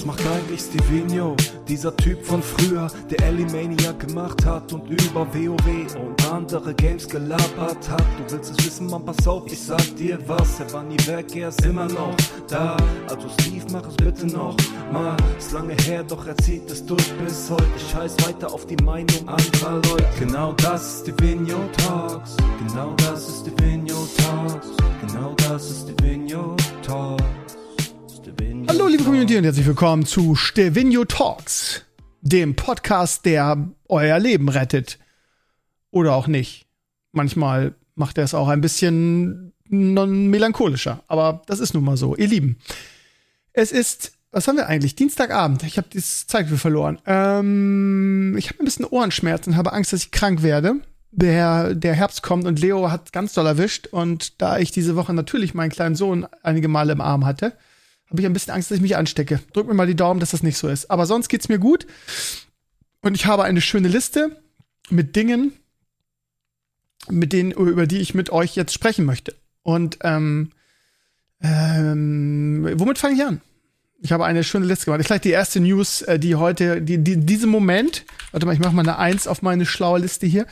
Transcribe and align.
Was 0.00 0.06
macht 0.06 0.26
eigentlich 0.28 0.62
Stevino? 0.62 1.36
Dieser 1.68 1.94
Typ 1.94 2.24
von 2.24 2.42
früher, 2.42 2.90
der 3.10 3.22
Elimania 3.22 3.92
gemacht 3.92 4.46
hat 4.46 4.72
und 4.72 4.88
über 4.88 5.26
WoW 5.34 5.94
und 5.94 6.32
andere 6.32 6.72
Games 6.72 7.06
gelabert 7.06 7.90
hat. 7.90 8.06
Du 8.16 8.32
willst 8.32 8.52
es 8.52 8.64
wissen, 8.64 8.86
man, 8.86 9.04
pass 9.04 9.28
auf, 9.28 9.42
ich 9.52 9.60
sag 9.60 9.94
dir 9.96 10.18
was. 10.26 10.58
Er 10.58 10.72
war 10.72 10.84
nie 10.84 10.96
weg, 11.06 11.36
er 11.36 11.50
ist 11.50 11.62
immer 11.66 11.84
noch 11.84 12.16
da. 12.48 12.78
Also 13.10 13.28
Steve, 13.28 13.66
mach 13.72 13.86
es 13.86 13.96
bitte 13.96 14.26
noch 14.26 14.56
mal. 14.90 15.14
Ist 15.36 15.52
lange 15.52 15.74
her, 15.82 16.02
doch 16.02 16.26
er 16.26 16.36
zieht 16.38 16.70
es 16.70 16.86
durch 16.86 17.12
bis 17.18 17.50
heute. 17.50 17.78
Scheiß 17.92 18.16
weiter 18.26 18.50
auf 18.50 18.64
die 18.64 18.82
Meinung 18.82 19.28
anderer 19.28 19.82
Leute. 19.90 20.08
Genau 20.18 20.54
das 20.54 20.94
ist 20.94 21.02
Stevino 21.02 21.58
Talks. 21.76 22.38
Genau 22.66 22.94
das 22.94 23.28
ist 23.28 23.40
Stevino 23.40 24.08
Talks. 24.16 24.68
Genau 25.02 25.34
das 25.46 25.70
ist 25.70 25.90
Stevino 25.90 26.56
Talks. 26.82 27.49
Hallo 28.68 28.86
liebe 28.86 29.04
Community 29.04 29.36
und 29.36 29.44
herzlich 29.44 29.66
willkommen 29.66 30.06
zu 30.06 30.34
Stevenio 30.34 31.04
Talks, 31.04 31.84
dem 32.20 32.54
Podcast, 32.54 33.24
der 33.24 33.68
euer 33.88 34.18
Leben 34.18 34.48
rettet. 34.48 34.98
Oder 35.90 36.14
auch 36.14 36.26
nicht. 36.26 36.66
Manchmal 37.12 37.74
macht 37.94 38.18
er 38.18 38.24
es 38.24 38.34
auch 38.34 38.48
ein 38.48 38.60
bisschen 38.60 39.52
melancholischer, 39.68 41.02
aber 41.08 41.42
das 41.46 41.60
ist 41.60 41.74
nun 41.74 41.84
mal 41.84 41.96
so. 41.96 42.16
Ihr 42.16 42.28
Lieben, 42.28 42.58
es 43.52 43.72
ist, 43.72 44.12
was 44.30 44.46
haben 44.46 44.56
wir 44.56 44.66
eigentlich? 44.66 44.94
Dienstagabend. 44.94 45.62
Ich 45.64 45.76
habe 45.76 45.88
das 45.92 46.26
Zeitgefühl 46.26 46.58
verloren. 46.58 46.98
Ähm, 47.06 48.36
ich 48.38 48.48
habe 48.50 48.60
ein 48.60 48.64
bisschen 48.64 48.84
Ohrenschmerzen, 48.84 49.56
habe 49.56 49.72
Angst, 49.72 49.92
dass 49.92 50.04
ich 50.04 50.10
krank 50.10 50.42
werde. 50.42 50.76
Der, 51.12 51.74
der 51.74 51.94
Herbst 51.94 52.22
kommt 52.22 52.46
und 52.46 52.60
Leo 52.60 52.90
hat 52.90 53.12
ganz 53.12 53.32
doll 53.32 53.46
erwischt. 53.46 53.88
Und 53.88 54.40
da 54.40 54.58
ich 54.58 54.70
diese 54.70 54.94
Woche 54.94 55.12
natürlich 55.12 55.54
meinen 55.54 55.70
kleinen 55.70 55.96
Sohn 55.96 56.26
einige 56.42 56.68
Male 56.68 56.92
im 56.92 57.00
Arm 57.00 57.26
hatte, 57.26 57.54
habe 58.10 58.20
ich 58.20 58.26
ein 58.26 58.32
bisschen 58.32 58.52
Angst, 58.52 58.70
dass 58.70 58.76
ich 58.76 58.82
mich 58.82 58.96
anstecke. 58.96 59.40
Drück 59.52 59.68
mir 59.68 59.74
mal 59.74 59.86
die 59.86 59.94
Daumen, 59.94 60.20
dass 60.20 60.32
das 60.32 60.42
nicht 60.42 60.58
so 60.58 60.68
ist. 60.68 60.90
Aber 60.90 61.06
sonst 61.06 61.28
geht's 61.28 61.48
mir 61.48 61.58
gut. 61.58 61.86
Und 63.02 63.14
ich 63.14 63.26
habe 63.26 63.44
eine 63.44 63.60
schöne 63.60 63.88
Liste 63.88 64.42
mit 64.90 65.14
Dingen, 65.14 65.52
mit 67.08 67.32
denen, 67.32 67.52
über 67.52 67.86
die 67.86 67.98
ich 67.98 68.14
mit 68.14 68.30
euch 68.30 68.56
jetzt 68.56 68.74
sprechen 68.74 69.04
möchte. 69.04 69.36
Und 69.62 69.98
ähm, 70.02 70.50
ähm, 71.40 72.68
womit 72.74 72.98
fange 72.98 73.14
ich 73.14 73.24
an? 73.24 73.40
Ich 74.02 74.12
habe 74.12 74.24
eine 74.24 74.44
schöne 74.44 74.66
Liste 74.66 74.86
gemacht. 74.86 75.00
Ich 75.00 75.06
gleich 75.06 75.20
die 75.20 75.30
erste 75.30 75.60
News, 75.60 76.02
äh, 76.02 76.18
die 76.18 76.34
heute, 76.34 76.82
die, 76.82 76.98
die 76.98 77.12
in 77.12 77.26
diesem 77.26 77.50
Moment, 77.50 78.04
warte 78.32 78.46
mal, 78.46 78.54
ich 78.54 78.58
mache 78.58 78.74
mal 78.74 78.82
eine 78.82 78.98
Eins 78.98 79.26
auf 79.26 79.42
meine 79.42 79.66
schlaue 79.66 80.00
Liste 80.00 80.26
hier, 80.26 80.46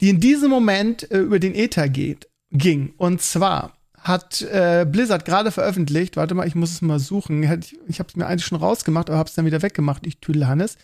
die 0.00 0.08
in 0.08 0.20
diesem 0.20 0.50
Moment 0.50 1.10
äh, 1.10 1.18
über 1.18 1.38
den 1.38 1.54
Ether 1.54 1.88
geht, 1.88 2.28
ging. 2.50 2.94
Und 2.96 3.20
zwar 3.20 3.76
hat 4.02 4.42
äh, 4.42 4.84
Blizzard 4.88 5.24
gerade 5.24 5.52
veröffentlicht, 5.52 6.16
warte 6.16 6.34
mal, 6.34 6.46
ich 6.46 6.56
muss 6.56 6.72
es 6.72 6.82
mal 6.82 6.98
suchen. 6.98 7.42
Ich, 7.42 7.78
ich 7.86 7.98
habe 8.00 8.08
es 8.08 8.16
mir 8.16 8.26
eigentlich 8.26 8.44
schon 8.44 8.58
rausgemacht, 8.58 9.08
aber 9.08 9.18
habe 9.18 9.28
es 9.28 9.34
dann 9.34 9.46
wieder 9.46 9.62
weggemacht, 9.62 10.06
ich 10.06 10.18
Tüdel 10.18 10.46
Hannes. 10.48 10.76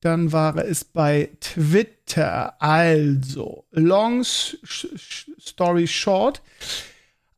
Dann 0.00 0.32
war 0.32 0.56
es 0.56 0.84
bei 0.84 1.30
Twitter. 1.40 2.60
Also, 2.60 3.64
long 3.70 4.24
story 4.24 5.86
short. 5.86 6.42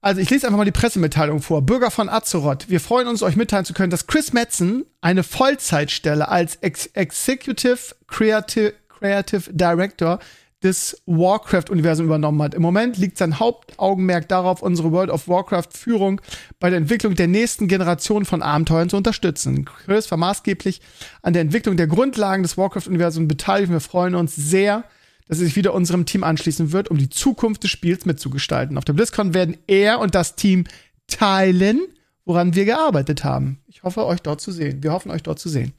Also, 0.00 0.20
ich 0.20 0.30
lese 0.30 0.46
einfach 0.46 0.58
mal 0.58 0.64
die 0.64 0.72
Pressemitteilung 0.72 1.42
vor. 1.42 1.60
Bürger 1.62 1.90
von 1.90 2.08
Azeroth, 2.08 2.70
wir 2.70 2.80
freuen 2.80 3.06
uns, 3.06 3.22
euch 3.22 3.36
mitteilen 3.36 3.66
zu 3.66 3.74
können, 3.74 3.90
dass 3.90 4.06
Chris 4.06 4.32
Metzen 4.32 4.84
eine 5.00 5.24
Vollzeitstelle 5.24 6.28
als 6.28 6.56
Ex 6.56 6.86
Executive 6.86 7.94
Creative, 8.06 8.72
Creative 8.88 9.52
Director 9.52 10.20
des 10.62 11.02
Warcraft-Universums 11.06 12.06
übernommen 12.06 12.40
hat. 12.42 12.54
Im 12.54 12.62
Moment 12.62 12.96
liegt 12.98 13.18
sein 13.18 13.38
Hauptaugenmerk 13.38 14.28
darauf, 14.28 14.62
unsere 14.62 14.92
World 14.92 15.10
of 15.10 15.28
Warcraft-Führung 15.28 16.20
bei 16.60 16.70
der 16.70 16.78
Entwicklung 16.78 17.14
der 17.14 17.28
nächsten 17.28 17.68
Generation 17.68 18.24
von 18.24 18.42
Abenteuern 18.42 18.88
zu 18.88 18.96
unterstützen. 18.96 19.64
Chris 19.64 20.10
war 20.10 20.18
maßgeblich 20.18 20.80
an 21.22 21.32
der 21.32 21.42
Entwicklung 21.42 21.76
der 21.76 21.86
Grundlagen 21.86 22.42
des 22.42 22.56
Warcraft-Universums 22.56 23.28
beteiligt. 23.28 23.72
Wir 23.72 23.80
freuen 23.80 24.14
uns 24.14 24.36
sehr, 24.36 24.84
dass 25.28 25.38
er 25.38 25.46
sich 25.46 25.56
wieder 25.56 25.74
unserem 25.74 26.06
Team 26.06 26.24
anschließen 26.24 26.72
wird, 26.72 26.90
um 26.90 26.98
die 26.98 27.08
Zukunft 27.08 27.62
des 27.64 27.70
Spiels 27.70 28.04
mitzugestalten. 28.06 28.78
Auf 28.78 28.84
der 28.84 28.92
BlizzCon 28.92 29.34
werden 29.34 29.56
er 29.66 29.98
und 29.98 30.14
das 30.14 30.36
Team 30.36 30.64
teilen, 31.06 31.80
woran 32.24 32.54
wir 32.54 32.64
gearbeitet 32.64 33.24
haben. 33.24 33.60
Ich 33.66 33.82
hoffe, 33.82 34.06
euch 34.06 34.20
dort 34.20 34.40
zu 34.40 34.52
sehen. 34.52 34.82
Wir 34.82 34.92
hoffen, 34.92 35.10
euch 35.10 35.22
dort 35.22 35.38
zu 35.38 35.48
sehen. 35.48 35.72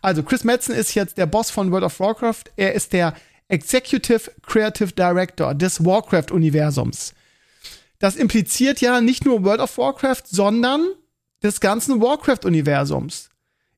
Also, 0.00 0.22
Chris 0.22 0.42
Metzen 0.42 0.74
ist 0.74 0.94
jetzt 0.94 1.18
der 1.18 1.26
Boss 1.26 1.50
von 1.50 1.70
World 1.70 1.84
of 1.84 2.00
Warcraft. 2.00 2.44
Er 2.56 2.74
ist 2.74 2.92
der 2.92 3.14
Executive 3.48 4.30
Creative 4.42 4.92
Director 4.92 5.54
des 5.54 5.84
Warcraft-Universums. 5.84 7.14
Das 7.98 8.16
impliziert 8.16 8.80
ja 8.80 9.00
nicht 9.00 9.24
nur 9.24 9.44
World 9.44 9.60
of 9.60 9.78
Warcraft, 9.78 10.22
sondern 10.26 10.88
des 11.42 11.60
ganzen 11.60 12.00
Warcraft-Universums. 12.00 13.30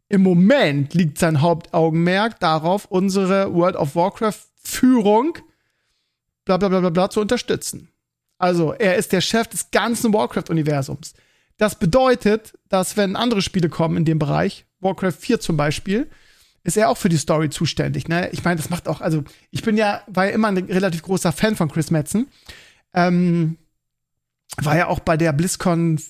Im 0.08 0.22
Moment 0.22 0.94
liegt 0.94 1.18
sein 1.18 1.40
Hauptaugenmerk 1.40 2.38
darauf, 2.40 2.84
unsere 2.86 3.52
World 3.54 3.76
of 3.76 3.96
Warcraft-Führung 3.96 5.38
bla 6.44 6.56
bla 6.56 6.68
bla 6.68 6.80
bla 6.80 6.90
bla 6.90 7.10
zu 7.10 7.20
unterstützen. 7.20 7.88
Also, 8.38 8.72
er 8.72 8.96
ist 8.96 9.12
der 9.12 9.20
Chef 9.20 9.46
des 9.48 9.70
ganzen 9.70 10.12
Warcraft-Universums. 10.12 11.14
Das 11.56 11.78
bedeutet, 11.78 12.58
dass 12.68 12.96
wenn 12.96 13.16
andere 13.16 13.42
Spiele 13.42 13.68
kommen 13.68 13.96
in 13.96 14.04
dem 14.04 14.18
Bereich, 14.18 14.66
Warcraft 14.80 15.12
4 15.12 15.40
zum 15.40 15.56
Beispiel, 15.56 16.10
ist 16.64 16.76
er 16.76 16.88
auch 16.88 16.96
für 16.96 17.10
die 17.10 17.18
Story 17.18 17.50
zuständig. 17.50 18.08
Ne? 18.08 18.30
Ich 18.32 18.42
meine, 18.42 18.56
das 18.56 18.70
macht 18.70 18.88
auch, 18.88 19.00
also 19.00 19.22
ich 19.50 19.62
bin 19.62 19.76
ja, 19.76 20.02
war 20.06 20.26
ja 20.26 20.32
immer 20.32 20.48
ein 20.48 20.56
relativ 20.56 21.02
großer 21.02 21.30
Fan 21.30 21.56
von 21.56 21.70
Chris 21.70 21.90
Metzen. 21.90 22.28
Ähm, 22.94 23.58
war 24.56 24.76
ja 24.76 24.88
auch 24.88 25.00
bei 25.00 25.16
der 25.16 25.32
BlizzCon 25.32 26.00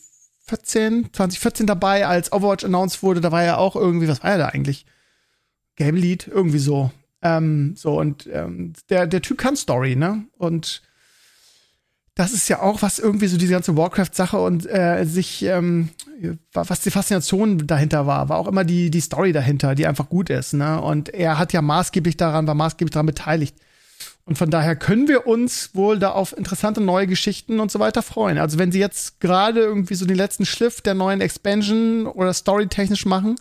14, 0.47 1.13
2014 1.13 1.67
dabei, 1.67 2.07
als 2.07 2.33
Overwatch 2.33 2.65
announced 2.65 3.03
wurde. 3.03 3.21
Da 3.21 3.33
war 3.33 3.43
ja 3.43 3.57
auch 3.57 3.75
irgendwie, 3.75 4.09
was 4.09 4.23
war 4.23 4.33
er 4.33 4.39
da 4.39 4.47
eigentlich? 4.47 4.87
Game 5.77 5.97
Lead, 5.97 6.29
irgendwie 6.29 6.59
so. 6.59 6.93
Ähm, 7.23 7.75
so, 7.77 7.99
und 7.99 8.29
ähm, 8.33 8.75
der, 8.91 9.07
der 9.07 9.23
Typ 9.23 9.39
kann 9.39 9.57
Story, 9.57 9.97
ne? 9.97 10.25
Und 10.37 10.83
das 12.15 12.33
ist 12.33 12.49
ja 12.49 12.61
auch, 12.63 12.81
was 12.83 13.01
irgendwie 13.01 13.27
so 13.27 13.37
diese 13.37 13.53
ganze 13.53 13.77
Warcraft-Sache 13.77 14.39
und 14.39 14.67
äh, 14.67 15.05
sich, 15.05 15.43
ähm, 15.43 15.89
was 16.53 16.81
die 16.81 16.93
Faszination 16.93 17.67
dahinter 17.67 18.07
war, 18.07 18.29
war 18.29 18.39
auch 18.39 18.47
immer 18.47 18.63
die, 18.63 18.91
die 18.91 19.01
Story 19.01 19.33
dahinter, 19.33 19.75
die 19.75 19.87
einfach 19.87 20.09
gut 20.09 20.31
ist. 20.31 20.53
Ne? 20.53 20.81
Und 20.81 21.13
er 21.13 21.39
hat 21.39 21.53
ja 21.53 21.61
maßgeblich 21.61 22.17
daran, 22.17 22.47
war 22.47 22.55
maßgeblich 22.55 22.93
daran 22.93 23.07
beteiligt. 23.07 23.57
Und 24.27 24.39
von 24.39 24.51
daher 24.51 24.77
können 24.77 25.09
wir 25.09 25.27
uns 25.27 25.71
wohl 25.75 25.99
da 25.99 26.13
auf 26.13 26.37
interessante 26.37 26.81
neue 26.81 27.09
Geschichten 27.09 27.59
und 27.59 27.71
so 27.71 27.81
weiter 27.81 28.01
freuen. 28.01 28.39
Also 28.39 28.59
wenn 28.59 28.71
sie 28.71 28.79
jetzt 28.79 29.21
gerade 29.21 29.61
irgendwie 29.61 29.97
so 29.97 30.07
den 30.07 30.17
letzten 30.17 30.47
Schliff 30.47 30.81
der 30.81 30.95
neuen 30.95 31.21
Expansion 31.21 32.07
oder 32.07 32.33
storytechnisch 32.33 33.07
machen, 33.07 33.35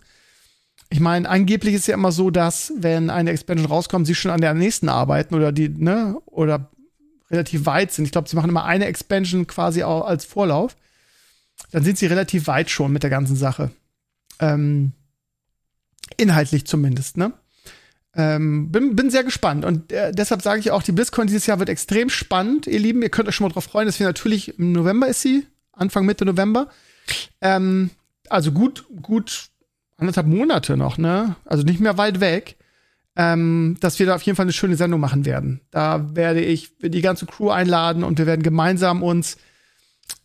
ich 0.90 1.00
meine, 1.00 1.28
angeblich 1.28 1.74
ist 1.74 1.86
ja 1.86 1.94
immer 1.94 2.12
so, 2.12 2.30
dass 2.30 2.72
wenn 2.76 3.08
eine 3.08 3.30
Expansion 3.30 3.66
rauskommt, 3.66 4.06
sie 4.06 4.14
schon 4.14 4.30
an 4.30 4.40
der 4.40 4.52
nächsten 4.52 4.88
arbeiten 4.88 5.34
oder 5.34 5.52
die, 5.52 5.68
ne, 5.68 6.16
oder 6.26 6.70
relativ 7.30 7.66
weit 7.66 7.92
sind. 7.92 8.04
Ich 8.04 8.12
glaube, 8.12 8.28
sie 8.28 8.36
machen 8.36 8.50
immer 8.50 8.64
eine 8.64 8.86
Expansion 8.86 9.46
quasi 9.46 9.82
auch 9.82 10.06
als 10.06 10.24
Vorlauf. 10.24 10.76
Dann 11.70 11.84
sind 11.84 11.98
sie 11.98 12.06
relativ 12.06 12.46
weit 12.46 12.70
schon 12.70 12.92
mit 12.92 13.02
der 13.02 13.10
ganzen 13.10 13.36
Sache. 13.36 13.70
Ähm, 14.40 14.92
inhaltlich 16.16 16.66
zumindest, 16.66 17.16
ne? 17.16 17.32
Ähm, 18.16 18.70
bin, 18.70 18.94
bin 18.94 19.10
sehr 19.10 19.24
gespannt 19.24 19.64
und 19.64 19.90
äh, 19.90 20.12
deshalb 20.12 20.40
sage 20.40 20.60
ich 20.60 20.70
auch, 20.70 20.84
die 20.84 20.92
BlizzCon 20.92 21.26
dieses 21.26 21.46
Jahr 21.46 21.58
wird 21.58 21.68
extrem 21.68 22.08
spannend, 22.10 22.68
ihr 22.68 22.78
Lieben. 22.78 23.02
Ihr 23.02 23.08
könnt 23.08 23.28
euch 23.28 23.34
schon 23.34 23.44
mal 23.48 23.52
drauf 23.52 23.64
freuen, 23.64 23.86
dass 23.86 23.98
wir 23.98 24.06
natürlich 24.06 24.56
im 24.56 24.70
November 24.70 25.08
ist 25.08 25.20
sie, 25.20 25.48
Anfang 25.72 26.06
Mitte 26.06 26.24
November. 26.24 26.68
Ähm, 27.40 27.90
also 28.28 28.52
gut, 28.52 28.84
gut 29.02 29.48
anderthalb 29.96 30.28
Monate 30.28 30.76
noch, 30.76 30.96
ne? 30.96 31.34
Also 31.44 31.64
nicht 31.64 31.80
mehr 31.80 31.98
weit 31.98 32.20
weg 32.20 32.56
ähm, 33.16 33.76
dass 33.80 33.98
wir 33.98 34.06
da 34.06 34.14
auf 34.14 34.22
jeden 34.22 34.36
Fall 34.36 34.44
eine 34.44 34.52
schöne 34.52 34.76
Sendung 34.76 35.00
machen 35.00 35.24
werden. 35.24 35.60
Da 35.70 36.14
werde 36.16 36.40
ich 36.40 36.72
die 36.80 37.00
ganze 37.00 37.26
Crew 37.26 37.50
einladen 37.50 38.02
und 38.02 38.18
wir 38.18 38.26
werden 38.26 38.42
gemeinsam 38.42 39.02
uns 39.02 39.36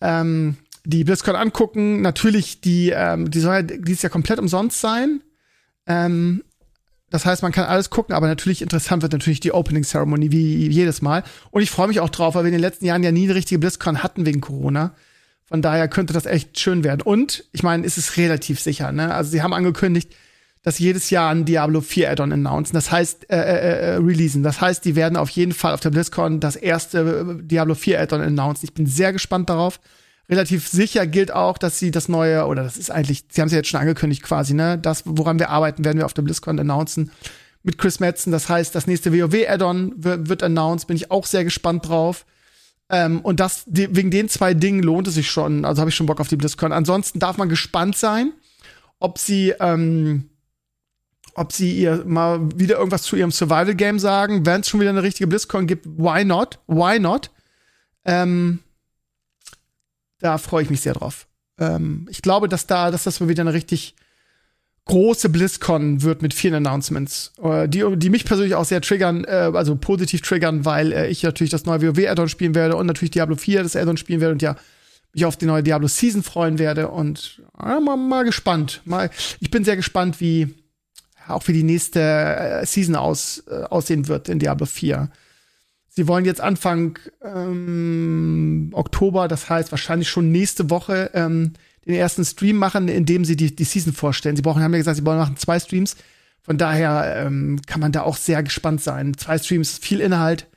ähm, 0.01 0.57
die 0.85 1.03
BlizzCon 1.03 1.35
angucken. 1.35 2.01
Natürlich, 2.01 2.61
die, 2.61 2.89
ähm, 2.89 3.29
die 3.29 3.39
soll 3.39 3.53
ja, 3.53 3.61
die 3.61 3.91
ist 3.91 4.03
ja 4.03 4.09
komplett 4.09 4.39
umsonst 4.39 4.81
sein. 4.81 5.21
Ähm, 5.85 6.43
das 7.11 7.25
heißt, 7.25 7.41
man 7.41 7.51
kann 7.51 7.65
alles 7.65 7.89
gucken, 7.89 8.15
aber 8.15 8.27
natürlich 8.27 8.61
interessant 8.61 9.01
wird 9.01 9.13
natürlich 9.13 9.39
die 9.39 9.51
Opening 9.51 9.83
Ceremony 9.83 10.31
wie 10.31 10.67
jedes 10.69 11.01
Mal. 11.01 11.23
Und 11.51 11.61
ich 11.61 11.71
freue 11.71 11.87
mich 11.87 11.99
auch 11.99 12.09
drauf, 12.09 12.35
weil 12.35 12.43
wir 12.43 12.49
in 12.49 12.53
den 12.53 12.61
letzten 12.61 12.85
Jahren 12.85 13.03
ja 13.03 13.11
nie 13.11 13.25
eine 13.25 13.35
richtige 13.35 13.59
BlizzCon 13.59 14.03
hatten 14.03 14.25
wegen 14.25 14.41
Corona. 14.41 14.93
Von 15.45 15.63
daher 15.63 15.87
könnte 15.87 16.13
das 16.13 16.27
echt 16.27 16.59
schön 16.59 16.83
werden. 16.83 17.01
Und 17.01 17.45
ich 17.51 17.63
meine, 17.63 17.85
es 17.85 17.97
ist 17.97 18.17
relativ 18.17 18.59
sicher. 18.59 18.91
Ne? 18.91 19.13
Also 19.13 19.31
sie 19.31 19.41
haben 19.41 19.53
angekündigt, 19.53 20.13
dass 20.61 20.79
jedes 20.79 21.09
Jahr 21.09 21.31
ein 21.31 21.45
Diablo 21.45 21.81
4 21.81 22.11
Add-on 22.11 22.33
announcen. 22.33 22.73
Das 22.73 22.91
heißt, 22.91 23.29
äh, 23.29 23.37
äh, 23.37 23.93
äh, 23.93 23.95
releasen. 23.95 24.43
Das 24.43 24.59
heißt, 24.59 24.83
die 24.83 24.95
werden 24.95 25.15
auf 25.15 25.29
jeden 25.29 25.53
Fall 25.53 25.73
auf 25.73 25.79
der 25.79 25.91
BlizzCon 25.91 26.39
das 26.39 26.55
erste 26.55 27.37
äh, 27.39 27.43
Diablo 27.43 27.75
4 27.75 27.99
Add-on 27.99 28.21
announcen. 28.21 28.65
Ich 28.65 28.73
bin 28.73 28.85
sehr 28.85 29.13
gespannt 29.13 29.49
darauf. 29.49 29.79
Relativ 30.29 30.67
sicher 30.67 31.07
gilt 31.07 31.31
auch, 31.31 31.57
dass 31.57 31.79
sie 31.79 31.91
das 31.91 32.07
neue, 32.07 32.45
oder 32.45 32.63
das 32.63 32.77
ist 32.77 32.91
eigentlich, 32.91 33.25
sie 33.29 33.41
haben 33.41 33.47
es 33.47 33.53
ja 33.53 33.59
jetzt 33.59 33.69
schon 33.69 33.79
angekündigt 33.79 34.21
quasi, 34.21 34.53
ne? 34.53 34.77
Das, 34.77 35.03
woran 35.05 35.39
wir 35.39 35.49
arbeiten, 35.49 35.83
werden 35.83 35.97
wir 35.97 36.05
auf 36.05 36.13
der 36.13 36.21
BlizzCon 36.21 36.59
announcen 36.59 37.11
mit 37.63 37.77
Chris 37.77 37.99
Metzen. 37.99 38.31
Das 38.31 38.47
heißt, 38.47 38.75
das 38.75 38.85
nächste 38.85 39.11
WoW-Add-on 39.11 39.93
wird, 39.97 40.29
wird 40.29 40.43
announced. 40.43 40.87
Bin 40.87 40.97
ich 40.97 41.09
auch 41.09 41.25
sehr 41.25 41.45
gespannt 41.45 41.87
drauf. 41.87 42.25
Ähm, 42.91 43.21
und 43.21 43.39
das, 43.39 43.63
die, 43.65 43.95
wegen 43.95 44.11
den 44.11 44.29
zwei 44.29 44.53
Dingen 44.53 44.83
lohnt 44.83 45.07
es 45.07 45.15
sich 45.15 45.31
schon. 45.31 45.65
Also 45.65 45.79
habe 45.79 45.89
ich 45.89 45.95
schon 45.95 46.05
Bock 46.05 46.19
auf 46.19 46.27
die 46.27 46.35
BlizzCon. 46.35 46.73
Ansonsten 46.73 47.19
darf 47.19 47.37
man 47.37 47.49
gespannt 47.49 47.95
sein 47.95 48.33
ob 48.99 49.17
sie, 49.17 49.53
ähm, 49.59 50.29
ob 51.39 51.53
sie 51.53 51.73
ihr 51.73 52.03
mal 52.05 52.41
wieder 52.55 52.77
irgendwas 52.77 53.03
zu 53.03 53.15
ihrem 53.15 53.31
Survival-Game 53.31 53.97
sagen. 53.97 54.45
Wenn 54.45 54.61
es 54.61 54.67
schon 54.67 54.81
wieder 54.81 54.89
eine 54.89 55.03
richtige 55.03 55.27
BlizzCon 55.27 55.67
gibt, 55.67 55.85
why 55.85 56.25
not? 56.25 56.59
Why 56.67 56.99
not? 56.99 57.31
Ähm, 58.03 58.59
da 60.19 60.37
freue 60.37 60.63
ich 60.63 60.69
mich 60.69 60.81
sehr 60.81 60.93
drauf. 60.93 61.27
Ähm, 61.57 62.07
ich 62.09 62.21
glaube, 62.21 62.49
dass 62.49 62.67
da, 62.67 62.91
dass 62.91 63.05
das 63.05 63.21
mal 63.21 63.29
wieder 63.29 63.41
eine 63.41 63.53
richtig 63.53 63.95
große 64.83 65.29
BlizzCon 65.29 66.01
wird 66.01 66.21
mit 66.21 66.33
vielen 66.33 66.55
Announcements, 66.55 67.31
äh, 67.41 67.69
die, 67.69 67.85
die 67.95 68.09
mich 68.09 68.25
persönlich 68.25 68.55
auch 68.55 68.65
sehr 68.65 68.81
triggern, 68.81 69.23
äh, 69.23 69.51
also 69.53 69.77
positiv 69.77 70.21
triggern, 70.21 70.65
weil 70.65 70.91
äh, 70.91 71.07
ich 71.07 71.23
natürlich 71.23 71.51
das 71.51 71.65
neue 71.65 71.81
WoW-Addon 71.81 72.27
spielen 72.27 72.53
werde 72.55 72.75
und 72.75 72.85
natürlich 72.85 73.11
Diablo 73.11 73.37
4 73.37 73.63
das 73.63 73.77
Addon 73.77 73.97
spielen 73.97 74.19
werde 74.19 74.33
und 74.33 74.41
ja 74.41 74.57
mich 75.13 75.25
auf 75.25 75.37
die 75.37 75.45
neue 75.45 75.63
Diablo 75.63 75.87
Season 75.87 76.21
freuen 76.21 76.59
werde 76.59 76.89
und 76.89 77.41
äh, 77.57 77.79
mal, 77.79 77.95
mal 77.95 78.25
gespannt. 78.25 78.81
Mal, 78.83 79.09
ich 79.39 79.49
bin 79.51 79.63
sehr 79.63 79.75
gespannt, 79.75 80.19
wie 80.19 80.53
auch 81.29 81.47
wie 81.47 81.53
die 81.53 81.63
nächste 81.63 82.01
äh, 82.01 82.65
Season 82.65 82.95
aus, 82.95 83.43
äh, 83.49 83.63
aussehen 83.63 84.07
wird 84.07 84.29
in 84.29 84.39
Diablo 84.39 84.65
4. 84.65 85.09
Sie 85.89 86.07
wollen 86.07 86.25
jetzt 86.25 86.41
Anfang 86.41 86.99
ähm, 87.23 88.69
Oktober, 88.73 89.27
das 89.27 89.49
heißt 89.49 89.71
wahrscheinlich 89.71 90.09
schon 90.09 90.31
nächste 90.31 90.69
Woche, 90.69 91.11
ähm, 91.13 91.53
den 91.85 91.95
ersten 91.95 92.23
Stream 92.23 92.57
machen, 92.57 92.87
in 92.87 93.05
dem 93.05 93.25
sie 93.25 93.35
die, 93.35 93.55
die 93.55 93.63
Season 93.63 93.93
vorstellen. 93.93 94.35
Sie 94.35 94.41
brauchen, 94.41 94.61
haben 94.61 94.73
ja 94.73 94.77
gesagt, 94.77 94.97
sie 94.97 95.05
wollen 95.05 95.17
machen 95.17 95.37
zwei 95.37 95.59
Streams. 95.59 95.95
Von 96.41 96.57
daher 96.57 97.25
ähm, 97.25 97.59
kann 97.65 97.81
man 97.81 97.91
da 97.91 98.03
auch 98.03 98.17
sehr 98.17 98.43
gespannt 98.43 98.81
sein. 98.81 99.15
Zwei 99.17 99.37
Streams, 99.37 99.77
viel 99.77 99.99
Inhalt. 99.99 100.47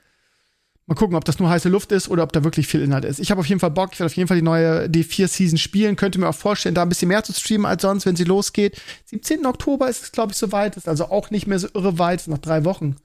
Mal 0.87 0.97
gucken, 0.97 1.17
ob 1.17 1.25
das 1.25 1.39
nur 1.39 1.49
heiße 1.49 1.69
Luft 1.69 1.93
ist 1.93 2.09
oder 2.09 2.25
ob 2.25 2.33
da 2.33 2.43
wirklich 2.43 2.67
viel 2.67 2.83
Inhalt 2.83 3.05
ist. 3.05 3.21
Ich 3.21 3.31
habe 3.31 3.41
auf 3.41 3.47
jeden 3.47 3.61
Fall 3.61 3.71
Bock. 3.71 3.91
Ich 3.93 4.01
werde 4.01 4.11
auf 4.11 4.17
jeden 4.17 4.27
Fall 4.27 4.37
die 4.37 4.43
neue 4.43 4.87
D4-Season 4.87 5.57
spielen. 5.57 5.95
Könnte 5.95 6.19
mir 6.19 6.29
auch 6.29 6.35
vorstellen, 6.35 6.75
da 6.75 6.83
ein 6.83 6.89
bisschen 6.89 7.09
mehr 7.09 7.23
zu 7.23 7.33
streamen 7.33 7.67
als 7.67 7.83
sonst, 7.83 8.05
wenn 8.05 8.17
sie 8.17 8.25
losgeht. 8.25 8.81
17. 9.07 9.47
Oktober 9.47 9.89
ist 9.89 10.03
es, 10.03 10.13
glaube 10.13 10.33
ich, 10.33 10.39
soweit. 10.39 10.77
Ist 10.77 10.89
also 10.89 11.09
auch 11.09 11.31
nicht 11.31 11.47
mehr 11.47 11.61
so 11.61 11.69
irre 11.73 11.99
weit. 12.01 12.21
Ist 12.21 12.29
noch 12.29 12.39
drei 12.39 12.65
Wochen. 12.65 12.97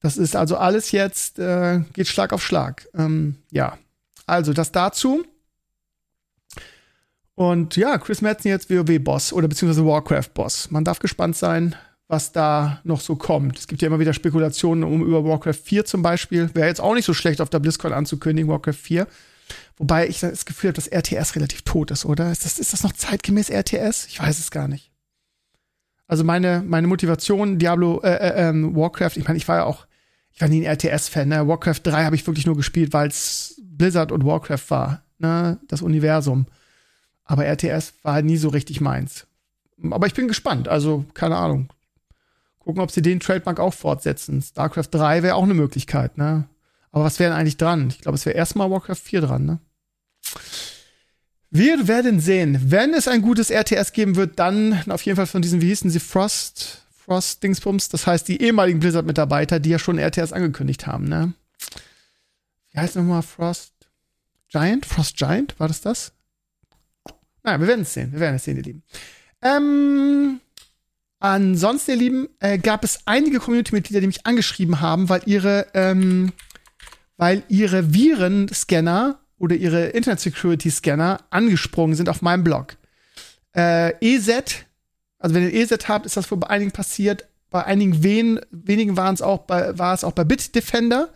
Das 0.00 0.16
ist 0.16 0.36
also 0.36 0.56
alles 0.56 0.92
jetzt, 0.92 1.40
äh, 1.40 1.80
geht 1.94 2.06
Schlag 2.06 2.32
auf 2.32 2.44
Schlag. 2.44 2.86
Ähm, 2.94 3.36
ja. 3.50 3.76
Also, 4.26 4.52
das 4.52 4.70
dazu. 4.70 5.24
Und 7.34 7.76
ja, 7.76 7.98
Chris 7.98 8.20
Metzen 8.20 8.48
jetzt 8.48 8.70
WoW-Boss 8.70 9.32
oder 9.32 9.48
beziehungsweise 9.48 9.86
Warcraft-Boss. 9.86 10.70
Man 10.70 10.84
darf 10.84 11.00
gespannt 11.00 11.36
sein, 11.36 11.74
was 12.08 12.32
da 12.32 12.80
noch 12.84 13.00
so 13.00 13.16
kommt. 13.16 13.58
Es 13.58 13.68
gibt 13.68 13.82
ja 13.82 13.86
immer 13.86 14.00
wieder 14.00 14.14
Spekulationen 14.14 14.82
um 14.82 15.04
über 15.04 15.24
Warcraft 15.24 15.60
4 15.62 15.84
zum 15.84 16.02
Beispiel. 16.02 16.50
Wäre 16.54 16.66
jetzt 16.66 16.80
auch 16.80 16.94
nicht 16.94 17.04
so 17.04 17.12
schlecht 17.14 17.40
auf 17.40 17.50
der 17.50 17.60
BlizzCon 17.60 17.92
anzukündigen, 17.92 18.50
Warcraft 18.50 18.72
4. 18.72 19.06
Wobei 19.76 20.08
ich 20.08 20.20
das 20.20 20.46
Gefühl 20.46 20.68
habe, 20.68 20.76
dass 20.76 20.88
RTS 20.88 21.36
relativ 21.36 21.62
tot 21.62 21.90
ist, 21.90 22.04
oder? 22.04 22.32
Ist 22.32 22.44
das, 22.44 22.58
ist 22.58 22.72
das 22.72 22.82
noch 22.82 22.92
zeitgemäß 22.92 23.50
RTS? 23.50 24.06
Ich 24.06 24.20
weiß 24.20 24.38
es 24.38 24.50
gar 24.50 24.68
nicht. 24.68 24.90
Also 26.06 26.24
meine, 26.24 26.64
meine 26.66 26.86
Motivation, 26.86 27.58
Diablo, 27.58 28.00
äh, 28.02 28.14
äh, 28.14 28.48
ähm, 28.48 28.74
Warcraft, 28.74 29.16
ich 29.16 29.24
meine, 29.24 29.36
ich 29.36 29.46
war 29.46 29.58
ja 29.58 29.64
auch, 29.64 29.86
ich 30.32 30.40
war 30.40 30.48
nie 30.48 30.66
ein 30.66 30.76
RTS-Fan, 30.76 31.28
ne? 31.28 31.46
Warcraft 31.46 31.80
3 31.82 32.04
habe 32.04 32.16
ich 32.16 32.26
wirklich 32.26 32.46
nur 32.46 32.56
gespielt, 32.56 32.94
weil 32.94 33.08
es 33.08 33.60
Blizzard 33.62 34.10
und 34.10 34.24
Warcraft 34.24 34.70
war, 34.70 35.02
ne? 35.18 35.58
Das 35.68 35.82
Universum. 35.82 36.46
Aber 37.24 37.44
RTS 37.44 37.92
war 38.02 38.22
nie 38.22 38.38
so 38.38 38.48
richtig 38.48 38.80
meins. 38.80 39.26
Aber 39.90 40.06
ich 40.06 40.14
bin 40.14 40.28
gespannt. 40.28 40.66
Also, 40.66 41.04
keine 41.12 41.36
Ahnung. 41.36 41.68
Gucken, 42.68 42.82
ob 42.82 42.90
sie 42.90 43.00
den 43.00 43.18
Trademark 43.18 43.60
auch 43.60 43.72
fortsetzen. 43.72 44.42
StarCraft 44.42 44.88
3 44.90 45.22
wäre 45.22 45.36
auch 45.36 45.44
eine 45.44 45.54
Möglichkeit, 45.54 46.18
ne? 46.18 46.50
Aber 46.92 47.04
was 47.04 47.18
wäre 47.18 47.30
denn 47.30 47.40
eigentlich 47.40 47.56
dran? 47.56 47.88
Ich 47.88 48.02
glaube, 48.02 48.16
es 48.16 48.26
wäre 48.26 48.36
erstmal 48.36 48.70
Warcraft 48.70 48.96
4 48.96 49.22
dran, 49.22 49.46
ne? 49.46 49.58
Wir 51.48 51.88
werden 51.88 52.20
sehen. 52.20 52.60
Wenn 52.70 52.92
es 52.92 53.08
ein 53.08 53.22
gutes 53.22 53.48
RTS 53.50 53.94
geben 53.94 54.16
wird, 54.16 54.38
dann 54.38 54.84
auf 54.90 55.00
jeden 55.00 55.16
Fall 55.16 55.26
von 55.26 55.40
diesen, 55.40 55.62
wie 55.62 55.68
hießen 55.68 55.88
sie, 55.88 55.98
Frost, 55.98 56.84
Frost 56.94 57.42
Dingsbums, 57.42 57.88
das 57.88 58.06
heißt 58.06 58.28
die 58.28 58.42
ehemaligen 58.42 58.80
Blizzard-Mitarbeiter, 58.80 59.60
die 59.60 59.70
ja 59.70 59.78
schon 59.78 59.98
RTS 59.98 60.34
angekündigt 60.34 60.86
haben, 60.86 61.08
ne? 61.08 61.32
Wie 62.72 62.80
heißt 62.80 62.96
nochmal 62.96 63.22
Frost 63.22 63.72
Giant? 64.50 64.84
Frost 64.84 65.16
Giant? 65.16 65.58
War 65.58 65.68
das 65.68 65.80
das? 65.80 66.12
Naja, 67.42 67.60
wir 67.60 67.66
werden 67.66 67.80
es 67.80 67.94
sehen. 67.94 68.12
Wir 68.12 68.20
werden 68.20 68.36
es 68.36 68.44
sehen, 68.44 68.58
ihr 68.58 68.62
Lieben. 68.62 68.82
Ähm, 69.40 70.40
ansonsten, 71.20 71.92
ihr 71.92 71.96
Lieben, 71.96 72.28
äh, 72.40 72.58
gab 72.58 72.84
es 72.84 73.00
einige 73.06 73.38
Community-Mitglieder, 73.38 74.00
die 74.00 74.06
mich 74.06 74.26
angeschrieben 74.26 74.80
haben, 74.80 75.08
weil 75.08 75.22
ihre, 75.26 75.66
ähm, 75.74 76.32
weil 77.16 77.42
ihre 77.48 77.92
Virenscanner 77.94 79.20
oder 79.38 79.56
ihre 79.56 79.86
Internet-Security-Scanner 79.86 81.20
angesprungen 81.30 81.96
sind 81.96 82.08
auf 82.08 82.22
meinem 82.22 82.44
Blog. 82.44 82.76
Äh, 83.54 83.94
EZ, 84.00 84.64
also 85.18 85.34
wenn 85.34 85.42
ihr 85.44 85.54
EZ 85.54 85.88
habt, 85.88 86.06
ist 86.06 86.16
das 86.16 86.30
wohl 86.30 86.38
bei 86.38 86.50
einigen 86.50 86.72
passiert. 86.72 87.26
Bei 87.50 87.64
einigen 87.64 88.02
wen, 88.02 88.40
wenigen 88.50 88.96
waren 88.96 89.14
es 89.14 89.22
auch 89.22 89.38
bei, 89.38 89.78
war 89.78 89.94
es 89.94 90.04
auch 90.04 90.12
bei 90.12 90.24
Bitdefender. 90.24 91.08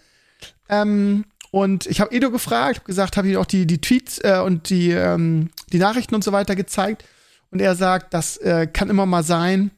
Ähm, 0.69 1.25
und 1.51 1.87
ich 1.87 2.01
habe 2.01 2.15
Edo 2.15 2.31
gefragt, 2.31 2.79
hab 2.79 2.85
gesagt, 2.87 3.17
habe 3.19 3.29
ich 3.29 3.37
auch 3.37 3.45
die, 3.45 3.67
die 3.67 3.81
Tweets 3.81 4.19
äh, 4.25 4.41
und 4.43 4.71
die, 4.71 4.91
ähm, 4.91 5.51
die 5.71 5.79
Nachrichten 5.79 6.15
und 6.15 6.25
so 6.25 6.33
weiter 6.33 6.57
gezeigt. 6.57 7.05
Und 7.51 7.61
er 7.61 7.75
sagt, 7.75 8.15
das 8.15 8.39
äh, 8.39 8.67
kann 8.67 8.89
immer 8.89 9.05
mal 9.05 9.23
sein, 9.23 9.71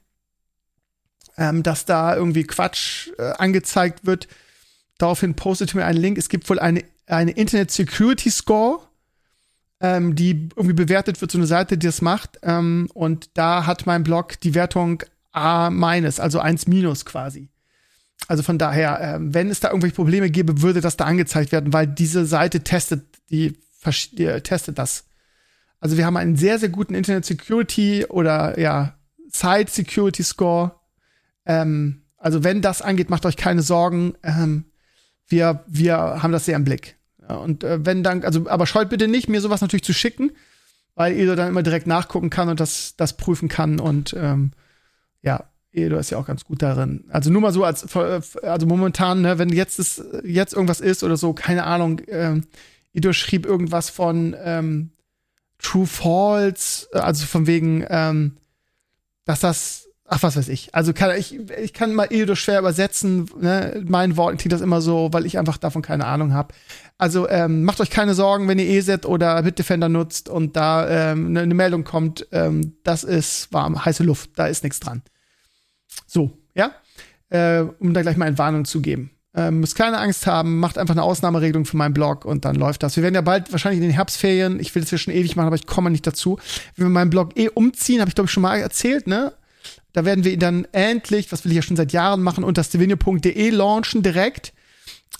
ähm, 1.36 1.62
dass 1.62 1.84
da 1.84 2.16
irgendwie 2.16 2.44
Quatsch 2.44 3.08
äh, 3.18 3.32
angezeigt 3.32 4.06
wird. 4.06 4.28
Daraufhin 4.98 5.34
postet 5.34 5.74
mir 5.74 5.84
einen 5.84 6.00
Link. 6.00 6.18
Es 6.18 6.28
gibt 6.28 6.48
wohl 6.48 6.58
eine, 6.58 6.84
eine 7.06 7.32
Internet 7.32 7.70
Security 7.70 8.30
Score, 8.30 8.80
ähm, 9.80 10.14
die 10.14 10.48
irgendwie 10.54 10.74
bewertet 10.74 11.20
wird, 11.20 11.30
so 11.30 11.38
eine 11.38 11.46
Seite, 11.46 11.76
die 11.76 11.86
das 11.86 12.00
macht. 12.00 12.38
Ähm, 12.42 12.88
und 12.94 13.30
da 13.34 13.66
hat 13.66 13.86
mein 13.86 14.04
Blog 14.04 14.40
die 14.40 14.54
Wertung 14.54 15.02
A 15.32 15.70
minus, 15.70 16.20
also 16.20 16.38
1 16.38 16.68
minus 16.68 17.04
quasi. 17.04 17.48
Also 18.28 18.42
von 18.42 18.58
daher, 18.58 19.00
äh, 19.00 19.18
wenn 19.20 19.50
es 19.50 19.60
da 19.60 19.68
irgendwelche 19.68 19.96
Probleme 19.96 20.30
gäbe, 20.30 20.62
würde 20.62 20.80
das 20.80 20.96
da 20.96 21.04
angezeigt 21.04 21.52
werden, 21.52 21.72
weil 21.72 21.86
diese 21.86 22.24
Seite 22.24 22.60
testet 22.60 23.04
die, 23.30 23.58
die 24.12 24.40
testet 24.40 24.78
das. 24.78 25.04
Also 25.80 25.96
wir 25.96 26.06
haben 26.06 26.16
einen 26.16 26.36
sehr, 26.36 26.58
sehr 26.58 26.70
guten 26.70 26.94
Internet 26.94 27.26
Security 27.26 28.06
oder 28.06 28.58
ja, 28.58 28.96
Site 29.30 29.70
Security 29.70 30.22
Score. 30.22 30.80
Ähm, 31.46 32.02
also 32.16 32.44
wenn 32.44 32.62
das 32.62 32.82
angeht, 32.82 33.10
macht 33.10 33.26
euch 33.26 33.36
keine 33.36 33.62
Sorgen. 33.62 34.14
Ähm, 34.22 34.64
wir, 35.26 35.64
wir 35.66 35.96
haben 35.96 36.32
das 36.32 36.44
sehr 36.44 36.56
im 36.56 36.64
Blick. 36.64 36.96
Und 37.26 37.64
äh, 37.64 37.84
wenn 37.84 38.02
dann, 38.02 38.22
also, 38.24 38.48
aber 38.48 38.66
scheut 38.66 38.90
bitte 38.90 39.08
nicht, 39.08 39.28
mir 39.28 39.40
sowas 39.40 39.60
natürlich 39.60 39.84
zu 39.84 39.94
schicken, 39.94 40.32
weil 40.94 41.14
ihr 41.14 41.34
dann 41.36 41.48
immer 41.48 41.62
direkt 41.62 41.86
nachgucken 41.86 42.30
kann 42.30 42.48
und 42.48 42.60
das, 42.60 42.96
das 42.96 43.16
prüfen 43.16 43.48
kann 43.48 43.80
und 43.80 44.14
ähm, 44.16 44.52
ja, 45.22 45.44
Edo 45.72 45.98
ist 45.98 46.10
ja 46.10 46.18
auch 46.18 46.26
ganz 46.26 46.44
gut 46.44 46.62
darin. 46.62 47.04
Also 47.08 47.30
nur 47.30 47.42
mal 47.42 47.52
so 47.52 47.64
als, 47.64 47.96
also 47.96 48.66
momentan, 48.66 49.22
ne, 49.22 49.38
wenn 49.38 49.48
jetzt 49.48 49.78
ist, 49.78 50.04
jetzt 50.22 50.54
irgendwas 50.54 50.80
ist 50.80 51.02
oder 51.02 51.16
so, 51.16 51.32
keine 51.32 51.64
Ahnung, 51.64 52.00
ähm, 52.08 52.44
Edo 52.92 53.12
schrieb 53.12 53.44
irgendwas 53.44 53.90
von 53.90 54.36
ähm, 54.38 54.90
True 55.58 55.86
False, 55.86 56.86
also 56.92 57.26
von 57.26 57.46
wegen, 57.46 57.84
ähm, 57.88 58.36
dass 59.24 59.40
das, 59.40 59.88
ach 60.06 60.22
was 60.22 60.36
weiß 60.36 60.48
ich. 60.48 60.74
Also 60.74 60.92
kann 60.92 61.16
ich, 61.16 61.38
ich 61.58 61.72
kann 61.72 61.94
mal 61.94 62.08
Edo 62.10 62.34
schwer 62.34 62.58
übersetzen, 62.58 63.28
ne, 63.40 63.82
meinen 63.86 64.16
Worten 64.16 64.36
klingt 64.36 64.52
das 64.52 64.60
immer 64.60 64.80
so, 64.80 65.08
weil 65.12 65.26
ich 65.26 65.38
einfach 65.38 65.56
davon 65.56 65.82
keine 65.82 66.06
Ahnung 66.06 66.34
habe. 66.34 66.54
Also 66.98 67.28
ähm, 67.28 67.64
macht 67.64 67.80
euch 67.80 67.90
keine 67.90 68.14
Sorgen, 68.14 68.46
wenn 68.48 68.58
ihr 68.58 68.68
ESET 68.68 69.06
oder 69.06 69.42
Bitdefender 69.42 69.88
nutzt 69.88 70.28
und 70.28 70.56
da 70.56 71.12
ähm, 71.12 71.28
eine, 71.28 71.40
eine 71.40 71.54
Meldung 71.54 71.84
kommt, 71.84 72.26
ähm, 72.32 72.76
das 72.84 73.04
ist 73.04 73.52
warm, 73.52 73.84
heiße 73.84 74.04
Luft, 74.04 74.30
da 74.36 74.46
ist 74.46 74.62
nichts 74.62 74.80
dran. 74.80 75.02
So, 76.06 76.38
ja? 76.54 76.72
Äh, 77.30 77.62
um 77.78 77.94
da 77.94 78.02
gleich 78.02 78.16
mal 78.16 78.26
eine 78.26 78.38
Warnung 78.38 78.64
zu 78.64 78.82
geben. 78.82 79.10
Äh, 79.34 79.50
müsst 79.50 79.74
keine 79.74 79.98
Angst 79.98 80.26
haben, 80.28 80.60
macht 80.60 80.78
einfach 80.78 80.94
eine 80.94 81.02
Ausnahmeregelung 81.02 81.64
für 81.64 81.76
meinen 81.76 81.94
Blog 81.94 82.24
und 82.24 82.44
dann 82.44 82.54
läuft 82.54 82.84
das. 82.84 82.94
Wir 82.94 83.02
werden 83.02 83.16
ja 83.16 83.20
bald 83.20 83.50
wahrscheinlich 83.50 83.78
in 83.78 83.88
den 83.88 83.94
Herbstferien, 83.94 84.60
ich 84.60 84.72
will 84.74 84.82
das 84.82 84.92
ja 84.92 84.98
schon 84.98 85.12
ewig 85.14 85.34
machen, 85.34 85.46
aber 85.46 85.56
ich 85.56 85.66
komme 85.66 85.90
nicht 85.90 86.06
dazu. 86.06 86.38
Wenn 86.76 86.86
wir 86.86 86.90
meinen 86.90 87.10
Blog 87.10 87.36
eh 87.36 87.48
umziehen, 87.48 88.00
habe 88.00 88.10
ich 88.10 88.14
glaube 88.14 88.26
ich 88.26 88.32
schon 88.32 88.42
mal 88.42 88.58
erzählt, 88.58 89.08
ne? 89.08 89.32
Da 89.94 90.04
werden 90.04 90.24
wir 90.24 90.32
ihn 90.32 90.40
dann 90.40 90.66
endlich, 90.72 91.32
was 91.32 91.44
will 91.44 91.52
ich 91.52 91.56
ja 91.56 91.62
schon 91.62 91.76
seit 91.76 91.92
Jahren 91.92 92.22
machen, 92.22 92.44
unter 92.44 92.62
stevenio.de 92.62 93.50
launchen 93.50 94.02
direkt. 94.02 94.52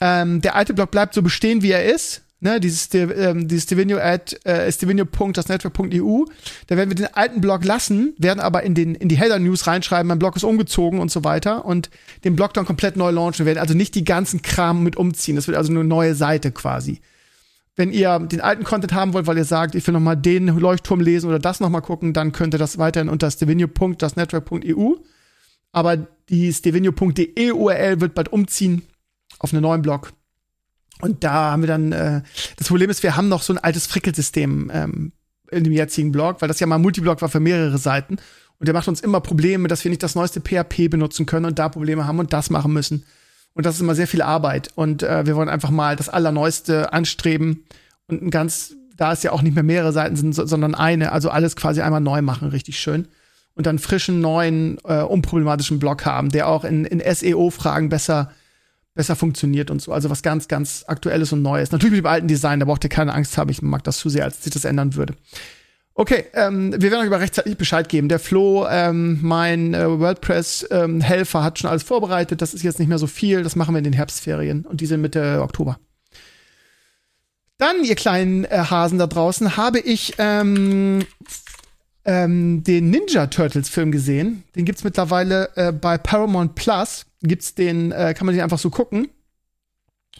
Ähm, 0.02 0.42
der 0.42 0.54
alte 0.54 0.74
Blog 0.74 0.90
bleibt 0.90 1.14
so 1.14 1.22
bestehen, 1.22 1.62
wie 1.62 1.70
er 1.70 1.84
ist 1.84 2.24
ne, 2.44 2.60
dieses, 2.60 2.88
ähm, 2.94 3.48
dieses 3.48 3.64
Stevenio 3.64 3.98
at 3.98 4.38
äh, 4.46 4.70
stevenio.dasnetwork.eu. 4.70 6.24
Da 6.66 6.76
werden 6.76 6.90
wir 6.90 6.94
den 6.94 7.12
alten 7.14 7.40
Blog 7.40 7.64
lassen, 7.64 8.14
werden 8.18 8.38
aber 8.38 8.62
in, 8.62 8.74
den, 8.74 8.94
in 8.94 9.08
die 9.08 9.16
Header-News 9.16 9.66
reinschreiben, 9.66 10.06
mein 10.06 10.18
Blog 10.18 10.36
ist 10.36 10.44
umgezogen 10.44 11.00
und 11.00 11.10
so 11.10 11.24
weiter 11.24 11.64
und 11.64 11.90
den 12.22 12.36
Blog 12.36 12.54
dann 12.54 12.66
komplett 12.66 12.96
neu 12.96 13.10
launchen. 13.10 13.46
Wir 13.46 13.54
werden 13.54 13.58
also 13.58 13.74
nicht 13.74 13.94
die 13.94 14.04
ganzen 14.04 14.42
Kram 14.42 14.82
mit 14.82 14.96
umziehen. 14.96 15.36
Das 15.36 15.48
wird 15.48 15.56
also 15.56 15.72
eine 15.72 15.84
neue 15.84 16.14
Seite 16.14 16.52
quasi. 16.52 17.00
Wenn 17.76 17.92
ihr 17.92 18.18
den 18.20 18.40
alten 18.40 18.62
Content 18.62 18.92
haben 18.92 19.14
wollt, 19.14 19.26
weil 19.26 19.36
ihr 19.36 19.44
sagt, 19.44 19.74
ich 19.74 19.86
will 19.86 19.94
noch 19.94 20.00
mal 20.00 20.14
den 20.14 20.46
Leuchtturm 20.46 21.00
lesen 21.00 21.28
oder 21.28 21.40
das 21.40 21.58
noch 21.58 21.70
mal 21.70 21.80
gucken, 21.80 22.12
dann 22.12 22.32
könnt 22.32 22.54
ihr 22.54 22.58
das 22.58 22.78
weiterhin 22.78 23.08
unter 23.08 23.30
stevenio.dasnetwork.eu. 23.30 24.94
Aber 25.72 25.96
die 26.28 26.52
stevenio.de 26.52 27.50
URL 27.50 28.00
wird 28.00 28.14
bald 28.14 28.28
umziehen 28.32 28.82
auf 29.40 29.52
einen 29.52 29.62
neuen 29.62 29.82
Blog. 29.82 30.12
Und 31.00 31.24
da 31.24 31.50
haben 31.50 31.62
wir 31.62 31.66
dann, 31.66 31.90
äh, 31.90 32.22
das 32.56 32.68
Problem 32.68 32.90
ist, 32.90 33.02
wir 33.02 33.16
haben 33.16 33.28
noch 33.28 33.42
so 33.42 33.52
ein 33.52 33.58
altes 33.58 33.86
Frickelsystem 33.86 34.70
ähm, 34.72 35.12
in 35.50 35.64
dem 35.64 35.72
jetzigen 35.72 36.12
Blog, 36.12 36.40
weil 36.40 36.48
das 36.48 36.60
ja 36.60 36.66
mal 36.68 36.78
Multiblog 36.78 37.20
war 37.22 37.28
für 37.28 37.40
mehrere 37.40 37.78
Seiten. 37.78 38.18
Und 38.58 38.66
der 38.66 38.74
macht 38.74 38.86
uns 38.86 39.00
immer 39.00 39.20
Probleme, 39.20 39.66
dass 39.66 39.82
wir 39.84 39.90
nicht 39.90 40.02
das 40.02 40.14
neueste 40.14 40.40
PHP 40.40 40.88
benutzen 40.88 41.26
können 41.26 41.46
und 41.46 41.58
da 41.58 41.68
Probleme 41.68 42.06
haben 42.06 42.20
und 42.20 42.32
das 42.32 42.50
machen 42.50 42.72
müssen. 42.72 43.04
Und 43.54 43.66
das 43.66 43.76
ist 43.76 43.80
immer 43.80 43.94
sehr 43.94 44.08
viel 44.08 44.22
Arbeit. 44.22 44.70
Und 44.74 45.02
äh, 45.02 45.26
wir 45.26 45.36
wollen 45.36 45.48
einfach 45.48 45.70
mal 45.70 45.96
das 45.96 46.08
Allerneueste 46.08 46.92
anstreben 46.92 47.64
und 48.08 48.22
ein 48.22 48.30
ganz, 48.30 48.74
da 48.96 49.12
es 49.12 49.22
ja 49.22 49.32
auch 49.32 49.42
nicht 49.42 49.54
mehr 49.54 49.62
mehrere 49.62 49.92
Seiten 49.92 50.16
sind, 50.16 50.34
sondern 50.34 50.74
eine, 50.74 51.12
also 51.12 51.30
alles 51.30 51.56
quasi 51.56 51.80
einmal 51.80 52.00
neu 52.00 52.20
machen, 52.20 52.48
richtig 52.48 52.78
schön. 52.78 53.08
Und 53.54 53.66
dann 53.66 53.78
frischen, 53.78 54.20
neuen, 54.20 54.78
äh, 54.84 55.02
unproblematischen 55.02 55.78
Blog 55.78 56.04
haben, 56.04 56.30
der 56.30 56.48
auch 56.48 56.64
in, 56.64 56.84
in 56.84 57.00
SEO-Fragen 57.00 57.88
besser, 57.88 58.32
besser 58.94 59.14
funktioniert 59.14 59.70
und 59.70 59.80
so. 59.80 59.92
Also 59.92 60.10
was 60.10 60.22
ganz, 60.22 60.48
ganz 60.48 60.84
Aktuelles 60.88 61.32
und 61.32 61.42
Neues. 61.42 61.70
Natürlich 61.70 61.92
mit 61.92 62.04
dem 62.04 62.10
alten 62.10 62.26
Design, 62.26 62.58
da 62.58 62.66
braucht 62.66 62.82
ihr 62.82 62.90
keine 62.90 63.14
Angst 63.14 63.38
haben. 63.38 63.50
Ich 63.50 63.62
mag 63.62 63.84
das 63.84 63.98
zu 63.98 64.08
sehr, 64.08 64.24
als 64.24 64.42
sich 64.42 64.52
das 64.52 64.64
ändern 64.64 64.96
würde. 64.96 65.14
Okay, 65.96 66.24
ähm, 66.34 66.72
wir 66.72 66.90
werden 66.90 67.02
euch 67.02 67.06
aber 67.06 67.20
rechtzeitig 67.20 67.56
Bescheid 67.56 67.88
geben. 67.88 68.08
Der 68.08 68.18
Flo, 68.18 68.66
ähm, 68.68 69.20
mein 69.22 69.74
äh, 69.74 70.00
WordPress-Helfer, 70.00 71.38
ähm, 71.38 71.44
hat 71.44 71.58
schon 71.60 71.70
alles 71.70 71.84
vorbereitet. 71.84 72.42
Das 72.42 72.52
ist 72.52 72.64
jetzt 72.64 72.80
nicht 72.80 72.88
mehr 72.88 72.98
so 72.98 73.06
viel. 73.06 73.44
Das 73.44 73.54
machen 73.54 73.74
wir 73.74 73.78
in 73.78 73.84
den 73.84 73.92
Herbstferien 73.92 74.64
und 74.64 74.80
die 74.80 74.86
sind 74.86 75.00
Mitte 75.00 75.40
Oktober. 75.40 75.78
Dann, 77.58 77.84
ihr 77.84 77.94
kleinen 77.94 78.44
äh, 78.44 78.64
Hasen 78.68 78.98
da 78.98 79.06
draußen, 79.06 79.56
habe 79.56 79.78
ich 79.78 80.14
ähm, 80.18 81.06
ähm, 82.04 82.64
den 82.64 82.90
Ninja 82.90 83.28
Turtles 83.28 83.68
Film 83.68 83.92
gesehen. 83.92 84.42
Den 84.56 84.64
gibt's 84.64 84.82
mittlerweile 84.82 85.50
äh, 85.54 85.70
bei 85.70 85.96
Paramount 85.96 86.56
Plus. 86.56 87.06
Gibt's 87.22 87.54
den, 87.54 87.92
äh, 87.92 88.14
kann 88.14 88.26
man 88.26 88.34
den 88.34 88.42
einfach 88.42 88.58
so 88.58 88.68
gucken. 88.68 89.10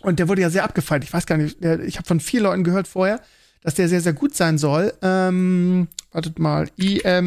Und 0.03 0.21
der 0.21 0.29
wurde 0.29 0.43
ja 0.43 0.51
sehr 0.51 0.63
abgefeilt. 0.63 1.03
Ich 1.03 1.13
weiß 1.13 1.27
gar 1.27 1.37
nicht, 1.37 1.65
der, 1.65 1.81
ich 1.81 1.97
habe 1.97 2.07
von 2.07 2.21
vielen 2.21 2.45
Leuten 2.45 2.63
gehört 2.63 2.87
vorher 2.87 3.21
dass 3.65 3.75
der 3.75 3.89
sehr, 3.89 4.01
sehr 4.03 4.13
gut 4.13 4.37
sein 4.37 4.59
soll. 4.59 4.93
Ähm, 5.03 5.89
wartet 6.13 6.39
mal, 6.39 6.71
imdb.com. 6.77 7.27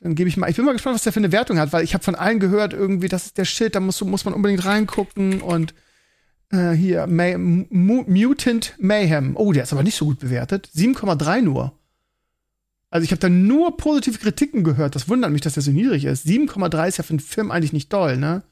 Dann 0.00 0.14
gebe 0.14 0.28
ich 0.28 0.36
mal, 0.36 0.48
ich 0.48 0.56
bin 0.56 0.64
mal 0.64 0.72
gespannt, 0.72 0.94
was 0.94 1.02
der 1.02 1.12
für 1.12 1.20
eine 1.20 1.32
Wertung 1.32 1.58
hat, 1.58 1.74
weil 1.74 1.84
ich 1.84 1.92
habe 1.92 2.02
von 2.02 2.14
allen 2.14 2.40
gehört, 2.40 2.72
irgendwie, 2.72 3.08
das 3.08 3.26
ist 3.26 3.36
der 3.38 3.44
Shit, 3.44 3.74
da 3.74 3.80
muss, 3.80 4.00
muss 4.00 4.24
man 4.24 4.34
unbedingt 4.34 4.64
reingucken 4.64 5.42
und 5.42 5.74
äh, 6.50 6.70
hier, 6.70 7.06
May 7.08 7.36
Mutant 7.36 8.74
Mayhem. 8.78 9.36
Oh, 9.36 9.52
der 9.52 9.64
ist 9.64 9.72
aber 9.72 9.82
nicht 9.82 9.96
so 9.96 10.06
gut 10.06 10.20
bewertet. 10.20 10.70
7,3 10.74 11.42
nur. 11.42 11.72
Also 12.88 13.04
ich 13.04 13.10
habe 13.10 13.20
da 13.20 13.28
nur 13.28 13.76
positive 13.76 14.18
Kritiken 14.18 14.64
gehört. 14.64 14.94
Das 14.94 15.08
wundert 15.08 15.32
mich, 15.32 15.40
dass 15.40 15.54
der 15.54 15.62
so 15.62 15.72
niedrig 15.72 16.04
ist. 16.04 16.26
7,3 16.26 16.88
ist 16.88 16.98
ja 16.98 17.04
für 17.04 17.10
einen 17.10 17.20
Film 17.20 17.50
eigentlich 17.50 17.72
nicht 17.72 17.92
doll, 17.92 18.16
ne? 18.16 18.42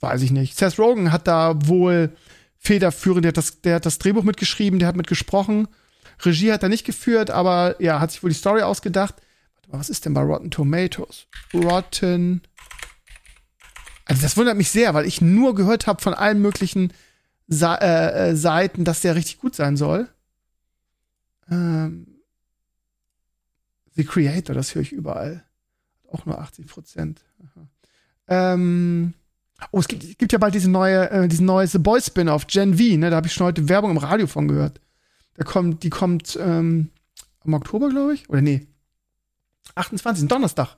Weiß 0.00 0.22
ich 0.22 0.30
nicht. 0.30 0.56
Seth 0.56 0.78
Rogen 0.78 1.12
hat 1.12 1.26
da 1.26 1.66
wohl 1.66 2.10
federführend. 2.62 3.24
Der 3.24 3.30
hat, 3.30 3.36
das, 3.36 3.60
der 3.60 3.76
hat 3.76 3.86
das 3.86 3.98
Drehbuch 3.98 4.22
mitgeschrieben, 4.22 4.78
der 4.78 4.88
hat 4.88 4.96
mitgesprochen. 4.96 5.68
Regie 6.24 6.52
hat 6.52 6.62
er 6.62 6.68
nicht 6.68 6.84
geführt, 6.84 7.30
aber 7.30 7.80
ja, 7.82 8.00
hat 8.00 8.12
sich 8.12 8.22
wohl 8.22 8.30
die 8.30 8.36
Story 8.36 8.62
ausgedacht. 8.62 9.16
Warte 9.56 9.70
mal, 9.70 9.80
was 9.80 9.90
ist 9.90 10.04
denn 10.04 10.14
bei 10.14 10.22
Rotten 10.22 10.50
Tomatoes? 10.50 11.26
Rotten. 11.52 12.42
Also 14.04 14.22
das 14.22 14.36
wundert 14.36 14.56
mich 14.56 14.70
sehr, 14.70 14.94
weil 14.94 15.06
ich 15.06 15.20
nur 15.20 15.54
gehört 15.54 15.86
habe 15.86 16.00
von 16.00 16.14
allen 16.14 16.40
möglichen 16.40 16.92
Sa 17.48 17.74
äh, 17.74 18.30
äh, 18.30 18.36
Seiten, 18.36 18.84
dass 18.84 19.00
der 19.00 19.16
richtig 19.16 19.38
gut 19.38 19.54
sein 19.54 19.76
soll. 19.76 20.08
Ähm, 21.50 22.06
The 23.94 24.04
Creator, 24.04 24.54
das 24.54 24.74
höre 24.74 24.82
ich 24.82 24.92
überall. 24.92 25.44
Auch 26.10 26.24
nur 26.24 26.38
80 26.38 26.66
Prozent. 26.66 27.24
Ähm, 28.28 29.14
Oh, 29.70 29.78
es 29.78 29.88
gibt, 29.88 30.18
gibt 30.18 30.32
ja 30.32 30.38
bald 30.38 30.54
diese 30.54 30.70
neue, 30.70 31.10
äh, 31.10 31.28
diesen 31.28 31.46
neue 31.46 31.66
The 31.66 31.78
Boy 31.78 32.00
Spin-off, 32.00 32.46
Gen 32.46 32.76
V, 32.76 32.96
ne? 32.96 33.10
Da 33.10 33.16
habe 33.16 33.26
ich 33.26 33.32
schon 33.32 33.46
heute 33.46 33.68
Werbung 33.68 33.92
im 33.92 33.98
Radio 33.98 34.26
von 34.26 34.48
gehört. 34.48 34.80
Da 35.34 35.44
kommt, 35.44 35.82
die 35.82 35.90
kommt 35.90 36.38
ähm, 36.40 36.90
im 37.44 37.54
Oktober, 37.54 37.88
glaube 37.88 38.14
ich. 38.14 38.28
Oder 38.28 38.42
nee. 38.42 38.66
28. 39.74 40.28
Donnerstag. 40.28 40.76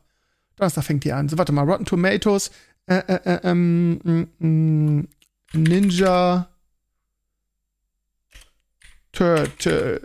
Donnerstag 0.56 0.84
fängt 0.84 1.04
die 1.04 1.12
an. 1.12 1.28
So, 1.28 1.38
warte 1.38 1.52
mal, 1.52 1.64
Rotten 1.64 1.84
Tomatoes, 1.84 2.50
äh, 2.86 2.96
äh, 2.96 3.20
äh, 3.24 3.40
ähm, 3.44 4.28
mm, 4.38 5.08
Ninja 5.54 6.48
Turtles. 9.12 10.02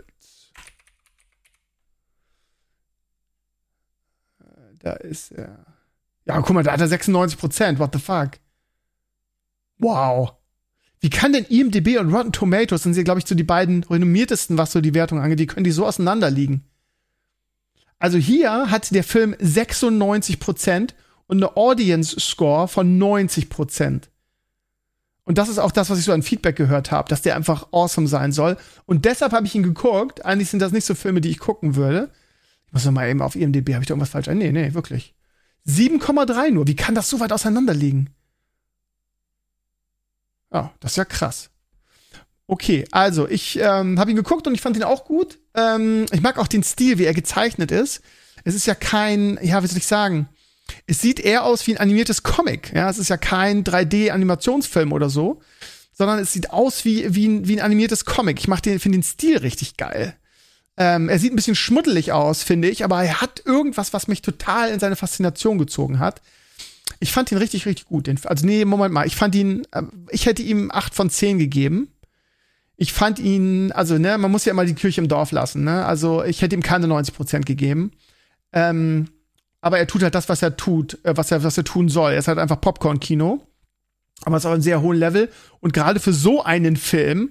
Äh, 4.40 4.76
da 4.78 4.92
ist 4.92 5.32
er. 5.32 5.66
Ja, 6.24 6.40
guck 6.40 6.54
mal, 6.54 6.62
da 6.62 6.72
hat 6.72 6.80
er 6.80 6.88
96 6.88 7.38
Prozent. 7.38 7.78
What 7.78 7.92
the 7.92 8.00
fuck? 8.00 8.30
Wow. 9.80 10.34
Wie 11.00 11.10
kann 11.10 11.32
denn 11.32 11.46
IMDb 11.46 11.98
und 11.98 12.12
Rotten 12.12 12.32
Tomatoes, 12.32 12.82
sind 12.82 12.94
sie, 12.94 13.04
glaube 13.04 13.20
ich, 13.20 13.26
so 13.26 13.34
die 13.34 13.42
beiden 13.42 13.82
renommiertesten, 13.84 14.58
was 14.58 14.72
so 14.72 14.80
die 14.80 14.94
Wertung 14.94 15.18
angeht, 15.18 15.40
die 15.40 15.46
können 15.46 15.64
die 15.64 15.70
so 15.70 15.86
auseinander 15.86 16.30
liegen? 16.30 16.64
Also 17.98 18.18
hier 18.18 18.70
hat 18.70 18.94
der 18.94 19.04
Film 19.04 19.34
96% 19.34 20.90
und 21.26 21.36
eine 21.36 21.56
Audience 21.56 22.18
Score 22.18 22.68
von 22.68 22.98
90% 22.98 24.08
Und 25.24 25.38
das 25.38 25.48
ist 25.48 25.58
auch 25.58 25.70
das, 25.70 25.90
was 25.90 25.98
ich 25.98 26.04
so 26.04 26.12
an 26.12 26.22
Feedback 26.22 26.56
gehört 26.56 26.90
habe, 26.90 27.08
dass 27.08 27.22
der 27.22 27.36
einfach 27.36 27.68
awesome 27.72 28.08
sein 28.08 28.32
soll. 28.32 28.56
Und 28.84 29.04
deshalb 29.04 29.32
habe 29.32 29.46
ich 29.46 29.54
ihn 29.54 29.62
geguckt. 29.62 30.24
Eigentlich 30.24 30.50
sind 30.50 30.60
das 30.60 30.72
nicht 30.72 30.84
so 30.84 30.94
Filme, 30.94 31.20
die 31.20 31.30
ich 31.30 31.38
gucken 31.38 31.76
würde. 31.76 32.10
Ich 32.66 32.72
muss 32.72 32.84
noch 32.84 32.92
mal 32.92 33.08
eben 33.08 33.22
auf 33.22 33.36
IMDb, 33.36 33.74
habe 33.74 33.82
ich 33.82 33.88
da 33.88 33.92
irgendwas 33.92 34.10
falsch? 34.10 34.28
Nee, 34.28 34.52
nee, 34.52 34.74
wirklich. 34.74 35.14
7,3 35.66 36.50
nur. 36.50 36.66
Wie 36.66 36.76
kann 36.76 36.94
das 36.94 37.08
so 37.08 37.20
weit 37.20 37.32
auseinander 37.32 37.74
liegen? 37.74 38.10
Ja, 40.52 40.72
das 40.80 40.92
ist 40.92 40.96
ja 40.96 41.04
krass. 41.04 41.50
Okay, 42.46 42.84
also 42.90 43.28
ich 43.28 43.58
ähm, 43.60 44.00
habe 44.00 44.10
ihn 44.10 44.16
geguckt 44.16 44.46
und 44.46 44.54
ich 44.54 44.60
fand 44.60 44.76
ihn 44.76 44.82
auch 44.82 45.04
gut. 45.04 45.38
Ähm, 45.54 46.06
ich 46.10 46.20
mag 46.20 46.36
auch 46.36 46.48
den 46.48 46.64
Stil, 46.64 46.98
wie 46.98 47.04
er 47.04 47.14
gezeichnet 47.14 47.70
ist. 47.70 48.00
Es 48.44 48.54
ist 48.54 48.66
ja 48.66 48.74
kein, 48.74 49.38
ja, 49.40 49.62
wie 49.62 49.68
soll 49.68 49.78
ich 49.78 49.86
sagen? 49.86 50.28
Es 50.86 51.00
sieht 51.00 51.20
eher 51.20 51.44
aus 51.44 51.66
wie 51.66 51.74
ein 51.74 51.80
animiertes 51.80 52.22
Comic. 52.22 52.72
Ja, 52.74 52.90
es 52.90 52.98
ist 52.98 53.08
ja 53.08 53.16
kein 53.16 53.62
3D-Animationsfilm 53.62 54.92
oder 54.92 55.10
so, 55.10 55.40
sondern 55.92 56.18
es 56.18 56.32
sieht 56.32 56.50
aus 56.50 56.84
wie, 56.84 57.14
wie, 57.14 57.28
ein, 57.28 57.46
wie 57.46 57.56
ein 57.56 57.64
animiertes 57.64 58.04
Comic. 58.04 58.40
Ich 58.40 58.48
mach 58.48 58.60
den, 58.60 58.80
finde 58.80 58.98
den 58.98 59.04
Stil 59.04 59.38
richtig 59.38 59.76
geil. 59.76 60.16
Ähm, 60.76 61.08
er 61.08 61.18
sieht 61.18 61.32
ein 61.32 61.36
bisschen 61.36 61.56
schmuddelig 61.56 62.12
aus, 62.12 62.42
finde 62.42 62.68
ich, 62.68 62.84
aber 62.84 63.04
er 63.04 63.20
hat 63.20 63.42
irgendwas, 63.44 63.92
was 63.92 64.08
mich 64.08 64.22
total 64.22 64.70
in 64.70 64.80
seine 64.80 64.96
Faszination 64.96 65.58
gezogen 65.58 65.98
hat. 65.98 66.22
Ich 66.98 67.12
fand 67.12 67.30
ihn 67.30 67.38
richtig, 67.38 67.66
richtig 67.66 67.86
gut. 67.86 68.08
Also, 68.24 68.46
nee, 68.46 68.64
Moment 68.64 68.92
mal. 68.92 69.06
Ich 69.06 69.16
fand 69.16 69.34
ihn, 69.34 69.62
äh, 69.72 69.82
ich 70.10 70.26
hätte 70.26 70.42
ihm 70.42 70.70
acht 70.72 70.94
von 70.94 71.10
zehn 71.10 71.38
gegeben. 71.38 71.88
Ich 72.76 72.92
fand 72.92 73.18
ihn, 73.18 73.72
also, 73.72 73.98
ne, 73.98 74.18
man 74.18 74.30
muss 74.30 74.44
ja 74.44 74.52
immer 74.52 74.64
die 74.64 74.74
Kirche 74.74 75.00
im 75.00 75.08
Dorf 75.08 75.32
lassen, 75.32 75.64
ne? 75.64 75.84
Also, 75.86 76.24
ich 76.24 76.42
hätte 76.42 76.56
ihm 76.56 76.62
keine 76.62 76.88
90 76.88 77.14
Prozent 77.14 77.46
gegeben. 77.46 77.92
Ähm, 78.52 79.08
aber 79.60 79.78
er 79.78 79.86
tut 79.86 80.02
halt 80.02 80.14
das, 80.14 80.28
was 80.28 80.42
er 80.42 80.56
tut, 80.56 80.98
äh, 81.04 81.16
was 81.16 81.30
er, 81.30 81.44
was 81.44 81.58
er 81.58 81.64
tun 81.64 81.88
soll. 81.88 82.12
Er 82.12 82.18
ist 82.18 82.28
halt 82.28 82.38
einfach 82.38 82.60
Popcorn-Kino. 82.60 83.46
Aber 84.24 84.36
es 84.36 84.44
ist 84.44 84.50
auch 84.50 84.54
ein 84.54 84.62
sehr 84.62 84.82
hohen 84.82 84.98
Level. 84.98 85.30
Und 85.60 85.72
gerade 85.72 86.00
für 86.00 86.12
so 86.12 86.42
einen 86.42 86.76
Film, 86.76 87.30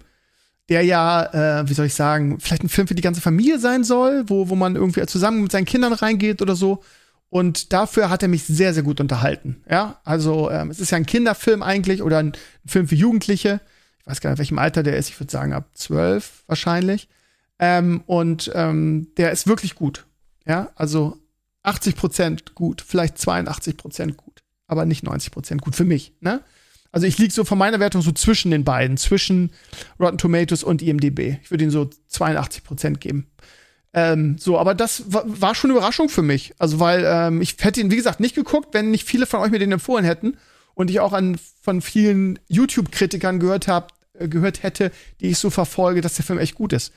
der 0.69 0.83
ja, 0.83 1.61
äh, 1.61 1.69
wie 1.69 1.73
soll 1.73 1.87
ich 1.87 1.95
sagen, 1.95 2.39
vielleicht 2.39 2.63
ein 2.63 2.69
Film 2.69 2.87
für 2.87 2.95
die 2.95 3.01
ganze 3.01 3.21
Familie 3.21 3.59
sein 3.59 3.83
soll, 3.83 4.23
wo, 4.27 4.49
wo 4.49 4.55
man 4.55 4.75
irgendwie 4.75 5.05
zusammen 5.07 5.43
mit 5.43 5.51
seinen 5.51 5.65
Kindern 5.65 5.93
reingeht 5.93 6.41
oder 6.41 6.55
so, 6.55 6.83
und 7.29 7.73
dafür 7.73 8.09
hat 8.09 8.23
er 8.23 8.29
mich 8.29 8.43
sehr, 8.43 8.73
sehr 8.73 8.83
gut 8.83 8.99
unterhalten. 8.99 9.63
Ja, 9.69 9.99
also 10.03 10.49
ähm, 10.49 10.71
es 10.71 10.79
ist 10.79 10.91
ja 10.91 10.97
ein 10.97 11.05
Kinderfilm 11.05 11.61
eigentlich 11.61 12.01
oder 12.01 12.17
ein 12.19 12.33
Film 12.65 12.87
für 12.87 12.95
Jugendliche. 12.95 13.61
Ich 13.99 14.07
weiß 14.07 14.21
gar 14.21 14.31
nicht, 14.31 14.39
welchem 14.39 14.59
Alter 14.59 14.81
der 14.81 14.97
ist. 14.97 15.09
Ich 15.09 15.19
würde 15.19 15.31
sagen 15.31 15.53
ab 15.53 15.69
zwölf 15.73 16.43
wahrscheinlich. 16.47 17.07
Ähm, 17.59 18.03
und 18.07 18.51
ähm, 18.55 19.09
der 19.17 19.31
ist 19.31 19.45
wirklich 19.45 19.75
gut. 19.75 20.05
Ja, 20.47 20.69
also 20.75 21.17
80 21.63 21.95
Prozent 21.95 22.55
gut, 22.55 22.81
vielleicht 22.85 23.17
82 23.17 23.77
Prozent 23.77 24.17
gut, 24.17 24.41
aber 24.67 24.85
nicht 24.85 25.03
90 25.03 25.31
Prozent 25.31 25.61
gut 25.61 25.75
für 25.75 25.85
mich. 25.85 26.13
Ne? 26.21 26.41
Also 26.91 27.05
ich 27.05 27.17
liege 27.19 27.33
so 27.33 27.43
von 27.43 27.57
meiner 27.57 27.79
Wertung 27.79 28.01
so 28.01 28.11
zwischen 28.11 28.49
den 28.49 28.63
beiden, 28.63 28.97
zwischen 28.97 29.51
Rotten 29.99 30.17
Tomatoes 30.17 30.63
und 30.63 30.81
IMDb. 30.81 31.37
Ich 31.43 31.51
würde 31.51 31.65
ihn 31.65 31.69
so 31.69 31.89
82 32.07 32.63
Prozent 32.63 33.01
geben. 33.01 33.27
Ähm, 33.93 34.37
so, 34.37 34.59
aber 34.59 34.75
das 34.75 35.05
war 35.07 35.55
schon 35.55 35.71
eine 35.71 35.77
Überraschung 35.77 36.09
für 36.09 36.21
mich. 36.21 36.53
Also, 36.59 36.79
weil 36.79 37.03
ähm, 37.05 37.41
ich 37.41 37.55
hätte 37.59 37.81
ihn, 37.81 37.91
wie 37.91 37.95
gesagt, 37.95 38.19
nicht 38.19 38.35
geguckt, 38.35 38.73
wenn 38.73 38.91
nicht 38.91 39.05
viele 39.05 39.25
von 39.25 39.39
euch 39.39 39.51
mir 39.51 39.59
den 39.59 39.71
empfohlen 39.71 40.05
hätten. 40.05 40.37
Und 40.75 40.89
ich 40.89 40.99
auch 40.99 41.13
an, 41.13 41.37
von 41.61 41.81
vielen 41.81 42.39
YouTube-Kritikern 42.47 43.39
gehört 43.39 43.67
habe, 43.67 43.87
äh, 44.13 44.27
gehört 44.27 44.63
hätte, 44.63 44.91
die 45.19 45.29
ich 45.29 45.37
so 45.37 45.49
verfolge, 45.49 46.01
dass 46.01 46.15
der 46.15 46.25
Film 46.25 46.39
echt 46.39 46.55
gut 46.55 46.73
ist. 46.73 46.93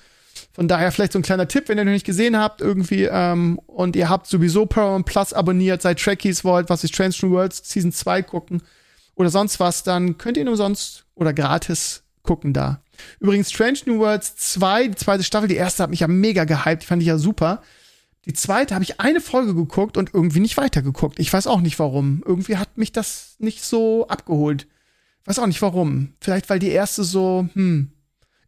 Von 0.53 0.69
daher 0.69 0.93
vielleicht 0.93 1.13
so 1.13 1.19
ein 1.19 1.23
kleiner 1.23 1.49
Tipp, 1.49 1.69
wenn 1.69 1.79
ihr 1.79 1.85
noch 1.85 1.93
nicht 1.93 2.07
gesehen 2.07 2.39
habt, 2.39 2.61
irgendwie, 2.61 3.05
ähm, 3.05 3.59
und 3.67 3.97
ihr 3.97 4.09
habt 4.09 4.27
sowieso 4.27 4.67
Paramount 4.67 5.07
Plus 5.07 5.33
abonniert, 5.33 5.83
seid 5.83 6.01
Trekkies 6.01 6.45
wollt, 6.45 6.69
was 6.71 6.85
ist 6.85 6.95
Strange 6.95 7.15
Worlds 7.23 7.63
Season 7.69 7.93
2 7.93 8.23
gucken 8.23 8.63
oder 9.15 9.31
sonst 9.31 9.61
was, 9.61 9.83
dann 9.83 10.19
könnt 10.19 10.37
ihr 10.37 10.43
ihn 10.43 10.49
umsonst 10.49 11.05
oder 11.15 11.33
gratis 11.33 12.03
gucken 12.23 12.53
da. 12.53 12.82
Übrigens, 13.21 13.51
Strange 13.51 13.81
New 13.87 13.99
Worlds 13.99 14.37
2, 14.37 14.89
die 14.89 14.95
zweite 14.97 15.25
Staffel, 15.25 15.49
die 15.49 15.57
erste 15.57 15.83
hat 15.83 15.91
mich 15.91 16.01
ja 16.01 16.09
mega 16.09 16.45
gehypt, 16.45 16.83
die 16.83 16.87
fand 16.87 17.03
ich 17.03 17.09
ja 17.09 17.19
super. 17.19 17.63
Die 18.25 18.35
zweite 18.35 18.75
habe 18.75 18.85
ich 18.85 19.01
eine 19.01 19.21
Folge 19.21 19.55
geguckt 19.55 19.97
und 19.97 20.15
irgendwie 20.15 20.41
nicht 20.41 20.57
weitergeguckt. 20.57 21.19
Ich 21.19 21.33
weiß 21.33 21.47
auch 21.49 21.61
nicht 21.61 21.79
warum. 21.79 22.23
Irgendwie 22.25 22.57
hat 22.57 22.79
mich 22.79 22.93
das 22.93 23.35
nicht 23.39 23.65
so 23.65 24.07
abgeholt. 24.07 24.67
Ich 25.23 25.29
weiß 25.29 25.41
auch 25.41 25.47
nicht 25.47 25.63
warum. 25.63 26.15
Vielleicht 26.21 26.49
weil 26.49 26.59
die 26.59 26.71
erste 26.71 27.05
so, 27.05 27.49
hm. 27.55 27.91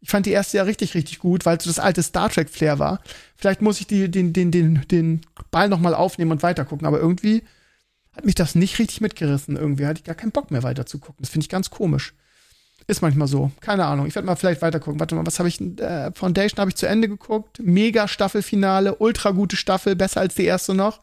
Ich 0.01 0.11
fand 0.11 0.27
die 0.27 0.31
erste 0.31 0.57
ja 0.57 0.63
richtig, 0.63 0.93
richtig 0.93 1.17
gut, 1.17 1.47
weil 1.47 1.59
so 1.59 1.67
das 1.67 1.79
alte 1.79 2.03
Star 2.03 2.29
Trek-Flair 2.29 2.77
war. 2.77 3.01
Vielleicht 3.35 3.63
muss 3.63 3.79
ich 3.79 3.87
die, 3.87 4.09
den, 4.09 4.33
den, 4.33 4.51
den, 4.51 4.85
den 4.91 5.21
Ball 5.49 5.67
noch 5.67 5.79
mal 5.79 5.95
aufnehmen 5.95 6.31
und 6.31 6.43
weitergucken, 6.43 6.85
aber 6.85 6.99
irgendwie 6.99 7.41
hat 8.15 8.23
mich 8.23 8.35
das 8.35 8.53
nicht 8.53 8.77
richtig 8.77 9.01
mitgerissen. 9.01 9.55
Irgendwie 9.55 9.87
hatte 9.87 9.99
ich 9.99 10.03
gar 10.03 10.13
keinen 10.13 10.31
Bock 10.31 10.51
mehr 10.51 10.61
weiter 10.61 10.85
zu 10.85 10.99
gucken. 10.99 11.17
Das 11.21 11.29
finde 11.29 11.45
ich 11.45 11.49
ganz 11.49 11.71
komisch. 11.71 12.13
Ist 12.87 13.01
manchmal 13.01 13.27
so. 13.27 13.51
Keine 13.61 13.85
Ahnung. 13.85 14.05
Ich 14.05 14.13
werde 14.13 14.27
mal 14.27 14.35
vielleicht 14.35 14.61
weiter 14.61 14.79
gucken. 14.79 14.99
Warte 14.99 15.15
mal, 15.15 15.25
was 15.25 15.39
habe 15.39 15.49
ich? 15.49 15.59
Äh, 15.59 16.11
Foundation 16.13 16.59
habe 16.59 16.69
ich 16.69 16.75
zu 16.75 16.87
Ende 16.87 17.07
geguckt. 17.07 17.59
Mega 17.59 18.07
Staffelfinale, 18.07 18.95
ultra 18.95 19.31
gute 19.31 19.55
Staffel, 19.55 19.95
besser 19.95 20.21
als 20.21 20.35
die 20.35 20.45
erste 20.45 20.75
noch. 20.75 21.01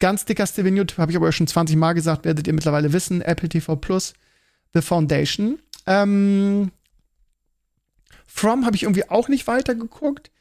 Ganz 0.00 0.24
dicker 0.24 0.46
Steven 0.48 0.76
habe 0.98 1.12
ich 1.12 1.16
aber 1.16 1.30
schon 1.30 1.46
20 1.46 1.76
Mal 1.76 1.92
gesagt, 1.92 2.24
werdet 2.24 2.48
ihr 2.48 2.52
mittlerweile 2.52 2.92
wissen. 2.92 3.22
Apple 3.22 3.48
TV 3.48 3.76
Plus, 3.76 4.14
The 4.74 4.82
Foundation. 4.82 5.60
Ähm, 5.86 6.72
From 8.26 8.66
habe 8.66 8.74
ich 8.74 8.82
irgendwie 8.82 9.08
auch 9.08 9.28
nicht 9.28 9.46
weitergeguckt. 9.46 10.32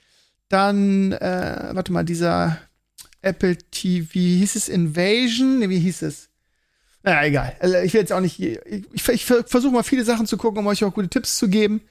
Dann, 0.50 1.12
äh, 1.12 1.70
warte 1.74 1.92
mal, 1.94 2.04
dieser 2.04 2.58
Apple 3.22 3.56
TV, 3.56 4.14
hieß 4.14 4.56
es 4.56 4.68
Invasion? 4.68 5.60
Nee, 5.60 5.70
wie 5.70 5.80
hieß 5.80 6.02
es? 6.02 6.31
Na, 7.04 7.26
egal. 7.26 7.56
Also, 7.60 7.78
ich 7.78 7.94
will 7.94 8.02
jetzt 8.02 8.14
auch 8.14 8.20
nicht, 8.20 8.40
ich, 8.40 9.10
ich, 9.10 9.26
versuche 9.26 9.74
mal 9.74 9.84
viele 9.84 10.04
Sachen 10.04 10.28
zu 10.28 10.38
gucken, 10.38 10.60
um 10.60 10.68
euch 10.68 10.84
auch 10.84 10.94
gute 10.94 11.10
Tipps 11.10 11.38
zu 11.38 11.50
geben. 11.50 11.82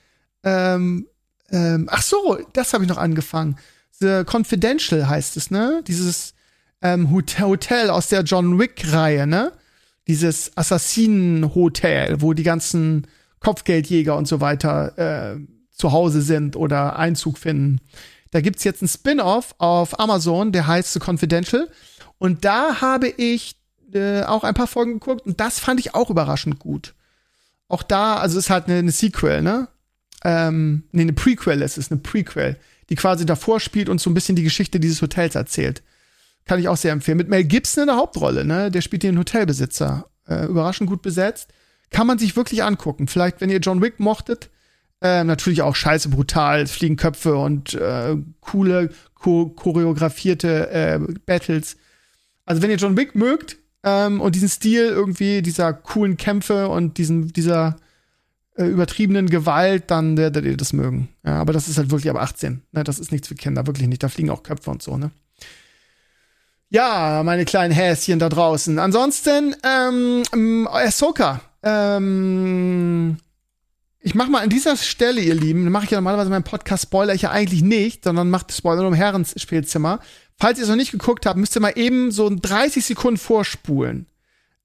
Ähm, 0.44 1.06
ähm, 1.50 1.88
ach 1.90 2.02
so, 2.02 2.38
das 2.52 2.72
habe 2.72 2.84
ich 2.84 2.90
noch 2.90 2.98
angefangen. 2.98 3.56
The 3.98 4.22
Confidential 4.24 5.08
heißt 5.08 5.36
es, 5.36 5.50
ne? 5.50 5.82
Dieses 5.86 6.34
ähm, 6.80 7.10
Hotel, 7.10 7.90
aus 7.90 8.08
der 8.08 8.22
John 8.22 8.58
Wick-Reihe, 8.58 9.26
ne? 9.26 9.52
Dieses 10.06 10.56
Assassinen-Hotel, 10.56 12.20
wo 12.22 12.32
die 12.32 12.42
ganzen 12.42 13.06
Kopfgeldjäger 13.40 14.16
und 14.16 14.26
so 14.26 14.40
weiter 14.40 14.98
äh, 14.98 15.40
zu 15.70 15.92
Hause 15.92 16.22
sind 16.22 16.56
oder 16.56 16.98
Einzug 16.98 17.38
finden. 17.38 17.80
Da 18.30 18.40
gibt's 18.40 18.64
jetzt 18.64 18.82
ein 18.82 18.88
Spin-off 18.88 19.54
auf 19.58 19.98
Amazon, 19.98 20.52
der 20.52 20.66
heißt 20.66 20.92
The 20.92 21.00
Confidential. 21.00 21.68
Und 22.18 22.44
da 22.44 22.80
habe 22.80 23.08
ich 23.08 23.56
äh, 23.94 24.22
auch 24.22 24.44
ein 24.44 24.54
paar 24.54 24.66
Folgen 24.66 24.94
geguckt 24.94 25.26
und 25.26 25.40
das 25.40 25.58
fand 25.58 25.80
ich 25.80 25.94
auch 25.94 26.10
überraschend 26.10 26.58
gut. 26.58 26.94
Auch 27.68 27.82
da, 27.82 28.16
also 28.16 28.38
ist 28.38 28.50
halt 28.50 28.66
eine, 28.66 28.78
eine 28.78 28.90
Sequel, 28.90 29.42
ne? 29.42 29.68
Ähm, 30.24 30.84
nee, 30.92 31.02
eine 31.02 31.12
Prequel 31.12 31.62
ist 31.62 31.78
es, 31.78 31.90
eine 31.90 32.00
Prequel, 32.00 32.58
die 32.90 32.96
quasi 32.96 33.24
davor 33.24 33.60
spielt 33.60 33.88
und 33.88 34.00
so 34.00 34.10
ein 34.10 34.14
bisschen 34.14 34.36
die 34.36 34.42
Geschichte 34.42 34.80
dieses 34.80 35.00
Hotels 35.00 35.34
erzählt. 35.34 35.82
Kann 36.44 36.60
ich 36.60 36.68
auch 36.68 36.76
sehr 36.76 36.92
empfehlen. 36.92 37.18
Mit 37.18 37.28
Mel 37.28 37.44
Gibson 37.44 37.82
in 37.82 37.86
der 37.86 37.96
Hauptrolle, 37.96 38.44
ne? 38.44 38.70
Der 38.70 38.80
spielt 38.80 39.02
den 39.02 39.18
Hotelbesitzer. 39.18 40.10
Äh, 40.26 40.46
überraschend 40.46 40.88
gut 40.88 41.02
besetzt. 41.02 41.52
Kann 41.90 42.06
man 42.06 42.18
sich 42.18 42.36
wirklich 42.36 42.62
angucken. 42.62 43.08
Vielleicht, 43.08 43.40
wenn 43.40 43.50
ihr 43.50 43.58
John 43.58 43.82
Wick 43.82 44.00
mochtet, 44.00 44.50
äh, 45.00 45.24
natürlich 45.24 45.62
auch 45.62 45.74
scheiße 45.74 46.08
brutal, 46.08 46.66
fliegen 46.66 46.96
Köpfe 46.96 47.36
und 47.36 47.74
äh, 47.74 48.16
coole, 48.40 48.90
cho 49.14 49.48
choreografierte 49.48 50.70
äh, 50.70 50.98
Battles. 51.24 51.76
Also 52.44 52.62
wenn 52.62 52.70
ihr 52.70 52.76
John 52.76 52.96
Wick 52.96 53.14
mögt 53.14 53.58
ähm, 53.82 54.20
und 54.20 54.34
diesen 54.34 54.48
Stil 54.48 54.84
irgendwie 54.84 55.42
dieser 55.42 55.72
coolen 55.72 56.16
Kämpfe 56.16 56.68
und 56.68 56.98
diesen 56.98 57.28
dieser 57.28 57.76
äh, 58.56 58.64
übertriebenen 58.64 59.30
Gewalt, 59.30 59.90
dann 59.90 60.16
werdet 60.16 60.44
ihr 60.44 60.56
das 60.56 60.72
mögen. 60.72 61.08
Ja, 61.24 61.40
aber 61.40 61.52
das 61.52 61.68
ist 61.68 61.78
halt 61.78 61.90
wirklich 61.90 62.10
ab 62.10 62.16
18. 62.16 62.62
Ne? 62.72 62.84
Das 62.84 62.98
ist 62.98 63.12
nichts 63.12 63.28
für 63.28 63.34
Kinder, 63.34 63.66
wirklich 63.66 63.88
nicht. 63.88 64.02
Da 64.02 64.08
fliegen 64.08 64.30
auch 64.30 64.42
Köpfe 64.42 64.70
und 64.70 64.82
so, 64.82 64.96
ne? 64.96 65.10
Ja, 66.68 67.22
meine 67.24 67.44
kleinen 67.44 67.72
Häschen 67.72 68.20
da 68.20 68.28
draußen. 68.28 68.78
Ansonsten, 68.78 69.56
ähm, 69.64 70.68
Ahsoka. 70.70 71.40
Ähm, 71.64 73.16
ich 73.98 74.14
mache 74.14 74.30
mal 74.30 74.42
an 74.42 74.50
dieser 74.50 74.76
Stelle, 74.76 75.20
ihr 75.20 75.34
Lieben, 75.34 75.68
mache 75.70 75.84
ich 75.84 75.90
ja 75.90 75.98
normalerweise 75.98 76.30
meinen 76.30 76.44
Podcast 76.44 76.84
Spoiler 76.84 77.14
ich 77.14 77.22
ja 77.22 77.30
eigentlich 77.30 77.62
nicht, 77.62 78.04
sondern 78.04 78.30
mache 78.30 78.46
Spoiler 78.52 78.86
im 78.86 78.94
Herrenspielzimmer. 78.94 80.00
Falls 80.40 80.58
ihr 80.58 80.62
es 80.62 80.70
noch 80.70 80.76
nicht 80.76 80.92
geguckt 80.92 81.26
habt, 81.26 81.38
müsst 81.38 81.54
ihr 81.54 81.60
mal 81.60 81.76
eben 81.76 82.10
so 82.10 82.30
30 82.34 82.84
Sekunden 82.84 83.18
vorspulen. 83.18 84.06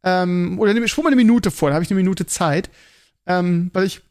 Ähm, 0.03 0.57
oder 0.57 0.73
ich 0.73 0.91
spule 0.91 1.03
mal 1.03 1.09
eine 1.09 1.17
Minute 1.17 1.51
vor, 1.51 1.69
da 1.69 1.75
habe 1.75 1.83
ich 1.83 1.91
eine 1.91 1.99
Minute 1.99 2.25
Zeit. 2.25 2.69
Ähm, 3.27 3.71
weil 3.73 3.85
ich 3.85 4.01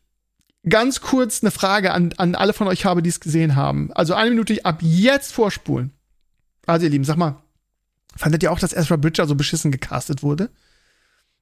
ganz 0.68 1.00
kurz 1.00 1.42
eine 1.42 1.50
Frage 1.50 1.92
an, 1.92 2.12
an 2.18 2.34
alle 2.34 2.52
von 2.52 2.68
euch 2.68 2.84
habe, 2.84 3.02
die 3.02 3.08
es 3.08 3.20
gesehen 3.20 3.56
haben. 3.56 3.90
Also 3.94 4.14
eine 4.14 4.30
Minute 4.30 4.62
ab 4.64 4.80
jetzt 4.82 5.32
vorspulen. 5.32 5.92
Also 6.66 6.84
ihr 6.84 6.90
Lieben, 6.90 7.04
sag 7.04 7.16
mal, 7.16 7.36
fandet 8.14 8.42
ihr 8.42 8.52
auch, 8.52 8.58
dass 8.58 8.72
Ezra 8.72 8.96
Bridger 8.96 9.26
so 9.26 9.34
beschissen 9.34 9.70
gecastet 9.70 10.22
wurde? 10.22 10.50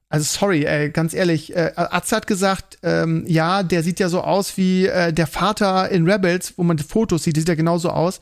Also 0.09 0.25
sorry, 0.25 0.65
ey, 0.65 0.91
ganz 0.91 1.15
ehrlich, 1.15 1.57
äh, 1.57 1.73
Atze 1.75 2.15
hat 2.15 2.27
gesagt, 2.27 2.79
ähm, 2.83 3.25
ja, 3.27 3.63
der 3.63 3.83
sieht 3.83 3.99
ja 3.99 4.09
so 4.09 4.21
aus 4.21 4.57
wie 4.57 4.87
äh, 4.87 5.13
der 5.13 5.27
Vater 5.27 5.89
in 5.89 6.09
Rebels, 6.09 6.55
wo 6.59 6.63
man 6.63 6.77
die 6.77 6.85
Fotos 6.85 7.25
sieht, 7.25 7.37
der 7.37 7.41
sieht 7.41 7.49
ja 7.49 7.55
genauso 7.55 7.91
aus. 7.91 8.21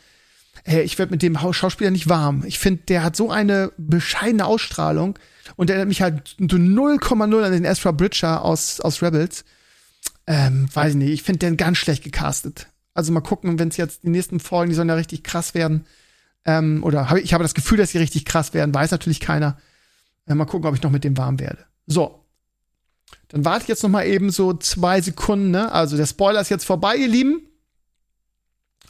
Hey, 0.70 0.82
ich 0.82 1.00
werde 1.00 1.10
mit 1.10 1.22
dem 1.22 1.36
Schauspieler 1.36 1.90
nicht 1.90 2.08
warm. 2.08 2.44
Ich 2.46 2.60
finde, 2.60 2.84
der 2.86 3.02
hat 3.02 3.16
so 3.16 3.28
eine 3.28 3.72
bescheidene 3.76 4.44
Ausstrahlung 4.44 5.18
und 5.56 5.68
erinnert 5.68 5.88
mich 5.88 6.00
halt 6.00 6.36
0,0 6.38 7.42
an 7.42 7.50
den 7.50 7.64
Ezra 7.64 7.90
Bridger 7.90 8.44
aus, 8.44 8.80
aus 8.80 9.02
Rebels. 9.02 9.44
Ähm, 10.28 10.68
weiß 10.72 10.90
ich 10.90 10.96
nicht, 10.96 11.10
ich 11.10 11.22
finde 11.24 11.40
den 11.40 11.56
ganz 11.56 11.78
schlecht 11.78 12.04
gecastet. 12.04 12.68
Also 12.94 13.10
mal 13.10 13.20
gucken, 13.20 13.58
wenn 13.58 13.66
es 13.66 13.78
jetzt 13.78 14.04
die 14.04 14.10
nächsten 14.10 14.38
Folgen, 14.38 14.70
die 14.70 14.76
sollen 14.76 14.88
ja 14.88 14.94
richtig 14.94 15.24
krass 15.24 15.54
werden. 15.54 15.86
Ähm, 16.44 16.84
oder 16.84 17.10
hab, 17.10 17.18
ich 17.18 17.34
habe 17.34 17.42
das 17.42 17.54
Gefühl, 17.54 17.78
dass 17.78 17.90
sie 17.90 17.98
richtig 17.98 18.24
krass 18.24 18.54
werden, 18.54 18.72
weiß 18.72 18.92
natürlich 18.92 19.18
keiner. 19.18 19.58
Äh, 20.28 20.36
mal 20.36 20.44
gucken, 20.44 20.68
ob 20.68 20.76
ich 20.76 20.82
noch 20.82 20.92
mit 20.92 21.02
dem 21.02 21.18
warm 21.18 21.40
werde. 21.40 21.64
So. 21.88 22.24
Dann 23.26 23.44
warte 23.44 23.62
ich 23.62 23.68
jetzt 23.68 23.82
noch 23.82 23.90
mal 23.90 24.06
eben 24.06 24.30
so 24.30 24.52
zwei 24.54 25.00
Sekunden. 25.00 25.50
Ne? 25.50 25.72
Also 25.72 25.96
der 25.96 26.06
Spoiler 26.06 26.40
ist 26.40 26.48
jetzt 26.48 26.64
vorbei, 26.64 26.94
ihr 26.94 27.08
Lieben. 27.08 27.49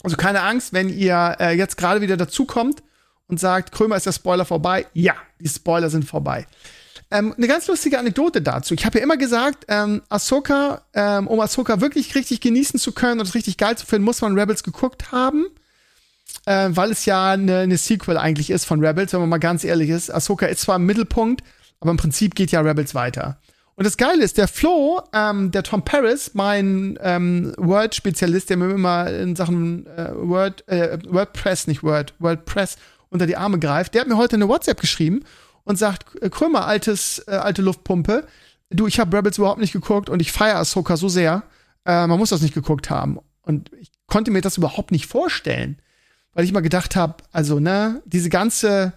Also 0.03 0.17
keine 0.17 0.41
Angst, 0.41 0.73
wenn 0.73 0.89
ihr 0.89 1.37
äh, 1.39 1.55
jetzt 1.55 1.77
gerade 1.77 2.01
wieder 2.01 2.17
dazukommt 2.17 2.81
und 3.27 3.39
sagt, 3.39 3.71
Krömer 3.71 3.95
ist 3.95 4.05
der 4.05 4.13
Spoiler 4.13 4.45
vorbei. 4.45 4.85
Ja, 4.93 5.15
die 5.39 5.47
Spoiler 5.47 5.89
sind 5.89 6.05
vorbei. 6.05 6.47
Ähm, 7.11 7.33
eine 7.37 7.47
ganz 7.47 7.67
lustige 7.67 7.99
Anekdote 7.99 8.41
dazu. 8.41 8.73
Ich 8.73 8.85
habe 8.85 8.97
ja 8.97 9.03
immer 9.03 9.17
gesagt, 9.17 9.65
ähm, 9.67 10.01
Ahsoka, 10.09 10.81
ähm, 10.93 11.27
um 11.27 11.39
Ahsoka 11.39 11.81
wirklich 11.81 12.15
richtig 12.15 12.39
genießen 12.39 12.79
zu 12.79 12.93
können 12.93 13.19
und 13.19 13.27
es 13.27 13.35
richtig 13.35 13.57
geil 13.57 13.77
zu 13.77 13.85
finden, 13.85 14.05
muss 14.05 14.21
man 14.21 14.37
Rebels 14.37 14.63
geguckt 14.63 15.11
haben. 15.11 15.45
Äh, 16.45 16.69
weil 16.71 16.91
es 16.91 17.05
ja 17.05 17.31
eine, 17.31 17.59
eine 17.59 17.77
Sequel 17.77 18.17
eigentlich 18.17 18.49
ist 18.49 18.65
von 18.65 18.83
Rebels, 18.83 19.11
wenn 19.13 19.19
man 19.19 19.29
mal 19.29 19.37
ganz 19.37 19.63
ehrlich 19.63 19.89
ist. 19.89 20.09
Ahsoka 20.09 20.45
ist 20.45 20.61
zwar 20.61 20.77
im 20.77 20.85
Mittelpunkt, 20.85 21.43
aber 21.81 21.91
im 21.91 21.97
Prinzip 21.97 22.33
geht 22.35 22.51
ja 22.51 22.61
Rebels 22.61 22.95
weiter. 22.95 23.39
Und 23.81 23.85
das 23.85 23.97
Geile 23.97 24.23
ist, 24.23 24.37
der 24.37 24.47
Flo, 24.47 25.01
ähm, 25.11 25.49
der 25.49 25.63
Tom 25.63 25.83
Paris, 25.83 26.35
mein 26.35 26.99
ähm, 27.01 27.51
Word-Spezialist, 27.57 28.51
der 28.51 28.57
mir 28.57 28.69
immer 28.69 29.09
in 29.09 29.35
Sachen 29.35 29.87
äh, 29.87 30.11
Word, 30.13 30.67
äh, 30.67 30.99
WordPress, 31.09 31.65
nicht 31.65 31.81
Word, 31.81 32.13
WordPress 32.19 32.77
unter 33.09 33.25
die 33.25 33.37
Arme 33.37 33.57
greift, 33.57 33.95
der 33.95 34.01
hat 34.01 34.07
mir 34.07 34.17
heute 34.17 34.35
eine 34.35 34.47
WhatsApp 34.47 34.79
geschrieben 34.79 35.23
und 35.63 35.79
sagt, 35.79 36.05
Krömer, 36.29 36.67
altes, 36.67 37.23
äh, 37.27 37.31
alte 37.31 37.63
Luftpumpe, 37.63 38.27
du, 38.69 38.85
ich 38.85 38.99
habe 38.99 39.17
Rebels 39.17 39.39
überhaupt 39.39 39.59
nicht 39.59 39.73
geguckt 39.73 40.11
und 40.11 40.21
ich 40.21 40.31
feiere 40.31 40.57
Ahsoka 40.57 40.95
so 40.95 41.09
sehr, 41.09 41.41
äh, 41.83 42.05
man 42.05 42.19
muss 42.19 42.29
das 42.29 42.43
nicht 42.43 42.53
geguckt 42.53 42.91
haben. 42.91 43.17
Und 43.41 43.71
ich 43.79 43.89
konnte 44.05 44.29
mir 44.29 44.41
das 44.41 44.57
überhaupt 44.57 44.91
nicht 44.91 45.07
vorstellen, 45.07 45.81
weil 46.33 46.45
ich 46.45 46.53
mal 46.53 46.59
gedacht 46.59 46.95
habe, 46.95 47.15
also, 47.31 47.59
ne, 47.59 48.03
diese 48.05 48.29
ganze 48.29 48.93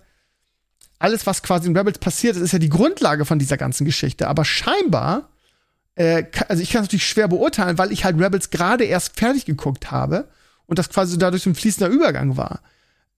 alles, 1.05 1.27
was 1.27 1.43
quasi 1.43 1.69
in 1.69 1.77
Rebels 1.77 1.99
passiert 1.99 2.35
ist, 2.35 2.53
ja 2.53 2.59
die 2.59 2.71
Grundlage 2.71 3.27
von 3.27 3.39
dieser 3.39 3.59
ganzen 3.59 3.85
Geschichte. 3.85 4.27
Aber 4.27 4.47
scheinbar, 4.47 5.29
äh, 5.97 6.25
also 6.49 6.63
ich 6.63 6.71
kann 6.71 6.81
es 6.81 6.89
natürlich 6.89 7.07
schwer 7.07 7.29
beurteilen, 7.29 7.77
weil 7.77 7.93
ich 7.93 8.07
halt 8.07 8.19
Rebels 8.19 8.49
gerade 8.49 8.85
erst 8.85 9.19
fertig 9.19 9.45
geguckt 9.45 9.91
habe 9.91 10.29
und 10.65 10.79
das 10.79 10.89
quasi 10.89 11.19
dadurch 11.19 11.45
ein 11.45 11.55
fließender 11.55 11.93
Übergang 11.93 12.39
war. 12.39 12.61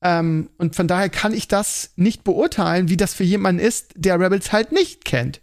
Ähm, 0.02 0.50
und 0.58 0.74
von 0.74 0.88
daher 0.88 1.08
kann 1.10 1.32
ich 1.32 1.46
das 1.46 1.92
nicht 1.94 2.24
beurteilen, 2.24 2.88
wie 2.88 2.96
das 2.96 3.14
für 3.14 3.22
jemanden 3.22 3.60
ist, 3.60 3.92
der 3.94 4.18
Rebels 4.18 4.50
halt 4.50 4.72
nicht 4.72 5.04
kennt. 5.04 5.40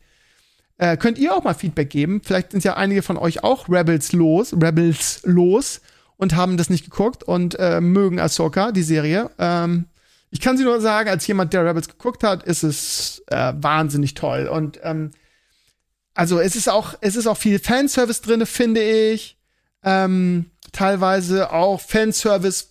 Äh, 0.77 0.97
könnt 0.97 1.17
ihr 1.17 1.33
auch 1.33 1.45
mal 1.45 1.53
Feedback 1.53 1.89
geben? 1.89 2.21
Vielleicht 2.25 2.51
sind 2.51 2.65
ja 2.65 2.75
einige 2.75 3.03
von 3.03 3.17
euch 3.17 3.41
auch 3.41 3.69
Rebels 3.69 4.11
los, 4.11 4.51
Rebels 4.51 5.21
los 5.23 5.79
und 6.17 6.35
haben 6.35 6.57
das 6.57 6.69
nicht 6.69 6.83
geguckt 6.83 7.23
und 7.23 7.57
äh, 7.57 7.79
mögen 7.79 8.19
Ahsoka, 8.19 8.73
die 8.73 8.83
Serie. 8.83 9.29
Ähm, 9.39 9.85
ich 10.33 10.41
kann 10.41 10.57
sie 10.57 10.63
nur 10.63 10.81
sagen, 10.81 11.09
als 11.09 11.27
jemand, 11.27 11.53
der 11.53 11.63
Rebels 11.63 11.87
geguckt 11.87 12.23
hat, 12.23 12.41
ist 12.41 12.63
es 12.63 13.21
äh, 13.27 13.53
wahnsinnig 13.55 14.15
toll. 14.15 14.47
Und 14.47 14.79
ähm, 14.81 15.11
also 16.15 16.39
es 16.39 16.55
ist 16.55 16.67
auch, 16.69 16.95
es 17.01 17.15
ist 17.15 17.27
auch 17.27 17.37
viel 17.37 17.59
Fanservice 17.59 18.23
drin, 18.23 18.43
finde 18.47 18.81
ich. 18.81 19.37
Ähm, 19.83 20.45
teilweise 20.71 21.51
auch 21.51 21.79
Fanservice, 21.79 22.69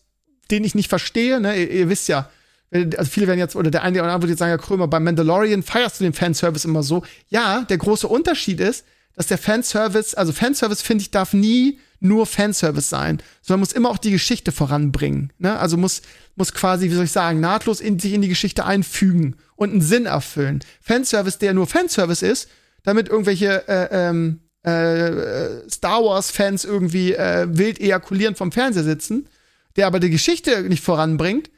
den 0.51 0.65
ich 0.65 0.75
nicht 0.75 0.89
verstehe. 0.89 1.41
Ne? 1.41 1.57
Ihr, 1.57 1.71
ihr, 1.71 1.89
wisst 1.89 2.09
ja, 2.09 2.29
also 2.73 3.09
viele 3.09 3.29
werden 3.29 3.39
jetzt, 3.39 3.55
oder 3.55 3.71
der 3.71 3.85
eine 3.85 4.01
oder 4.01 4.07
andere 4.13 4.23
wird 4.23 4.31
jetzt 4.31 4.41
sagen, 4.41 4.51
ja, 4.51 4.59
Krömer, 4.59 4.89
beim 4.89 5.05
Mandalorian 5.05 5.63
feierst 5.63 6.01
du 6.01 6.05
den 6.05 6.15
Fanservice 6.15 6.65
immer 6.65 6.83
so. 6.83 7.05
Ja, 7.29 7.63
der 7.63 7.79
große 7.79 8.09
Unterschied 8.09 8.59
ist, 8.59 8.85
dass 9.15 9.29
der 9.29 9.39
Fanservice, 9.39 10.17
also 10.17 10.33
Fanservice, 10.33 10.83
finde 10.83 11.03
ich, 11.03 11.13
darf 11.13 11.33
nie 11.33 11.79
nur 12.03 12.27
Fanservice 12.27 12.89
sein, 12.89 13.23
sondern 13.41 13.61
muss 13.61 13.73
immer 13.73 13.91
auch 13.91 13.99
die 13.99 14.11
Geschichte 14.11 14.53
voranbringen. 14.53 15.33
Ne? 15.39 15.59
Also 15.59 15.77
muss, 15.77 16.03
muss 16.37 16.53
quasi, 16.53 16.91
wie 16.91 16.95
soll 16.95 17.05
ich 17.05 17.13
sagen, 17.13 17.41
nahtlos 17.41 17.81
in, 17.81 17.99
sich 17.99 18.13
in 18.13 18.23
die 18.23 18.29
Geschichte 18.29 18.65
einfügen 18.65 19.37
und 19.57 19.71
einen 19.71 19.81
Sinn 19.81 20.07
erfüllen. 20.07 20.61
Fanservice, 20.81 21.39
der 21.39 21.55
nur 21.55 21.67
Fanservice 21.67 22.23
ist, 22.23 22.49
damit 22.83 23.09
irgendwelche 23.09 23.69
äh, 23.69 23.89
ähm, 23.91 24.41
äh, 24.63 25.69
Star 25.71 26.05
Wars-Fans 26.05 26.65
irgendwie 26.65 27.15
äh, 27.15 27.47
wild 27.51 27.81
ejakulierend 27.81 28.39
vom 28.39 28.53
Fernseher 28.53 28.85
sitzen, 28.85 29.29
der 29.77 29.87
aber 29.87 30.01
die 30.01 30.11
Geschichte 30.11 30.63
nicht 30.63 30.83
voranbringt, 30.83 31.51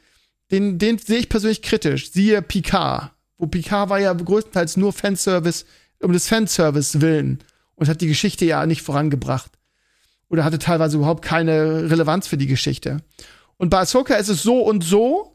den, 0.51 0.77
den 0.77 0.97
sehe 0.97 1.19
ich 1.19 1.29
persönlich 1.29 1.61
kritisch. 1.61 2.11
Siehe 2.11 2.41
Picard. 2.41 3.11
Wo 3.37 3.47
Picard 3.47 3.89
war 3.89 3.99
ja 3.99 4.13
größtenteils 4.13 4.77
nur 4.77 4.93
Fanservice 4.93 5.65
um 6.01 6.13
des 6.13 6.27
Fanservice 6.27 7.01
willen 7.01 7.39
und 7.75 7.89
hat 7.89 8.01
die 8.01 8.07
Geschichte 8.07 8.45
ja 8.45 8.65
nicht 8.65 8.81
vorangebracht. 8.81 9.51
Oder 10.29 10.43
hatte 10.43 10.59
teilweise 10.59 10.97
überhaupt 10.97 11.23
keine 11.23 11.89
Relevanz 11.89 12.27
für 12.27 12.37
die 12.37 12.47
Geschichte. 12.47 12.97
Und 13.57 13.69
bei 13.69 13.79
Ahsoka 13.79 14.15
ist 14.15 14.29
es 14.29 14.43
so 14.43 14.59
und 14.59 14.83
so, 14.83 15.33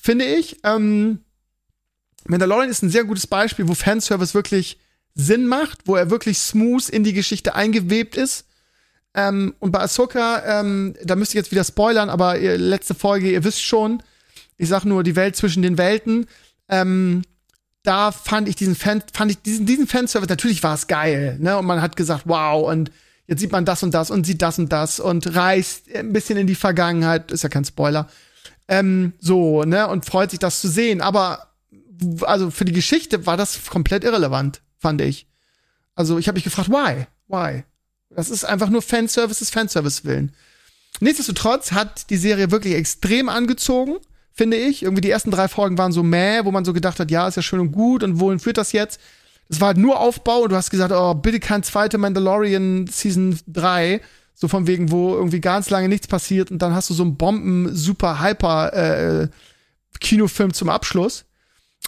finde 0.00 0.24
ich. 0.24 0.58
Ähm, 0.64 1.20
Mandalorian 2.26 2.70
ist 2.70 2.82
ein 2.82 2.90
sehr 2.90 3.04
gutes 3.04 3.26
Beispiel, 3.26 3.68
wo 3.68 3.74
Fanservice 3.74 4.34
wirklich 4.34 4.78
Sinn 5.14 5.46
macht, 5.46 5.80
wo 5.86 5.96
er 5.96 6.10
wirklich 6.10 6.38
smooth 6.38 6.88
in 6.88 7.04
die 7.04 7.12
Geschichte 7.12 7.54
eingewebt 7.54 8.16
ist. 8.16 8.46
Ähm, 9.14 9.54
und 9.58 9.72
bei 9.72 9.80
Ahsoka, 9.80 10.60
ähm, 10.60 10.94
da 11.04 11.16
müsste 11.16 11.32
ich 11.32 11.42
jetzt 11.42 11.50
wieder 11.50 11.64
spoilern, 11.64 12.08
aber 12.08 12.38
ihr, 12.38 12.56
letzte 12.56 12.94
Folge, 12.94 13.30
ihr 13.30 13.44
wisst 13.44 13.62
schon, 13.62 14.02
ich 14.56 14.68
sag 14.68 14.84
nur 14.84 15.02
die 15.02 15.16
Welt 15.16 15.36
zwischen 15.36 15.62
den 15.62 15.76
Welten. 15.76 16.26
Ähm, 16.68 17.22
da 17.82 18.12
fand 18.12 18.48
ich 18.48 18.56
diesen 18.56 18.76
Fan, 18.76 19.02
fand 19.12 19.30
ich 19.30 19.42
diesen, 19.42 19.66
diesen 19.66 19.86
Fanservice, 19.86 20.30
natürlich 20.30 20.62
war 20.62 20.74
es 20.74 20.86
geil, 20.86 21.36
ne? 21.40 21.58
Und 21.58 21.66
man 21.66 21.82
hat 21.82 21.96
gesagt, 21.96 22.22
wow, 22.26 22.70
und 22.70 22.90
jetzt 23.32 23.40
sieht 23.40 23.52
man 23.52 23.64
das 23.64 23.82
und 23.82 23.94
das 23.94 24.10
und 24.10 24.26
sieht 24.26 24.42
das 24.42 24.58
und 24.58 24.70
das 24.70 25.00
und 25.00 25.34
reist 25.34 25.92
ein 25.94 26.12
bisschen 26.12 26.36
in 26.36 26.46
die 26.46 26.54
Vergangenheit, 26.54 27.32
ist 27.32 27.42
ja 27.42 27.48
kein 27.48 27.64
Spoiler. 27.64 28.08
Ähm, 28.68 29.14
so, 29.18 29.64
ne? 29.64 29.88
Und 29.88 30.04
freut 30.04 30.30
sich, 30.30 30.38
das 30.38 30.60
zu 30.60 30.68
sehen. 30.68 31.00
Aber 31.00 31.48
also 32.22 32.50
für 32.50 32.66
die 32.66 32.72
Geschichte 32.72 33.24
war 33.24 33.38
das 33.38 33.66
komplett 33.66 34.04
irrelevant, 34.04 34.60
fand 34.78 35.00
ich. 35.00 35.26
Also 35.94 36.18
ich 36.18 36.28
habe 36.28 36.36
mich 36.36 36.44
gefragt, 36.44 36.68
why? 36.68 37.06
Why? 37.28 37.64
Das 38.10 38.28
ist 38.28 38.44
einfach 38.44 38.68
nur 38.68 38.82
Fanservice 38.82 39.38
des 39.38 39.50
Fanservice 39.50 40.04
willen. 40.04 40.34
Nichtsdestotrotz 41.00 41.72
hat 41.72 42.10
die 42.10 42.18
Serie 42.18 42.50
wirklich 42.50 42.74
extrem 42.74 43.30
angezogen, 43.30 43.96
finde 44.30 44.58
ich. 44.58 44.82
Irgendwie 44.82 45.00
die 45.00 45.10
ersten 45.10 45.30
drei 45.30 45.48
Folgen 45.48 45.78
waren 45.78 45.92
so 45.92 46.02
mäh, 46.02 46.44
wo 46.44 46.50
man 46.50 46.66
so 46.66 46.74
gedacht 46.74 47.00
hat, 47.00 47.10
ja, 47.10 47.26
ist 47.26 47.36
ja 47.36 47.42
schön 47.42 47.60
und 47.60 47.72
gut 47.72 48.02
und 48.02 48.20
wohin 48.20 48.40
führt 48.40 48.58
das 48.58 48.72
jetzt? 48.72 49.00
Es 49.52 49.60
war 49.60 49.68
halt 49.68 49.76
nur 49.76 50.00
Aufbau 50.00 50.40
und 50.40 50.52
du 50.52 50.56
hast 50.56 50.70
gesagt, 50.70 50.94
oh, 50.96 51.12
bitte 51.12 51.38
kein 51.38 51.62
zweiter 51.62 51.98
Mandalorian 51.98 52.86
Season 52.86 53.38
3. 53.48 54.00
So 54.34 54.48
von 54.48 54.66
wegen, 54.66 54.90
wo 54.90 55.14
irgendwie 55.14 55.42
ganz 55.42 55.68
lange 55.68 55.90
nichts 55.90 56.06
passiert 56.06 56.50
und 56.50 56.60
dann 56.60 56.74
hast 56.74 56.88
du 56.88 56.94
so 56.94 57.02
einen 57.02 57.18
Bomben, 57.18 57.76
super 57.76 58.22
hyper 58.22 58.72
äh, 58.72 59.28
zum 60.52 60.68
Abschluss. 60.70 61.26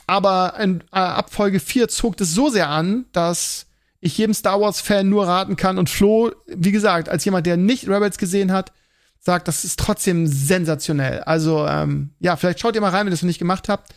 Aber 0.07 0.55
in, 0.61 0.83
äh, 0.92 0.98
ab 0.98 1.33
Folge 1.33 1.59
4 1.59 1.88
zog 1.88 2.18
das 2.18 2.35
so 2.35 2.50
sehr 2.50 2.68
an, 2.68 3.07
dass 3.12 3.64
ich 4.00 4.18
jedem 4.18 4.35
Star 4.35 4.61
Wars-Fan 4.61 5.09
nur 5.09 5.27
raten 5.27 5.57
kann. 5.57 5.79
Und 5.79 5.88
Flo, 5.88 6.33
wie 6.46 6.70
gesagt, 6.70 7.09
als 7.09 7.24
jemand, 7.24 7.46
der 7.46 7.57
nicht 7.57 7.88
Rebels 7.88 8.18
gesehen 8.18 8.53
hat, 8.53 8.72
sagt, 9.20 9.48
das 9.48 9.64
ist 9.64 9.81
trotzdem 9.81 10.27
sensationell. 10.27 11.20
Also, 11.20 11.66
ähm, 11.66 12.11
ja, 12.20 12.37
vielleicht 12.37 12.61
schaut 12.61 12.74
ihr 12.74 12.83
mal 12.83 12.90
rein, 12.90 13.07
wenn 13.07 13.09
ihr 13.09 13.12
das 13.12 13.22
noch 13.22 13.29
nicht 13.29 13.38
gemacht 13.38 13.70
habt. 13.70 13.94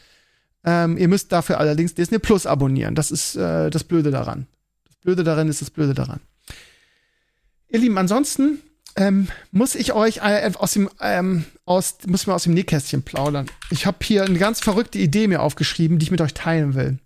Ähm, 0.63 0.98
ihr 0.98 1.08
müsst 1.08 1.32
dafür 1.32 1.60
allerdings 1.60 1.93
Disney 1.93 2.20
Plus 2.20 2.46
abonnieren. 2.46 2.96
Das 2.96 3.12
ist 3.12 3.36
äh, 3.36 3.70
das 3.70 3.84
Blöde 3.84 4.12
daran. 4.12 4.48
Das 4.86 4.96
Blöde 4.98 5.24
daran 5.24 5.48
ist 5.48 5.62
das 5.62 5.70
Blöde 5.70 5.93
daran. 5.93 6.20
Ihr 7.70 7.80
Lieben, 7.80 7.98
ansonsten 7.98 8.60
ähm, 8.96 9.28
muss 9.52 9.76
ich 9.76 9.93
euch 9.93 10.17
äh, 10.17 10.52
aus 10.58 10.74
dem 10.74 10.89
ähm, 11.00 11.46
aus 11.65 11.98
muss 12.08 12.26
mir 12.26 12.34
aus 12.34 12.43
dem 12.43 12.54
Nähkästchen 12.54 13.04
plaudern. 13.04 13.48
Ich 13.70 13.86
habe 13.86 13.98
hier 14.02 14.24
eine 14.24 14.39
ganz 14.39 14.60
verrückte 14.60 14.98
Idee 14.98 15.28
mir 15.28 15.41
aufgeschrieben, 15.41 16.00
die 16.00 16.06
ich 16.06 16.12
mit 16.12 16.22
euch 16.22 16.34
teilen 16.34 16.74
will. 16.74 16.98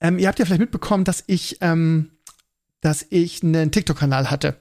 Ähm, 0.00 0.18
ihr 0.18 0.28
habt 0.28 0.38
ja 0.38 0.44
vielleicht 0.44 0.60
mitbekommen, 0.60 1.04
dass 1.04 1.24
ich 1.26 1.58
ähm, 1.60 2.10
dass 2.80 3.06
ich 3.10 3.42
einen 3.42 3.72
TikTok-Kanal 3.72 4.30
hatte. 4.30 4.60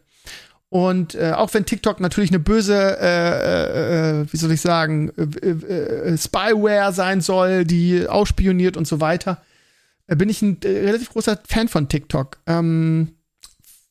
Und 0.70 1.16
äh, 1.16 1.32
auch 1.32 1.54
wenn 1.54 1.66
TikTok 1.66 2.02
natürlich 2.02 2.30
eine 2.30 2.40
böse, 2.40 2.98
äh, 3.00 4.22
äh, 4.22 4.26
wie 4.30 4.38
soll 4.38 4.52
ich 4.52 4.60
sagen, 4.60 5.12
äh, 5.16 5.50
äh, 5.50 6.18
Spyware 6.18 6.92
sein 6.92 7.22
soll, 7.22 7.64
die 7.64 8.06
ausspioniert 8.08 8.76
und 8.76 8.86
so 8.86 9.00
weiter, 9.00 9.42
äh, 10.08 10.16
bin 10.18 10.28
ich 10.28 10.42
ein 10.42 10.58
relativ 10.64 11.12
großer 11.12 11.40
Fan 11.48 11.70
von 11.70 11.88
TikTok. 11.88 12.40
Ähm, 12.48 13.14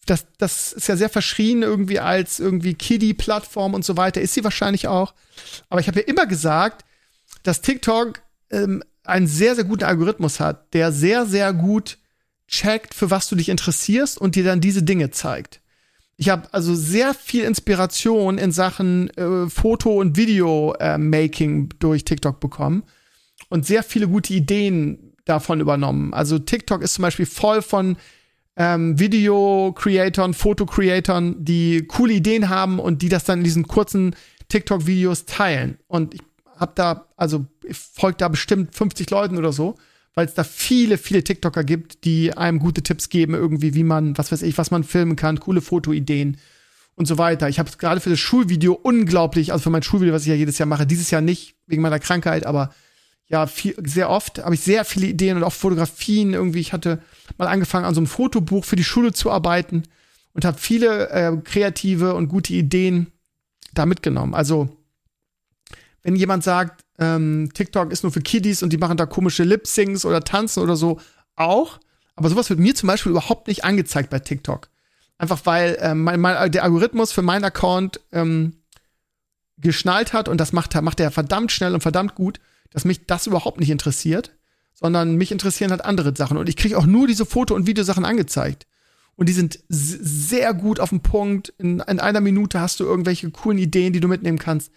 das, 0.04 0.26
das 0.38 0.72
ist 0.72 0.88
ja 0.88 0.96
sehr 0.96 1.08
verschrien 1.08 1.62
irgendwie 1.62 1.98
als 1.98 2.38
irgendwie 2.38 2.74
Kiddie-Plattform 2.74 3.74
und 3.74 3.84
so 3.84 3.96
weiter. 3.96 4.20
Ist 4.20 4.34
sie 4.34 4.44
wahrscheinlich 4.44 4.86
auch. 4.86 5.14
Aber 5.68 5.80
ich 5.80 5.88
habe 5.88 6.00
ja 6.00 6.06
immer 6.06 6.26
gesagt, 6.26 6.84
dass 7.42 7.62
TikTok 7.62 8.20
ähm, 8.50 8.82
einen 9.02 9.26
sehr, 9.26 9.54
sehr 9.54 9.64
guten 9.64 9.84
Algorithmus 9.84 10.40
hat, 10.40 10.74
der 10.74 10.92
sehr, 10.92 11.26
sehr 11.26 11.52
gut 11.52 11.98
checkt, 12.48 12.94
für 12.94 13.10
was 13.10 13.28
du 13.28 13.34
dich 13.34 13.48
interessierst 13.48 14.18
und 14.18 14.36
dir 14.36 14.44
dann 14.44 14.60
diese 14.60 14.82
Dinge 14.82 15.10
zeigt. 15.10 15.60
Ich 16.16 16.31
habe 16.31 16.52
also 16.52 16.74
sehr 16.74 17.12
viel 17.12 17.44
Inspiration 17.44 18.38
in 18.38 18.50
Sachen 18.50 19.11
äh, 19.16 19.48
Foto- 19.50 20.00
und 20.00 20.16
Video-Making 20.16 21.68
durch 21.79 22.05
TikTok 22.05 22.40
bekommen 22.40 22.85
und 23.50 23.66
sehr 23.66 23.83
viele 23.83 24.09
gute 24.09 24.33
Ideen 24.33 25.12
davon 25.26 25.61
übernommen. 25.61 26.14
Also 26.14 26.38
TikTok 26.38 26.83
ist 26.83 26.94
zum 26.94 27.02
Beispiel 27.02 27.26
voll 27.26 27.61
von 27.61 27.96
ähm, 28.57 28.98
Video-Creatoren, 28.98 30.33
Foto-Creatoren, 30.33 31.44
die 31.44 31.87
coole 31.87 32.14
Ideen 32.14 32.48
haben 32.48 32.79
und 32.79 33.02
die 33.02 33.11
das 33.11 33.24
dann 33.24 33.40
in 33.40 33.44
diesen 33.44 33.68
kurzen 33.68 34.16
TikTok-Videos 34.48 35.26
teilen. 35.26 35.79
Und 35.87 36.14
ich 36.14 36.22
habe 36.57 36.72
da, 36.74 37.07
also 37.16 37.44
ich 37.62 37.76
folge 37.76 38.16
da 38.16 38.29
bestimmt 38.29 38.74
50 38.74 39.11
Leuten 39.11 39.37
oder 39.37 39.52
so, 39.52 39.76
weil 40.16 40.26
es 40.26 40.35
da 40.35 40.44
viele, 40.44 40.96
viele 40.96 41.22
TikToker 41.22 41.62
gibt, 41.62 42.05
die 42.05 42.37
einem 42.37 42.59
gute 42.59 42.83
Tipps 42.83 43.11
geben, 43.11 43.35
irgendwie, 43.35 43.74
wie 43.74 43.85
man, 43.85 44.16
was 44.16 44.33
weiß 44.33 44.42
ich, 44.42 44.57
was 44.57 44.70
man 44.70 44.83
filmen 44.83 45.14
kann, 45.14 45.38
coole 45.38 45.61
Fotoideen 45.61 46.38
und 46.94 47.07
so 47.07 47.18
weiter. 47.18 47.50
Ich 47.50 47.59
habe 47.59 47.70
gerade 47.79 48.00
für 48.00 48.09
das 48.09 48.18
Schulvideo 48.18 48.72
unglaublich, 48.72 49.52
also 49.52 49.64
für 49.64 49.70
mein 49.70 49.83
Schulvideo, 49.83 50.14
was 50.14 50.22
ich 50.22 50.29
ja 50.29 50.35
jedes 50.35 50.57
Jahr 50.57 50.66
mache, 50.66 50.87
dieses 50.87 51.11
Jahr 51.11 51.20
nicht 51.20 51.55
wegen 51.66 51.83
meiner 51.83 51.98
Krankheit, 51.98 52.46
aber 52.46 52.72
ja, 53.29 53.46
viel, 53.46 53.74
sehr 53.85 54.09
oft 54.09 54.38
habe 54.38 54.55
ich 54.55 54.62
sehr 54.62 54.87
viele 54.87 55.07
Ideen 55.07 55.37
und 55.37 55.44
auch 55.44 55.52
Fotografien 55.52 56.33
irgendwie. 56.33 56.61
Ich 56.61 56.72
hatte 56.72 57.02
mal 57.37 57.48
angefangen, 57.48 57.85
an 57.85 57.94
so 57.94 58.00
einem 58.00 58.07
Fotobuch 58.07 58.64
für 58.64 58.76
die 58.76 58.85
Schule 58.85 59.12
zu 59.12 59.31
arbeiten 59.31 59.83
und 60.33 60.46
habe 60.46 60.59
viele 60.59 61.11
äh, 61.11 61.37
kreative 61.44 62.14
und 62.14 62.29
gute 62.29 62.55
Ideen 62.55 63.09
da 63.74 63.85
mitgenommen. 63.85 64.35
Also, 64.35 64.70
wenn 66.07 66.16
jemand 66.16 66.45
sagt, 66.45 66.85
ähm, 66.99 67.51
TikTok 67.53 67.92
ist 67.92 68.03
nur 68.03 68.12
für 68.12 68.21
Kiddies 68.21 68.62
und 68.62 68.73
die 68.73 68.79
machen 68.79 68.97
da 68.97 69.07
komische 69.07 69.45
Lip-Syncs 69.45 70.05
oder 70.05 70.23
tanzen 70.23 70.62
oder 70.62 70.77
so, 70.77 71.01
auch. 71.35 71.79
Aber 72.14 72.31
sowas 72.31 72.49
wird 72.49 72.61
mir 72.61 72.75
zum 72.75 72.87
Beispiel 72.87 73.11
überhaupt 73.11 73.49
nicht 73.49 73.64
angezeigt 73.64 74.09
bei 74.09 74.19
TikTok. 74.19 74.69
Einfach 75.19 75.40
weil 75.45 75.77
ähm, 75.81 76.03
mein, 76.03 76.21
mein, 76.21 76.51
der 76.51 76.64
Algorithmus 76.64 77.12
für 77.12 77.23
meinen 77.23 77.45
Account 77.45 78.01
ähm, 78.12 78.57
geschnallt 79.59 80.12
hat 80.12 80.29
und 80.29 80.40
das 80.40 80.53
macht, 80.53 80.81
macht 80.81 81.01
er 81.01 81.11
verdammt 81.11 81.53
schnell 81.53 81.75
und 81.75 81.83
verdammt 81.83 82.14
gut 82.14 82.40
dass 82.71 82.85
mich 82.85 83.07
das 83.07 83.27
überhaupt 83.27 83.59
nicht 83.59 83.71
interessiert, 83.71 84.33
sondern 84.75 85.16
mich 85.16 85.33
interessieren 85.33 85.71
halt 85.71 85.85
andere 85.85 86.14
Sachen. 86.14 86.37
Und 86.37 86.49
ich 86.49 86.57
kriege 86.57 86.77
auch 86.77 86.87
nur 86.87 87.07
diese 87.07 87.25
Foto- 87.25 87.55
und 87.55 87.66
Videosachen 87.66 88.05
angezeigt. 88.05 88.66
Und 89.14 89.31
die 89.31 89.33
sind 89.33 89.61
sehr 89.69 90.53
gut 90.53 90.79
auf 90.79 90.90
den 90.90 91.01
Punkt. 91.01 91.55
In, 91.57 91.81
in, 91.81 92.01
einer 92.01 92.21
Minute 92.21 92.61
hast 92.61 92.81
du 92.81 92.85
irgendwelche 92.85 93.31
coolen 93.31 93.57
Ideen, 93.57 93.95
die 93.95 94.01
du 94.01 94.09
mitnehmen 94.09 94.38
kannst. 94.38 94.71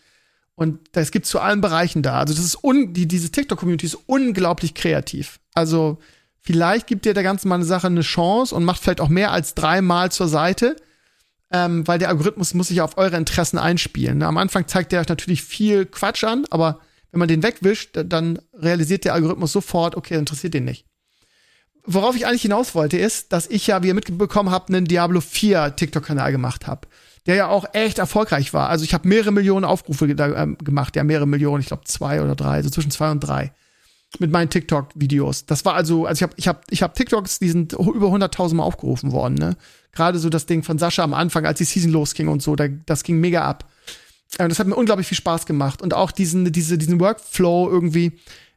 Und 0.59 0.79
das 0.91 1.11
gibt 1.11 1.25
zu 1.25 1.39
allen 1.39 1.61
Bereichen 1.61 2.01
da. 2.01 2.19
Also 2.19 2.33
das 2.33 2.43
ist 2.43 2.61
un 2.61 2.93
die, 2.93 3.07
diese 3.07 3.31
TikTok-Community 3.31 3.85
ist 3.85 3.97
unglaublich 4.07 4.73
kreativ. 4.73 5.39
Also 5.53 5.99
vielleicht 6.41 6.85
gibt 6.85 7.05
dir 7.05 7.13
der 7.13 7.23
ganzen 7.23 7.47
mal 7.47 7.55
eine 7.55 7.63
Sache 7.63 7.87
eine 7.87 8.01
Chance 8.01 8.53
und 8.53 8.65
macht 8.65 8.81
vielleicht 8.81 8.99
auch 8.99 9.07
mehr 9.07 9.31
als 9.31 9.55
dreimal 9.55 10.11
zur 10.11 10.27
Seite. 10.27 10.75
Ähm, 11.49 11.87
weil 11.87 11.97
der 11.97 12.09
Algorithmus 12.09 12.53
muss 12.53 12.67
sich 12.67 12.81
auf 12.81 12.97
eure 12.97 13.15
Interessen 13.15 13.57
einspielen. 13.57 14.21
Am 14.21 14.35
Anfang 14.35 14.67
zeigt 14.67 14.91
der 14.91 14.99
euch 14.99 15.07
natürlich 15.07 15.43
viel 15.43 15.85
Quatsch 15.85 16.25
an, 16.25 16.43
aber 16.49 16.81
wenn 17.11 17.19
man 17.19 17.29
den 17.29 17.41
wegwischt, 17.41 17.97
dann 18.03 18.39
realisiert 18.53 19.05
der 19.05 19.13
Algorithmus 19.13 19.53
sofort, 19.53 19.95
okay, 19.95 20.15
interessiert 20.15 20.53
den 20.53 20.65
nicht. 20.65 20.85
Worauf 21.85 22.17
ich 22.17 22.27
eigentlich 22.27 22.41
hinaus 22.41 22.75
wollte, 22.75 22.97
ist, 22.97 23.31
dass 23.31 23.47
ich 23.47 23.65
ja, 23.65 23.81
wie 23.81 23.87
ihr 23.87 23.93
mitbekommen 23.93 24.51
habt, 24.51 24.69
einen 24.69 24.85
Diablo 24.85 25.21
4 25.21 25.77
TikTok-Kanal 25.77 26.33
gemacht 26.33 26.67
habe, 26.67 26.87
der 27.25 27.35
ja 27.35 27.47
auch 27.47 27.65
echt 27.73 27.99
erfolgreich 27.99 28.53
war. 28.53 28.69
Also 28.69 28.83
ich 28.83 28.93
habe 28.93 29.07
mehrere 29.07 29.31
Millionen 29.31 29.65
Aufrufe 29.65 30.13
da, 30.15 30.43
ähm, 30.43 30.57
gemacht, 30.57 30.95
ja, 30.95 31.03
mehrere 31.03 31.27
Millionen, 31.27 31.61
ich 31.61 31.67
glaube 31.67 31.83
zwei 31.85 32.21
oder 32.21 32.35
drei, 32.35 32.61
so 32.63 32.69
zwischen 32.69 32.91
zwei 32.91 33.11
und 33.11 33.19
drei 33.19 33.51
mit 34.17 34.31
meinen 34.31 34.49
TikTok-Videos. 34.49 35.45
Das 35.45 35.65
war 35.65 35.75
also, 35.75 36.05
also 36.05 36.17
ich 36.17 36.23
habe 36.23 36.33
ich 36.37 36.47
hab, 36.47 36.63
ich 36.71 36.81
hab 36.81 36.95
TikToks, 36.95 37.39
die 37.39 37.49
sind 37.49 37.73
über 37.73 38.07
100.000 38.07 38.55
Mal 38.55 38.63
aufgerufen 38.63 39.11
worden, 39.11 39.35
ne? 39.35 39.55
Gerade 39.91 40.17
so 40.17 40.29
das 40.29 40.45
Ding 40.45 40.63
von 40.63 40.79
Sascha 40.79 41.03
am 41.03 41.13
Anfang, 41.13 41.45
als 41.45 41.59
die 41.59 41.63
Season 41.65 41.91
losging 41.91 42.27
und 42.27 42.41
so, 42.41 42.55
da, 42.55 42.67
das 42.67 43.03
ging 43.03 43.19
mega 43.19 43.43
ab. 43.43 43.69
Äh, 44.37 44.47
das 44.47 44.59
hat 44.59 44.67
mir 44.67 44.75
unglaublich 44.75 45.07
viel 45.07 45.17
Spaß 45.17 45.45
gemacht 45.45 45.81
und 45.81 45.93
auch 45.93 46.11
diesen, 46.11 46.51
diese, 46.51 46.77
diesen 46.77 46.99
Workflow 46.99 47.69
irgendwie. 47.69 48.13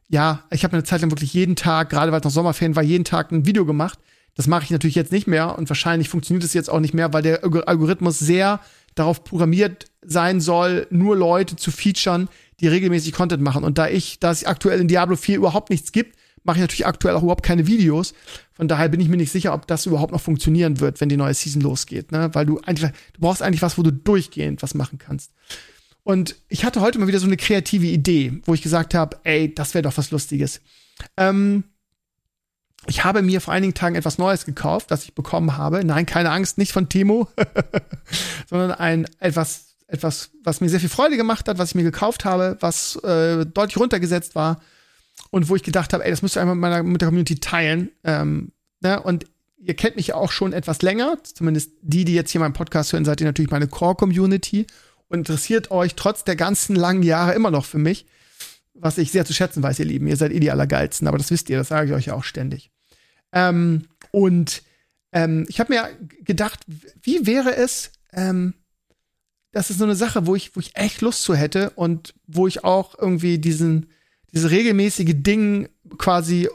Ja, 0.09 0.43
ich 0.51 0.63
habe 0.63 0.73
eine 0.73 0.83
Zeit 0.83 1.01
lang 1.01 1.11
wirklich 1.11 1.33
jeden 1.33 1.55
Tag, 1.55 1.89
gerade 1.89 2.11
weil 2.11 2.19
es 2.19 2.25
noch 2.25 2.31
Sommerferien 2.31 2.75
war, 2.75 2.83
jeden 2.83 3.05
Tag 3.05 3.31
ein 3.31 3.45
Video 3.45 3.65
gemacht. 3.65 3.99
Das 4.35 4.47
mache 4.47 4.63
ich 4.63 4.71
natürlich 4.71 4.95
jetzt 4.95 5.11
nicht 5.11 5.27
mehr 5.27 5.57
und 5.57 5.69
wahrscheinlich 5.69 6.09
funktioniert 6.09 6.43
es 6.43 6.53
jetzt 6.53 6.69
auch 6.69 6.79
nicht 6.79 6.93
mehr, 6.93 7.13
weil 7.13 7.21
der 7.21 7.43
Algorithmus 7.43 8.19
sehr 8.19 8.59
darauf 8.95 9.23
programmiert 9.23 9.85
sein 10.01 10.41
soll, 10.41 10.87
nur 10.89 11.15
Leute 11.15 11.55
zu 11.55 11.71
featuren, 11.71 12.29
die 12.59 12.67
regelmäßig 12.67 13.13
Content 13.13 13.43
machen. 13.43 13.63
Und 13.63 13.77
da 13.77 13.87
ich, 13.87 14.19
da 14.19 14.31
es 14.31 14.45
aktuell 14.45 14.79
in 14.79 14.87
Diablo 14.87 15.15
4 15.15 15.37
überhaupt 15.37 15.69
nichts 15.69 15.91
gibt, 15.91 16.17
mache 16.43 16.57
ich 16.57 16.61
natürlich 16.61 16.85
aktuell 16.85 17.15
auch 17.15 17.23
überhaupt 17.23 17.43
keine 17.43 17.67
Videos. 17.67 18.13
Von 18.51 18.67
daher 18.67 18.89
bin 18.89 18.99
ich 18.99 19.07
mir 19.07 19.17
nicht 19.17 19.31
sicher, 19.31 19.53
ob 19.53 19.67
das 19.67 19.85
überhaupt 19.85 20.11
noch 20.11 20.21
funktionieren 20.21 20.79
wird, 20.79 20.99
wenn 20.99 21.09
die 21.09 21.17
neue 21.17 21.33
Season 21.33 21.61
losgeht, 21.61 22.11
ne? 22.11 22.29
Weil 22.33 22.45
du 22.45 22.59
einfach, 22.59 22.89
du 22.89 23.21
brauchst 23.21 23.41
eigentlich 23.41 23.61
was, 23.61 23.77
wo 23.77 23.83
du 23.83 23.91
durchgehend 23.91 24.61
was 24.61 24.73
machen 24.73 24.97
kannst. 24.97 25.31
Und 26.03 26.35
ich 26.49 26.65
hatte 26.65 26.81
heute 26.81 26.99
mal 26.99 27.07
wieder 27.07 27.19
so 27.19 27.27
eine 27.27 27.37
kreative 27.37 27.87
Idee, 27.87 28.41
wo 28.45 28.53
ich 28.53 28.61
gesagt 28.61 28.93
habe, 28.93 29.17
ey, 29.23 29.53
das 29.55 29.73
wäre 29.73 29.83
doch 29.83 29.97
was 29.97 30.11
Lustiges. 30.11 30.59
Ähm, 31.15 31.63
ich 32.87 33.03
habe 33.03 33.21
mir 33.21 33.41
vor 33.41 33.53
einigen 33.53 33.73
Tagen 33.73 33.95
etwas 33.95 34.17
Neues 34.17 34.45
gekauft, 34.45 34.91
das 34.91 35.05
ich 35.05 35.15
bekommen 35.15 35.57
habe. 35.57 35.85
Nein, 35.85 36.05
keine 36.05 36.31
Angst, 36.31 36.57
nicht 36.57 36.71
von 36.71 36.89
Timo, 36.89 37.27
sondern 38.49 38.71
ein 38.71 39.07
etwas, 39.19 39.75
etwas, 39.87 40.31
was 40.43 40.59
mir 40.59 40.69
sehr 40.69 40.79
viel 40.79 40.89
Freude 40.89 41.17
gemacht 41.17 41.47
hat, 41.47 41.57
was 41.57 41.69
ich 41.69 41.75
mir 41.75 41.83
gekauft 41.83 42.25
habe, 42.25 42.57
was 42.59 42.97
äh, 42.97 43.45
deutlich 43.45 43.77
runtergesetzt 43.77 44.35
war 44.35 44.61
und 45.31 45.49
wo 45.49 45.55
ich 45.55 45.63
gedacht 45.63 45.93
habe, 45.93 46.03
ey, 46.03 46.11
das 46.11 46.21
müsst 46.21 46.35
ihr 46.35 46.41
einfach 46.41 46.55
mit, 46.55 46.61
meiner, 46.61 46.83
mit 46.83 47.01
der 47.01 47.07
Community 47.07 47.35
teilen. 47.35 47.89
Ähm, 48.03 48.51
ne? 48.81 49.01
Und 49.01 49.25
ihr 49.57 49.75
kennt 49.75 49.95
mich 49.95 50.07
ja 50.07 50.15
auch 50.15 50.31
schon 50.31 50.51
etwas 50.51 50.81
länger, 50.81 51.17
zumindest 51.23 51.71
die, 51.81 52.03
die 52.03 52.13
jetzt 52.13 52.31
hier 52.31 52.41
meinen 52.41 52.53
Podcast 52.53 52.91
hören, 52.91 53.05
seid 53.05 53.21
ihr 53.21 53.27
natürlich 53.27 53.51
meine 53.51 53.67
Core-Community 53.67 54.67
und 55.07 55.19
interessiert 55.19 55.71
euch 55.71 55.95
trotz 55.95 56.25
der 56.25 56.35
ganzen 56.35 56.75
langen 56.75 57.03
Jahre 57.03 57.33
immer 57.33 57.51
noch 57.51 57.65
für 57.65 57.77
mich, 57.77 58.05
was 58.73 58.97
ich 58.97 59.11
sehr 59.11 59.25
zu 59.25 59.33
schätzen 59.33 59.63
weiß, 59.63 59.79
ihr 59.79 59.85
Lieben. 59.85 60.07
Ihr 60.07 60.17
seid 60.17 60.31
eh 60.31 60.39
die 60.39 60.51
Allergeilsten, 60.51 61.07
aber 61.07 61.17
das 61.17 61.31
wisst 61.31 61.49
ihr, 61.49 61.57
das 61.57 61.69
sage 61.69 61.87
ich 61.87 61.93
euch 61.93 62.07
ja 62.07 62.15
auch 62.15 62.23
ständig. 62.23 62.72
Ähm, 63.33 63.87
und 64.11 64.63
ähm, 65.11 65.45
ich 65.49 65.59
habe 65.59 65.73
mir 65.73 65.89
gedacht, 66.23 66.61
wie 67.01 67.25
wäre 67.25 67.55
es, 67.55 67.91
ähm, 68.13 68.53
das 69.51 69.69
ist 69.69 69.79
so 69.79 69.83
eine 69.83 69.95
Sache, 69.95 70.25
wo 70.25 70.35
ich, 70.35 70.55
wo 70.55 70.59
ich 70.59 70.75
echt 70.75 71.01
Lust 71.01 71.23
zu 71.23 71.35
hätte 71.35 71.71
und 71.71 72.13
wo 72.25 72.47
ich 72.47 72.63
auch 72.63 72.97
irgendwie 72.97 73.37
diesen, 73.37 73.89
diese 74.33 74.49
regelmäßige 74.49 75.13
Ding 75.15 75.69
quasi, 75.97 76.49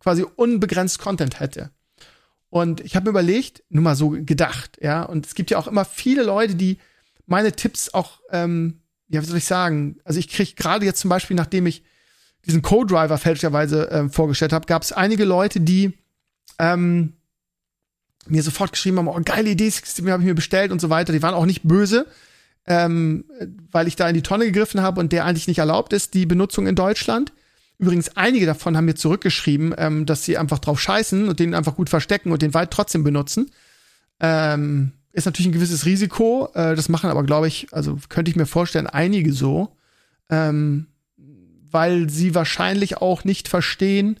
quasi 0.00 0.24
unbegrenzt 0.36 0.98
Content 0.98 1.40
hätte. 1.40 1.70
Und 2.50 2.82
ich 2.82 2.94
habe 2.94 3.04
mir 3.04 3.10
überlegt, 3.10 3.64
nur 3.68 3.82
mal 3.82 3.96
so 3.96 4.10
gedacht, 4.10 4.78
ja, 4.80 5.02
und 5.02 5.26
es 5.26 5.34
gibt 5.34 5.50
ja 5.50 5.58
auch 5.58 5.66
immer 5.66 5.84
viele 5.84 6.22
Leute, 6.22 6.54
die 6.54 6.78
meine 7.26 7.52
Tipps 7.52 7.92
auch, 7.92 8.20
ähm, 8.30 8.82
ja, 9.08 9.22
wie 9.22 9.26
soll 9.26 9.38
ich 9.38 9.46
sagen, 9.46 9.98
also 10.04 10.20
ich 10.20 10.28
kriege 10.28 10.52
gerade 10.54 10.84
jetzt 10.84 11.00
zum 11.00 11.08
Beispiel, 11.08 11.36
nachdem 11.36 11.66
ich 11.66 11.82
diesen 12.46 12.62
Co-Driver 12.62 13.16
fälschlicherweise 13.18 13.88
ähm, 13.90 14.10
vorgestellt 14.10 14.52
habe, 14.52 14.66
gab 14.66 14.82
es 14.82 14.92
einige 14.92 15.24
Leute, 15.24 15.60
die 15.60 15.94
ähm, 16.58 17.14
mir 18.26 18.42
sofort 18.42 18.72
geschrieben 18.72 18.98
haben, 18.98 19.08
oh, 19.08 19.20
geile 19.24 19.50
Idee, 19.50 19.72
die 19.98 20.10
habe 20.10 20.22
ich 20.22 20.26
mir 20.26 20.34
bestellt 20.34 20.72
und 20.72 20.80
so 20.80 20.90
weiter. 20.90 21.12
Die 21.12 21.22
waren 21.22 21.34
auch 21.34 21.46
nicht 21.46 21.62
böse, 21.62 22.06
ähm, 22.66 23.24
weil 23.70 23.86
ich 23.86 23.96
da 23.96 24.08
in 24.08 24.14
die 24.14 24.22
Tonne 24.22 24.46
gegriffen 24.46 24.80
habe 24.80 25.00
und 25.00 25.12
der 25.12 25.24
eigentlich 25.24 25.48
nicht 25.48 25.58
erlaubt 25.58 25.92
ist, 25.92 26.14
die 26.14 26.26
Benutzung 26.26 26.66
in 26.66 26.74
Deutschland. 26.74 27.32
Übrigens, 27.78 28.16
einige 28.16 28.46
davon 28.46 28.76
haben 28.76 28.84
mir 28.84 28.94
zurückgeschrieben, 28.94 29.74
ähm, 29.76 30.06
dass 30.06 30.24
sie 30.24 30.38
einfach 30.38 30.58
drauf 30.58 30.80
scheißen 30.80 31.28
und 31.28 31.40
den 31.40 31.54
einfach 31.54 31.74
gut 31.74 31.90
verstecken 31.90 32.32
und 32.32 32.40
den 32.40 32.54
weit 32.54 32.70
trotzdem 32.70 33.04
benutzen. 33.04 33.50
Ähm, 34.20 34.92
ist 35.12 35.26
natürlich 35.26 35.48
ein 35.48 35.52
gewisses 35.52 35.84
Risiko. 35.84 36.48
Äh, 36.54 36.76
das 36.76 36.88
machen 36.88 37.10
aber, 37.10 37.24
glaube 37.24 37.48
ich, 37.48 37.68
also 37.72 37.98
könnte 38.08 38.30
ich 38.30 38.36
mir 38.36 38.46
vorstellen, 38.46 38.86
einige 38.86 39.32
so. 39.32 39.76
Ähm, 40.30 40.86
weil 41.70 42.08
sie 42.08 42.34
wahrscheinlich 42.36 42.98
auch 42.98 43.24
nicht 43.24 43.48
verstehen, 43.48 44.20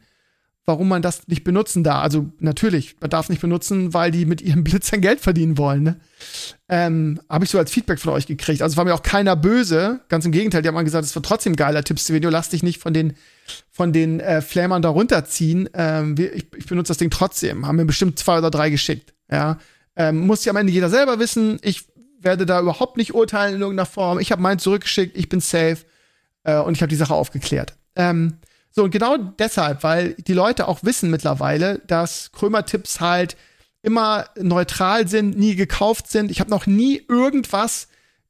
warum 0.66 0.88
man 0.88 1.02
das 1.02 1.28
nicht 1.28 1.44
benutzen 1.44 1.84
darf. 1.84 2.02
Also 2.02 2.26
natürlich, 2.38 2.96
man 3.00 3.10
darf 3.10 3.28
nicht 3.28 3.40
benutzen, 3.40 3.92
weil 3.92 4.10
die 4.10 4.24
mit 4.24 4.40
ihrem 4.40 4.64
Blitzern 4.64 5.00
Geld 5.00 5.20
verdienen 5.20 5.58
wollen. 5.58 5.82
Ne? 5.82 5.96
Ähm, 6.68 7.20
Habe 7.28 7.44
ich 7.44 7.50
so 7.50 7.58
als 7.58 7.70
Feedback 7.70 7.98
von 7.98 8.12
euch 8.12 8.26
gekriegt. 8.26 8.62
Also 8.62 8.76
war 8.76 8.84
mir 8.84 8.94
auch 8.94 9.02
keiner 9.02 9.36
böse. 9.36 10.00
Ganz 10.08 10.24
im 10.24 10.32
Gegenteil, 10.32 10.62
die 10.62 10.68
haben 10.68 10.74
mal 10.74 10.84
gesagt, 10.84 11.04
es 11.04 11.14
war 11.14 11.22
trotzdem 11.22 11.56
geiler 11.56 11.84
Tipps-Video. 11.84 12.30
Lass 12.30 12.48
dich 12.48 12.62
nicht 12.62 12.80
von 12.80 12.94
den 12.94 13.14
von 13.70 13.92
den 13.92 14.20
äh, 14.20 14.40
Flamern 14.40 14.80
da 14.80 14.88
runterziehen. 14.88 15.68
Ähm, 15.74 16.14
ich, 16.18 16.46
ich 16.56 16.66
benutze 16.66 16.90
das 16.90 16.98
Ding 16.98 17.10
trotzdem. 17.10 17.66
Haben 17.66 17.76
mir 17.76 17.84
bestimmt 17.84 18.18
zwei 18.18 18.38
oder 18.38 18.50
drei 18.50 18.70
geschickt. 18.70 19.12
Ja, 19.30 19.58
ähm, 19.96 20.26
muss 20.26 20.44
ja 20.44 20.50
am 20.50 20.56
Ende 20.56 20.72
jeder 20.72 20.88
selber 20.88 21.18
wissen. 21.18 21.58
Ich 21.62 21.84
werde 22.20 22.46
da 22.46 22.60
überhaupt 22.60 22.96
nicht 22.96 23.14
urteilen 23.14 23.56
in 23.56 23.60
irgendeiner 23.60 23.86
Form. 23.86 24.18
Ich 24.18 24.32
habe 24.32 24.40
meinen 24.40 24.58
zurückgeschickt. 24.58 25.16
Ich 25.16 25.28
bin 25.28 25.40
safe 25.40 25.78
äh, 26.44 26.58
und 26.58 26.74
ich 26.74 26.82
habe 26.82 26.88
die 26.88 26.96
Sache 26.96 27.14
aufgeklärt. 27.14 27.74
Ähm, 27.96 28.38
so, 28.76 28.82
und 28.82 28.90
genau 28.90 29.16
deshalb, 29.16 29.84
weil 29.84 30.14
die 30.14 30.32
Leute 30.32 30.66
auch 30.66 30.82
wissen 30.82 31.08
mittlerweile, 31.08 31.80
dass 31.86 32.32
Krömer-Tipps 32.32 33.00
halt 33.00 33.36
immer 33.82 34.26
neutral 34.36 35.06
sind, 35.06 35.38
nie 35.38 35.54
gekauft 35.54 36.10
sind. 36.10 36.28
Ich 36.30 36.40
habe 36.40 36.50
noch 36.50 36.66
nie 36.66 37.00
irgendwas 37.08 37.86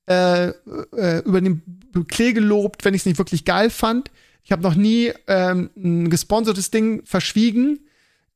äh, 0.07 0.49
äh, 0.49 1.23
über 1.25 1.41
den 1.41 1.63
Klee 2.09 2.35
gelobt, 2.35 2.85
wenn 2.85 2.93
ich 2.93 3.03
es 3.03 3.07
nicht 3.07 3.17
wirklich 3.17 3.47
geil 3.47 3.71
fand. 3.71 4.11
Ich 4.43 4.53
habe 4.53 4.63
noch 4.63 4.75
nie 4.75 5.13
ähm, 5.29 5.71
ein 5.79 6.11
gesponsertes 6.11 6.71
Ding 6.71 7.07
verschwiegen. 7.07 7.81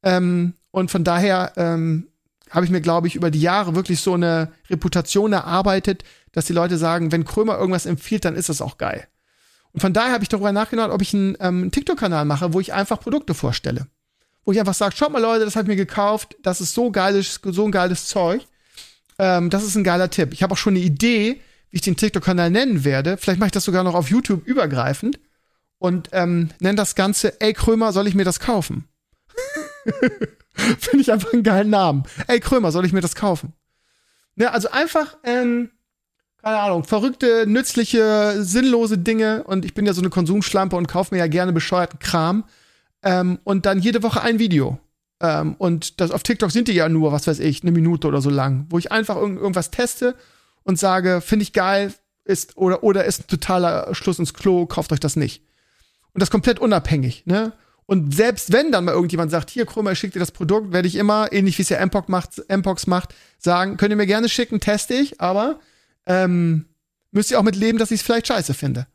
Ähm, 0.03 0.55
und 0.71 0.91
von 0.91 1.05
daher 1.05 1.53
ähm, 1.57 2.09
habe 2.49 2.65
ich 2.65 2.71
mir, 2.71 2.81
glaube 2.81 3.07
ich, 3.07 3.17
über 3.17 3.31
die 3.31 3.43
Jahre 3.43 3.75
wirklich 3.75 4.01
so 4.01 4.15
eine 4.15 4.51
Reputation 4.71 5.35
erarbeitet, 5.35 6.05
dass 6.33 6.47
die 6.47 6.55
Leute 6.55 6.79
sagen, 6.79 7.13
wenn 7.13 7.27
Krömer 7.27 7.59
irgendwas 7.59 7.85
empfiehlt, 7.85 8.25
dann 8.25 8.35
ist 8.35 8.49
das 8.49 8.63
auch 8.63 8.79
geil. 8.79 9.09
Und 9.73 9.81
von 9.81 9.93
daher 9.93 10.13
habe 10.13 10.25
ich 10.25 10.29
darüber 10.29 10.53
nachgedacht, 10.53 10.91
ob 10.91 11.03
ich 11.03 11.15
einen, 11.15 11.37
ähm, 11.41 11.71
TikTok-Kanal 11.71 12.25
mache, 12.25 12.53
wo 12.53 12.61
ich 12.61 12.73
einfach 12.73 13.01
Produkte 13.01 13.35
vorstelle. 13.35 13.87
Wo 14.45 14.53
ich 14.53 14.61
einfach 14.61 14.75
sage, 14.75 14.97
schaut 14.97 15.13
mal 15.13 15.21
Leute, 15.21 15.45
das 15.45 15.57
habe 15.57 15.65
ich 15.65 15.69
mir 15.69 15.77
gekauft, 15.77 16.37
das 16.43 16.61
ist 16.61 16.75
so 16.75 16.91
geiles, 16.91 17.41
so 17.43 17.65
ein 17.65 17.73
geiles 17.73 18.07
Zeug. 18.07 18.47
Ähm, 19.19 19.51
das 19.51 19.65
ist 19.65 19.75
ein 19.75 19.85
geiler 19.85 20.11
Tipp. 20.11 20.33
Ich 20.33 20.43
habe 20.43 20.53
auch 20.53 20.59
schon 20.59 20.75
eine 20.75 20.85
Idee, 20.85 21.41
wie 21.71 21.77
ich 21.77 21.83
den 21.83 21.97
TikTok-Kanal 21.97 22.51
nennen 22.51 22.85
werde. 22.85 23.17
Vielleicht 23.19 23.41
mache 23.41 23.49
ich 23.49 23.53
das 23.53 23.65
sogar 23.65 23.85
noch 23.85 23.95
auf 23.95 24.11
YouTube 24.11 24.47
übergreifend 24.47 25.19
und 25.79 26.09
ähm, 26.13 26.51
nenne 26.61 26.77
das 26.77 26.95
Ganze, 26.95 27.41
ey 27.41 27.53
Krömer, 27.53 27.93
soll 27.93 28.07
ich 28.07 28.15
mir 28.15 28.25
das 28.25 28.41
kaufen? 28.41 28.89
Finde 30.55 31.01
ich 31.01 31.13
einfach 31.13 31.33
einen 31.33 31.45
geilen 31.45 31.71
Namen. 31.71 32.05
Ey 32.27 32.41
Krömer, 32.41 32.73
soll 32.73 32.85
ich 32.85 32.93
mir 32.93 33.01
das 33.01 33.15
kaufen? 33.15 33.53
Ja, 34.37 34.51
also 34.51 34.71
einfach, 34.71 35.17
ähm, 35.25 35.71
keine 36.43 36.59
Ahnung, 36.59 36.85
verrückte, 36.85 37.45
nützliche, 37.47 38.37
sinnlose 38.43 38.99
Dinge 38.99 39.43
und 39.45 39.65
ich 39.65 39.75
bin 39.75 39.87
ja 39.87 39.93
so 39.93 40.01
eine 40.01 40.11
Konsumschlampe 40.11 40.77
und 40.77 40.87
kaufe 40.87 41.15
mir 41.15 41.19
ja 41.19 41.27
gerne 41.27 41.53
bescheuerten 41.53 41.99
Kram. 41.99 42.45
Ähm, 43.03 43.39
und 43.45 43.67
dann 43.67 43.81
jede 43.81 44.03
Woche 44.03 44.23
ein 44.23 44.39
Video. 44.39 44.79
Ähm, 45.21 45.55
und 45.59 46.01
das 46.01 46.11
auf 46.11 46.23
TikTok 46.23 46.51
sind 46.51 46.69
die 46.69 46.73
ja 46.73 46.89
nur, 46.89 47.13
was 47.13 47.27
weiß 47.27 47.41
ich, 47.41 47.63
eine 47.63 47.73
Minute 47.73 48.07
oder 48.07 48.21
so 48.21 48.31
lang, 48.31 48.67
wo 48.71 48.79
ich 48.79 48.93
einfach 48.93 49.17
irg 49.17 49.37
irgendwas 49.37 49.71
teste 49.71 50.15
und 50.63 50.79
sage, 50.79 51.21
finde 51.21 51.43
ich 51.43 51.53
geil, 51.53 51.93
ist 52.25 52.57
oder 52.57 52.85
oder 52.85 53.05
ist 53.05 53.21
ein 53.21 53.27
totaler 53.27 53.95
Schluss 53.95 54.19
ins 54.19 54.35
Klo, 54.35 54.67
kauft 54.67 54.93
euch 54.93 55.01
das 55.01 55.17
nicht. 55.17 55.43
Und 56.13 56.23
das 56.23 56.31
komplett 56.31 56.59
unabhängig, 56.59 57.27
ne? 57.27 57.53
Und 57.87 58.15
selbst 58.15 58.53
wenn 58.53 58.71
dann 58.71 58.85
mal 58.85 58.93
irgendjemand 58.93 59.31
sagt, 59.31 59.49
hier, 59.49 59.65
Krümmer, 59.65 59.93
ich 59.93 59.99
schick 59.99 60.13
dir 60.13 60.19
das 60.19 60.31
Produkt, 60.31 60.73
werde 60.73 60.87
ich 60.87 60.97
immer, 60.97 61.33
ähnlich 61.33 61.57
wie 61.57 61.63
es 61.63 61.71
ja 61.71 61.85
Mpox 61.85 62.09
macht, 62.09 62.43
Mpox 62.49 62.87
macht, 62.87 63.15
sagen, 63.39 63.79
könnt 63.79 63.91
ihr 63.91 63.97
mir 63.97 64.07
gerne 64.07 64.29
schicken, 64.29 64.61
teste 64.61 64.93
ich, 64.93 65.23
aber 65.23 65.59
ähm, 66.09 66.65
müsst 67.13 67.31
ihr 67.31 67.39
auch 67.39 67.45
mit 67.45 67.57
leben, 67.57 67.79
dass 67.79 67.91
ich 67.91 68.01
es 68.01 68.07
vielleicht 68.07 68.27
scheiße 68.27 68.55
finde. 68.55 68.87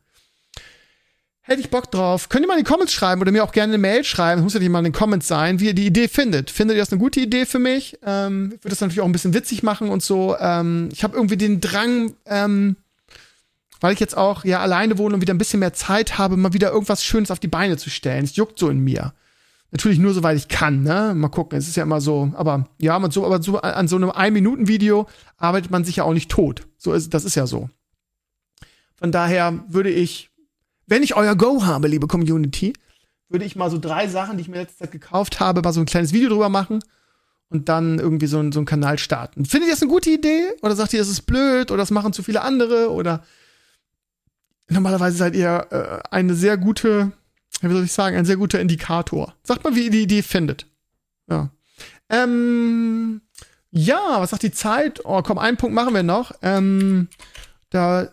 Hätte 1.46 1.60
ich 1.60 1.68
Bock 1.68 1.90
drauf. 1.90 2.30
Könnt 2.30 2.44
ihr 2.44 2.48
mal 2.48 2.58
in 2.58 2.64
die 2.64 2.70
Comments 2.70 2.90
schreiben 2.90 3.20
oder 3.20 3.30
mir 3.30 3.44
auch 3.44 3.52
gerne 3.52 3.74
eine 3.74 3.80
Mail 3.80 4.02
schreiben. 4.02 4.40
Das 4.40 4.44
muss 4.44 4.54
ja 4.54 4.60
nicht 4.60 4.70
mal 4.70 4.78
in 4.78 4.84
den 4.84 4.92
Comments 4.94 5.26
sein, 5.26 5.60
wie 5.60 5.66
ihr 5.66 5.74
die 5.74 5.86
Idee 5.86 6.08
findet. 6.08 6.50
Findet 6.50 6.76
ihr 6.76 6.82
das 6.82 6.90
eine 6.90 6.98
gute 6.98 7.20
Idee 7.20 7.44
für 7.44 7.58
mich? 7.58 7.98
Ähm, 8.02 8.52
würde 8.52 8.70
das 8.70 8.80
natürlich 8.80 9.02
auch 9.02 9.06
ein 9.06 9.12
bisschen 9.12 9.34
witzig 9.34 9.62
machen 9.62 9.90
und 9.90 10.02
so. 10.02 10.36
Ähm, 10.38 10.88
ich 10.90 11.04
habe 11.04 11.14
irgendwie 11.14 11.36
den 11.36 11.60
Drang, 11.60 12.14
ähm, 12.24 12.76
weil 13.80 13.92
ich 13.92 14.00
jetzt 14.00 14.16
auch 14.16 14.46
ja 14.46 14.60
alleine 14.60 14.96
wohne 14.96 15.16
und 15.16 15.20
wieder 15.20 15.34
ein 15.34 15.38
bisschen 15.38 15.60
mehr 15.60 15.74
Zeit 15.74 16.16
habe, 16.16 16.38
mal 16.38 16.54
wieder 16.54 16.72
irgendwas 16.72 17.04
Schönes 17.04 17.30
auf 17.30 17.40
die 17.40 17.48
Beine 17.48 17.76
zu 17.76 17.90
stellen. 17.90 18.24
Es 18.24 18.36
juckt 18.36 18.58
so 18.58 18.70
in 18.70 18.80
mir. 18.80 19.12
Natürlich 19.74 19.98
nur 19.98 20.14
soweit 20.14 20.38
ich 20.38 20.48
kann, 20.48 20.82
ne? 20.82 21.12
Mal 21.14 21.28
gucken. 21.28 21.58
Es 21.58 21.68
ist 21.68 21.76
ja 21.76 21.82
immer 21.82 22.00
so, 22.00 22.32
aber 22.34 22.68
ja, 22.80 22.98
man 22.98 23.10
so, 23.10 23.26
aber 23.26 23.42
so 23.42 23.60
an 23.60 23.88
so 23.88 23.96
einem 23.96 24.10
Ein-Minuten-Video 24.10 25.06
arbeitet 25.36 25.70
man 25.70 25.84
sich 25.84 25.96
ja 25.96 26.04
auch 26.04 26.14
nicht 26.14 26.30
tot. 26.30 26.66
So 26.78 26.92
ist, 26.92 27.12
das 27.12 27.24
ist 27.24 27.34
ja 27.34 27.46
so. 27.46 27.68
Von 28.94 29.12
daher 29.12 29.64
würde 29.68 29.90
ich 29.90 30.30
wenn 30.86 31.02
ich 31.02 31.16
euer 31.16 31.36
Go 31.36 31.64
habe, 31.64 31.88
liebe 31.88 32.06
Community, 32.06 32.74
würde 33.28 33.44
ich 33.44 33.56
mal 33.56 33.70
so 33.70 33.78
drei 33.78 34.06
Sachen, 34.08 34.36
die 34.36 34.42
ich 34.42 34.48
mir 34.48 34.58
letzte 34.58 34.78
Zeit 34.78 34.92
gekauft 34.92 35.40
habe, 35.40 35.62
mal 35.62 35.72
so 35.72 35.80
ein 35.80 35.86
kleines 35.86 36.12
Video 36.12 36.28
drüber 36.28 36.48
machen 36.48 36.80
und 37.48 37.68
dann 37.68 37.98
irgendwie 37.98 38.26
so, 38.26 38.36
so 38.52 38.58
einen 38.58 38.66
Kanal 38.66 38.98
starten. 38.98 39.44
Findet 39.44 39.68
ihr 39.68 39.74
das 39.74 39.82
eine 39.82 39.90
gute 39.90 40.10
Idee? 40.10 40.52
Oder 40.62 40.76
sagt 40.76 40.92
ihr, 40.92 40.98
das 40.98 41.08
ist 41.08 41.22
blöd 41.22 41.70
oder 41.70 41.78
das 41.78 41.90
machen 41.90 42.12
zu 42.12 42.22
viele 42.22 42.42
andere? 42.42 42.90
Oder 42.90 43.24
normalerweise 44.68 45.16
seid 45.16 45.34
ihr 45.34 45.66
äh, 45.70 46.08
eine 46.10 46.34
sehr 46.34 46.58
gute, 46.58 47.12
wie 47.70 47.74
soll 47.74 47.84
ich 47.84 47.92
sagen, 47.92 48.16
ein 48.16 48.24
sehr 48.24 48.36
guter 48.36 48.60
Indikator. 48.60 49.34
Sagt 49.42 49.64
mal, 49.64 49.74
wie 49.74 49.84
ihr 49.84 49.90
die 49.90 50.02
Idee 50.02 50.22
findet. 50.22 50.66
Ja. 51.28 51.50
Ähm, 52.08 53.22
ja, 53.70 54.20
was 54.20 54.30
sagt 54.30 54.42
die 54.42 54.52
Zeit? 54.52 55.00
Oh, 55.04 55.22
komm, 55.22 55.38
einen 55.38 55.56
Punkt 55.56 55.74
machen 55.74 55.94
wir 55.94 56.02
noch. 56.02 56.32
Ähm, 56.42 57.08
da 57.70 58.12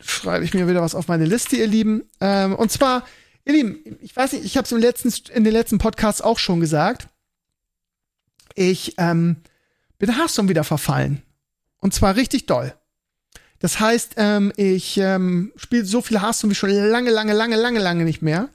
schreibe 0.00 0.44
ich 0.44 0.54
mir 0.54 0.68
wieder 0.68 0.82
was 0.82 0.94
auf 0.94 1.08
meine 1.08 1.24
Liste, 1.24 1.56
ihr 1.56 1.66
Lieben. 1.66 2.04
Ähm, 2.20 2.54
und 2.54 2.70
zwar, 2.70 3.04
ihr 3.44 3.54
Lieben, 3.54 3.98
ich 4.00 4.14
weiß 4.14 4.32
nicht, 4.32 4.44
ich 4.44 4.56
habe 4.56 4.66
es 4.66 4.72
im 4.72 4.78
letzten, 4.78 5.12
in 5.32 5.44
den 5.44 5.52
letzten 5.52 5.78
Podcasts 5.78 6.20
auch 6.20 6.38
schon 6.38 6.60
gesagt. 6.60 7.08
Ich 8.54 8.94
ähm, 8.98 9.36
bin 9.98 10.14
Hearthstone 10.16 10.48
wieder 10.48 10.64
verfallen. 10.64 11.22
Und 11.78 11.94
zwar 11.94 12.16
richtig 12.16 12.46
doll. 12.46 12.74
Das 13.60 13.80
heißt, 13.80 14.14
ähm, 14.16 14.52
ich 14.56 14.98
ähm, 14.98 15.52
spiele 15.56 15.84
so 15.84 16.00
viel 16.00 16.20
Hearthstone 16.22 16.52
wie 16.52 16.54
schon 16.54 16.70
lange, 16.70 17.10
lange, 17.10 17.32
lange, 17.32 17.56
lange, 17.56 17.80
lange 17.80 18.04
nicht 18.04 18.22
mehr. 18.22 18.48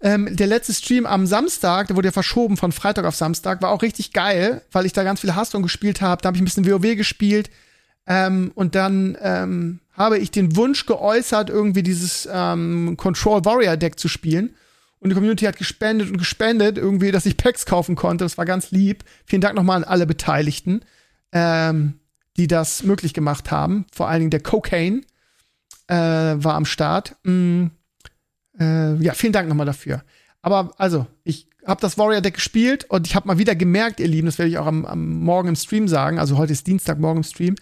Ähm, 0.00 0.34
der 0.34 0.46
letzte 0.46 0.72
Stream 0.72 1.06
am 1.06 1.26
Samstag, 1.26 1.88
der 1.88 1.96
wurde 1.96 2.08
ja 2.08 2.12
verschoben 2.12 2.56
von 2.56 2.72
Freitag 2.72 3.04
auf 3.04 3.14
Samstag, 3.14 3.60
war 3.62 3.70
auch 3.70 3.82
richtig 3.82 4.12
geil, 4.12 4.62
weil 4.72 4.86
ich 4.86 4.92
da 4.92 5.04
ganz 5.04 5.20
viel 5.20 5.34
Hearthstone 5.34 5.62
gespielt 5.62 6.00
habe. 6.00 6.22
Da 6.22 6.28
habe 6.28 6.36
ich 6.36 6.42
ein 6.42 6.46
bisschen 6.46 6.66
WoW 6.66 6.96
gespielt. 6.96 7.50
Ähm, 8.06 8.52
und 8.54 8.74
dann 8.74 9.16
ähm, 9.20 9.80
habe 9.92 10.18
ich 10.18 10.30
den 10.30 10.56
Wunsch 10.56 10.86
geäußert, 10.86 11.50
irgendwie 11.50 11.82
dieses 11.82 12.28
ähm, 12.32 12.96
Control 12.96 13.44
Warrior 13.44 13.76
Deck 13.76 13.98
zu 13.98 14.08
spielen. 14.08 14.54
Und 14.98 15.10
die 15.10 15.14
Community 15.14 15.44
hat 15.44 15.58
gespendet 15.58 16.10
und 16.10 16.16
gespendet, 16.16 16.78
irgendwie, 16.78 17.10
dass 17.10 17.26
ich 17.26 17.36
Packs 17.36 17.66
kaufen 17.66 17.96
konnte. 17.96 18.24
Das 18.24 18.38
war 18.38 18.44
ganz 18.44 18.70
lieb. 18.70 19.04
Vielen 19.26 19.42
Dank 19.42 19.56
nochmal 19.56 19.78
an 19.78 19.84
alle 19.84 20.06
Beteiligten, 20.06 20.82
ähm, 21.32 21.98
die 22.36 22.46
das 22.46 22.82
möglich 22.82 23.14
gemacht 23.14 23.50
haben. 23.50 23.86
Vor 23.92 24.08
allen 24.08 24.20
Dingen 24.20 24.30
der 24.30 24.42
Cocaine 24.42 25.02
äh, 25.88 25.94
war 25.94 26.54
am 26.54 26.64
Start. 26.64 27.16
Mm, 27.24 27.66
äh, 28.58 28.94
ja, 28.96 29.14
vielen 29.14 29.32
Dank 29.32 29.48
nochmal 29.48 29.66
dafür. 29.66 30.02
Aber 30.40 30.72
also, 30.78 31.06
ich 31.24 31.48
habe 31.66 31.80
das 31.80 31.98
Warrior 31.98 32.20
Deck 32.20 32.34
gespielt 32.34 32.84
und 32.88 33.06
ich 33.06 33.14
habe 33.14 33.28
mal 33.28 33.38
wieder 33.38 33.54
gemerkt, 33.54 34.00
ihr 34.00 34.08
Lieben, 34.08 34.26
das 34.26 34.38
werde 34.38 34.50
ich 34.50 34.58
auch 34.58 34.66
am, 34.66 34.84
am 34.84 35.20
Morgen 35.20 35.48
im 35.48 35.56
Stream 35.56 35.86
sagen. 35.86 36.18
Also 36.18 36.36
heute 36.36 36.52
ist 36.52 36.66
Dienstag, 36.66 36.98
morgen 36.98 37.18
im 37.18 37.24
Stream 37.24 37.54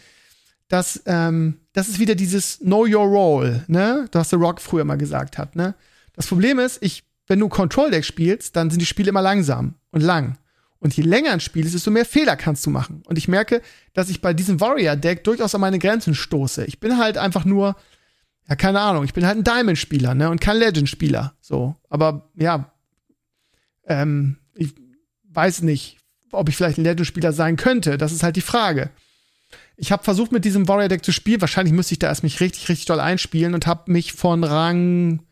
dass 0.70 1.02
ähm, 1.04 1.58
das 1.72 1.88
ist 1.88 1.98
wieder 1.98 2.14
dieses 2.14 2.58
Know 2.58 2.86
Your 2.86 3.04
Role, 3.04 3.64
ne? 3.66 4.08
Was 4.12 4.30
The 4.30 4.36
Rock 4.36 4.60
früher 4.60 4.84
mal 4.84 4.96
gesagt 4.96 5.36
hat, 5.36 5.56
ne? 5.56 5.74
Das 6.14 6.26
Problem 6.26 6.58
ist, 6.58 6.78
ich, 6.80 7.04
wenn 7.26 7.40
du 7.40 7.48
Control 7.48 7.90
Deck 7.90 8.04
spielst, 8.04 8.56
dann 8.56 8.70
sind 8.70 8.80
die 8.80 8.86
Spiele 8.86 9.10
immer 9.10 9.20
langsam 9.20 9.74
und 9.90 10.00
lang. 10.00 10.38
Und 10.80 10.96
je 10.96 11.02
länger 11.02 11.32
ein 11.32 11.40
Spiel 11.40 11.64
ist, 11.64 11.74
desto 11.74 11.90
mehr 11.90 12.04
Fehler 12.04 12.36
kannst 12.36 12.64
du 12.66 12.70
machen. 12.70 13.02
Und 13.06 13.18
ich 13.18 13.28
merke, 13.28 13.62
dass 13.92 14.08
ich 14.08 14.20
bei 14.20 14.32
diesem 14.32 14.60
Warrior 14.60 14.96
Deck 14.96 15.24
durchaus 15.24 15.54
an 15.54 15.60
meine 15.60 15.78
Grenzen 15.78 16.14
stoße. 16.14 16.64
Ich 16.64 16.80
bin 16.80 16.98
halt 16.98 17.18
einfach 17.18 17.44
nur, 17.44 17.76
ja, 18.48 18.56
keine 18.56 18.80
Ahnung, 18.80 19.04
ich 19.04 19.12
bin 19.12 19.26
halt 19.26 19.36
ein 19.36 19.44
Diamond-Spieler, 19.44 20.14
ne? 20.14 20.30
Und 20.30 20.40
kein 20.40 20.56
Legend-Spieler. 20.56 21.34
So. 21.40 21.76
Aber 21.90 22.30
ja, 22.34 22.72
ähm, 23.86 24.38
ich 24.54 24.74
weiß 25.28 25.62
nicht, 25.62 25.98
ob 26.32 26.48
ich 26.48 26.56
vielleicht 26.56 26.78
ein 26.78 26.84
Legend-Spieler 26.84 27.32
sein 27.32 27.56
könnte. 27.56 27.98
Das 27.98 28.12
ist 28.12 28.22
halt 28.22 28.36
die 28.36 28.40
Frage 28.40 28.90
ich 29.80 29.90
habe 29.92 30.04
versucht, 30.04 30.30
mit 30.30 30.44
diesem 30.44 30.68
Warrior-Deck 30.68 31.04
zu 31.04 31.10
spielen. 31.10 31.40
Wahrscheinlich 31.40 31.72
müsste 31.72 31.94
ich 31.94 31.98
da 31.98 32.08
erst 32.08 32.22
mich 32.22 32.40
richtig, 32.40 32.68
richtig 32.68 32.84
doll 32.84 33.00
einspielen 33.00 33.54
und 33.54 33.66
habe 33.66 33.90
mich 33.90 34.12
von 34.12 34.44
Rang 34.44 35.22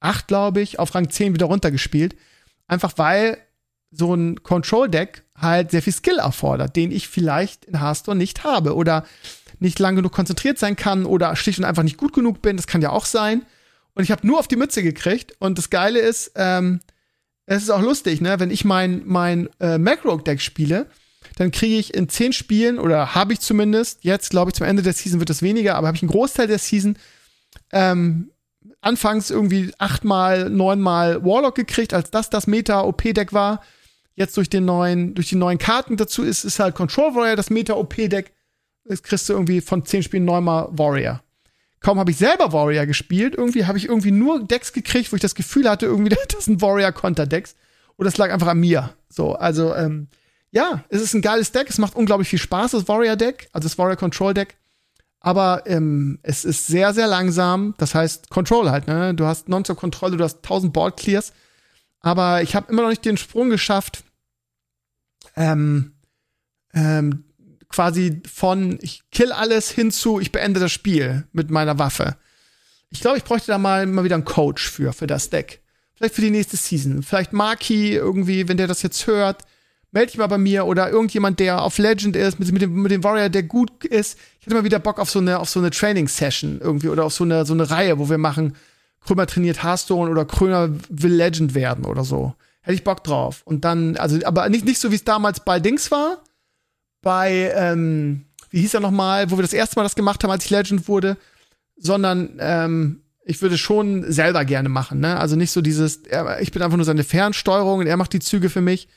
8, 0.00 0.26
glaube 0.26 0.62
ich, 0.62 0.78
auf 0.78 0.94
Rang 0.94 1.10
10 1.10 1.34
wieder 1.34 1.46
runtergespielt. 1.46 2.16
Einfach 2.66 2.94
weil 2.96 3.36
so 3.90 4.14
ein 4.14 4.42
Control-Deck 4.42 5.24
halt 5.36 5.70
sehr 5.70 5.82
viel 5.82 5.92
Skill 5.92 6.18
erfordert, 6.18 6.76
den 6.76 6.92
ich 6.92 7.08
vielleicht 7.08 7.64
in 7.64 7.80
Hearthstone 7.80 8.18
nicht 8.18 8.44
habe 8.44 8.74
oder 8.74 9.04
nicht 9.58 9.78
lang 9.78 9.96
genug 9.96 10.12
konzentriert 10.12 10.58
sein 10.58 10.76
kann 10.76 11.04
oder 11.04 11.34
schlicht 11.36 11.58
und 11.58 11.64
einfach 11.64 11.82
nicht 11.82 11.96
gut 11.96 12.12
genug 12.12 12.42
bin. 12.42 12.56
Das 12.56 12.66
kann 12.66 12.82
ja 12.82 12.90
auch 12.90 13.04
sein. 13.04 13.42
Und 13.94 14.04
ich 14.04 14.10
habe 14.10 14.26
nur 14.26 14.38
auf 14.38 14.48
die 14.48 14.56
Mütze 14.56 14.82
gekriegt. 14.82 15.34
Und 15.38 15.58
das 15.58 15.70
Geile 15.70 15.98
ist, 15.98 16.32
ähm, 16.36 16.80
es 17.46 17.64
ist 17.64 17.70
auch 17.70 17.82
lustig, 17.82 18.20
ne? 18.20 18.38
Wenn 18.38 18.50
ich 18.50 18.64
mein, 18.64 19.02
mein 19.04 19.48
äh, 19.58 19.76
Macro-Deck 19.76 20.40
spiele, 20.40 20.86
dann 21.36 21.50
kriege 21.50 21.76
ich 21.76 21.94
in 21.94 22.08
zehn 22.08 22.32
Spielen, 22.32 22.78
oder 22.78 23.14
habe 23.14 23.32
ich 23.32 23.40
zumindest, 23.40 24.04
jetzt 24.04 24.30
glaube 24.30 24.50
ich 24.50 24.54
zum 24.54 24.66
Ende 24.66 24.82
der 24.82 24.92
Season 24.92 25.20
wird 25.20 25.30
es 25.30 25.42
weniger, 25.42 25.74
aber 25.74 25.88
habe 25.88 25.96
ich 25.96 26.02
einen 26.02 26.10
Großteil 26.10 26.46
der 26.46 26.58
Season 26.58 26.96
ähm, 27.72 28.30
anfangs 28.80 29.30
irgendwie 29.30 29.72
achtmal, 29.78 30.48
neunmal 30.48 31.24
Warlock 31.24 31.54
gekriegt, 31.54 31.92
als 31.92 32.10
das 32.10 32.30
das 32.30 32.46
Meta-OP-Deck 32.46 33.32
war. 33.32 33.62
Jetzt 34.20 34.36
durch 34.36 34.50
den 34.50 34.66
neuen, 34.66 35.14
durch 35.14 35.30
die 35.30 35.36
neuen 35.36 35.56
Karten 35.56 35.96
dazu 35.96 36.22
ist, 36.22 36.44
ist 36.44 36.58
halt 36.58 36.74
Control 36.74 37.14
Warrior 37.14 37.36
das 37.36 37.48
Meta-OP-Deck. 37.48 38.34
Jetzt 38.84 39.02
kriegst 39.02 39.26
du 39.26 39.32
irgendwie 39.32 39.62
von 39.62 39.86
zehn 39.86 40.02
Spielen 40.02 40.26
neunmal 40.26 40.68
Warrior. 40.72 41.22
Kaum 41.80 41.98
habe 41.98 42.10
ich 42.10 42.18
selber 42.18 42.52
Warrior 42.52 42.84
gespielt, 42.84 43.34
irgendwie 43.34 43.64
habe 43.64 43.78
ich 43.78 43.88
irgendwie 43.88 44.10
nur 44.10 44.44
Decks 44.44 44.74
gekriegt, 44.74 45.10
wo 45.10 45.16
ich 45.16 45.22
das 45.22 45.34
Gefühl 45.34 45.70
hatte, 45.70 45.86
irgendwie, 45.86 46.14
das 46.28 46.44
sind 46.44 46.60
Warrior-Konter-Decks. 46.60 47.56
Oder 47.96 48.08
es 48.08 48.18
lag 48.18 48.30
einfach 48.30 48.48
an 48.48 48.60
mir. 48.60 48.94
So, 49.08 49.36
also, 49.36 49.74
ähm, 49.74 50.08
ja, 50.50 50.84
es 50.90 51.00
ist 51.00 51.14
ein 51.14 51.22
geiles 51.22 51.52
Deck. 51.52 51.70
Es 51.70 51.78
macht 51.78 51.96
unglaublich 51.96 52.28
viel 52.28 52.38
Spaß, 52.38 52.72
das 52.72 52.88
Warrior-Deck, 52.88 53.48
also 53.54 53.68
das 53.68 53.78
Warrior-Control-Deck. 53.78 54.54
Aber 55.20 55.62
ähm, 55.64 56.18
es 56.22 56.44
ist 56.44 56.66
sehr, 56.66 56.92
sehr 56.92 57.06
langsam. 57.06 57.74
Das 57.78 57.94
heißt, 57.94 58.28
Control 58.28 58.70
halt, 58.70 58.86
ne? 58.86 59.14
Du 59.14 59.24
hast 59.24 59.48
Non-Stop-Kontrolle, 59.48 60.18
du 60.18 60.24
hast 60.24 60.44
1000 60.44 60.74
Board-Clears. 60.74 61.32
Aber 62.00 62.42
ich 62.42 62.54
habe 62.54 62.70
immer 62.70 62.82
noch 62.82 62.90
nicht 62.90 63.06
den 63.06 63.16
Sprung 63.16 63.48
geschafft, 63.48 64.04
ähm, 65.36 65.92
ähm, 66.74 67.24
quasi 67.68 68.22
von 68.30 68.78
ich 68.80 69.02
kill 69.10 69.32
alles 69.32 69.70
hin 69.70 69.90
zu 69.90 70.20
ich 70.20 70.32
beende 70.32 70.60
das 70.60 70.72
Spiel 70.72 71.26
mit 71.32 71.50
meiner 71.50 71.78
Waffe. 71.78 72.16
Ich 72.90 73.00
glaube, 73.00 73.18
ich 73.18 73.24
bräuchte 73.24 73.52
da 73.52 73.58
mal, 73.58 73.86
mal 73.86 74.04
wieder 74.04 74.16
einen 74.16 74.24
Coach 74.24 74.68
für, 74.68 74.92
für 74.92 75.06
das 75.06 75.30
Deck. 75.30 75.62
Vielleicht 75.94 76.14
für 76.14 76.22
die 76.22 76.30
nächste 76.30 76.56
Season. 76.56 77.02
Vielleicht 77.02 77.32
Marky 77.32 77.94
irgendwie, 77.94 78.48
wenn 78.48 78.56
der 78.56 78.66
das 78.66 78.82
jetzt 78.82 79.06
hört 79.06 79.44
melde 79.92 80.12
dich 80.12 80.18
mal 80.18 80.26
bei 80.26 80.38
mir 80.38 80.66
oder 80.66 80.90
irgendjemand, 80.90 81.40
der 81.40 81.62
auf 81.62 81.78
Legend 81.78 82.16
ist, 82.16 82.38
mit, 82.38 82.52
mit, 82.52 82.62
dem, 82.62 82.74
mit 82.74 82.92
dem 82.92 83.04
Warrior, 83.04 83.28
der 83.28 83.42
gut 83.42 83.84
ist. 83.84 84.18
Ich 84.38 84.46
hätte 84.46 84.56
mal 84.56 84.64
wieder 84.64 84.78
Bock 84.78 84.98
auf 84.98 85.10
so 85.10 85.18
eine, 85.18 85.38
auf 85.38 85.48
so 85.48 85.60
eine 85.60 85.70
Training-Session 85.70 86.60
irgendwie 86.60 86.88
oder 86.88 87.04
auf 87.04 87.12
so 87.12 87.24
eine, 87.24 87.44
so 87.44 87.54
eine 87.54 87.70
Reihe, 87.70 87.98
wo 87.98 88.08
wir 88.08 88.18
machen, 88.18 88.54
Krömer 89.00 89.26
trainiert 89.26 89.62
Hearthstone 89.62 90.10
oder 90.10 90.24
Krömer 90.24 90.70
will 90.88 91.12
Legend 91.12 91.54
werden 91.54 91.84
oder 91.84 92.04
so. 92.04 92.34
Hätte 92.62 92.74
ich 92.74 92.84
Bock 92.84 93.02
drauf. 93.04 93.42
Und 93.44 93.64
dann, 93.64 93.96
also, 93.96 94.18
aber 94.24 94.48
nicht, 94.48 94.64
nicht 94.64 94.80
so, 94.80 94.90
wie 94.90 94.96
es 94.96 95.04
damals 95.04 95.40
bei 95.44 95.60
Dings 95.60 95.90
war. 95.90 96.22
Bei, 97.02 97.52
ähm, 97.54 98.26
wie 98.50 98.60
hieß 98.60 98.74
er 98.74 98.80
nochmal, 98.80 99.30
wo 99.30 99.38
wir 99.38 99.42
das 99.42 99.54
erste 99.54 99.76
Mal 99.76 99.84
das 99.84 99.94
gemacht 99.94 100.22
haben, 100.22 100.30
als 100.30 100.44
ich 100.44 100.50
Legend 100.50 100.88
wurde, 100.88 101.16
sondern, 101.76 102.36
ähm, 102.38 103.02
ich 103.24 103.40
würde 103.42 103.58
schon 103.58 104.10
selber 104.10 104.44
gerne 104.44 104.68
machen, 104.68 105.00
ne? 105.00 105.18
Also 105.18 105.36
nicht 105.36 105.52
so 105.52 105.60
dieses, 105.60 106.00
ich 106.40 106.52
bin 106.52 106.62
einfach 106.62 106.76
nur 106.76 106.84
seine 106.84 107.04
Fernsteuerung 107.04 107.80
und 107.80 107.86
er 107.86 107.96
macht 107.96 108.12
die 108.12 108.18
Züge 108.18 108.50
für 108.50 108.60
mich, 108.60 108.88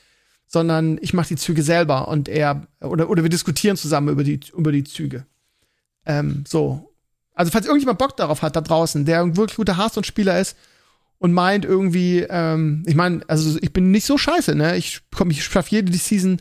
sondern 0.46 0.98
ich 1.00 1.14
mache 1.14 1.28
die 1.28 1.36
Züge 1.36 1.62
selber 1.62 2.08
und 2.08 2.28
er 2.28 2.66
oder 2.80 3.08
oder 3.10 3.22
wir 3.22 3.30
diskutieren 3.30 3.76
zusammen 3.76 4.08
über 4.08 4.24
die 4.24 4.40
über 4.56 4.72
die 4.72 4.84
Züge. 4.84 5.26
Ähm, 6.06 6.44
so. 6.46 6.94
Also 7.34 7.50
falls 7.50 7.66
irgendjemand 7.66 7.98
Bock 7.98 8.16
darauf 8.16 8.42
hat 8.42 8.56
da 8.56 8.60
draußen, 8.60 9.04
der 9.04 9.20
ein 9.20 9.36
wirklich 9.36 9.56
guter 9.56 9.76
Hearthstone-Spieler 9.76 10.38
ist 10.40 10.56
und 11.24 11.32
meint 11.32 11.64
irgendwie, 11.64 12.26
ähm, 12.28 12.82
ich 12.84 12.94
meine, 12.96 13.22
also 13.28 13.58
ich 13.62 13.72
bin 13.72 13.90
nicht 13.90 14.04
so 14.04 14.18
scheiße, 14.18 14.54
ne? 14.54 14.76
Ich 14.76 15.00
komm, 15.16 15.30
ich 15.30 15.42
schaffe 15.42 15.70
jede 15.70 15.90
die 15.90 15.96
Season 15.96 16.36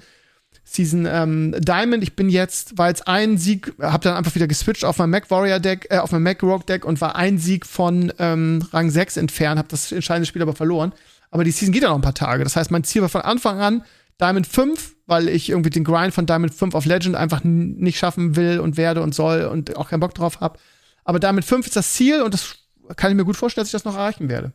Season 0.65 1.07
ähm, 1.09 1.55
Diamond. 1.57 2.03
Ich 2.03 2.17
bin 2.17 2.27
jetzt, 2.27 2.77
war 2.77 2.89
jetzt 2.89 3.07
ein 3.07 3.37
Sieg, 3.37 3.73
hab 3.79 4.01
dann 4.01 4.17
einfach 4.17 4.35
wieder 4.35 4.45
geswitcht 4.45 4.83
auf 4.83 4.97
mein 4.97 5.09
Mac 5.09 5.31
Warrior 5.31 5.61
Deck, 5.61 5.87
äh, 5.89 5.99
auf 5.99 6.11
mein 6.11 6.21
Mac 6.21 6.43
Rogue 6.43 6.65
Deck 6.67 6.83
und 6.83 6.99
war 6.99 7.15
ein 7.15 7.37
Sieg 7.37 7.65
von 7.65 8.11
ähm, 8.19 8.61
Rang 8.73 8.89
6 8.89 9.15
entfernt, 9.15 9.57
hab 9.57 9.69
das 9.69 9.93
entscheidende 9.93 10.25
Spiel 10.25 10.41
aber 10.41 10.53
verloren. 10.53 10.91
Aber 11.31 11.45
die 11.45 11.51
Season 11.51 11.71
geht 11.71 11.83
ja 11.83 11.87
noch 11.87 11.95
ein 11.95 12.01
paar 12.01 12.13
Tage. 12.13 12.43
Das 12.43 12.57
heißt, 12.57 12.69
mein 12.69 12.83
Ziel 12.83 13.03
war 13.03 13.09
von 13.09 13.21
Anfang 13.21 13.61
an 13.61 13.85
Diamond 14.19 14.47
5, 14.47 14.97
weil 15.05 15.29
ich 15.29 15.49
irgendwie 15.49 15.69
den 15.69 15.85
Grind 15.85 16.13
von 16.13 16.25
Diamond 16.25 16.53
5 16.53 16.75
auf 16.75 16.83
Legend 16.83 17.15
einfach 17.15 17.41
nicht 17.45 17.99
schaffen 17.99 18.35
will 18.35 18.59
und 18.59 18.75
werde 18.75 19.01
und 19.01 19.15
soll 19.15 19.45
und 19.45 19.77
auch 19.77 19.91
keinen 19.91 20.01
Bock 20.01 20.13
drauf 20.13 20.41
habe. 20.41 20.59
Aber 21.05 21.21
Diamond 21.21 21.45
5 21.45 21.67
ist 21.67 21.77
das 21.77 21.93
Ziel 21.93 22.21
und 22.21 22.33
das 22.33 22.57
kann 22.97 23.11
ich 23.11 23.15
mir 23.15 23.23
gut 23.23 23.37
vorstellen, 23.37 23.63
dass 23.63 23.69
ich 23.69 23.81
das 23.81 23.85
noch 23.85 23.95
erreichen 23.95 24.27
werde. 24.27 24.51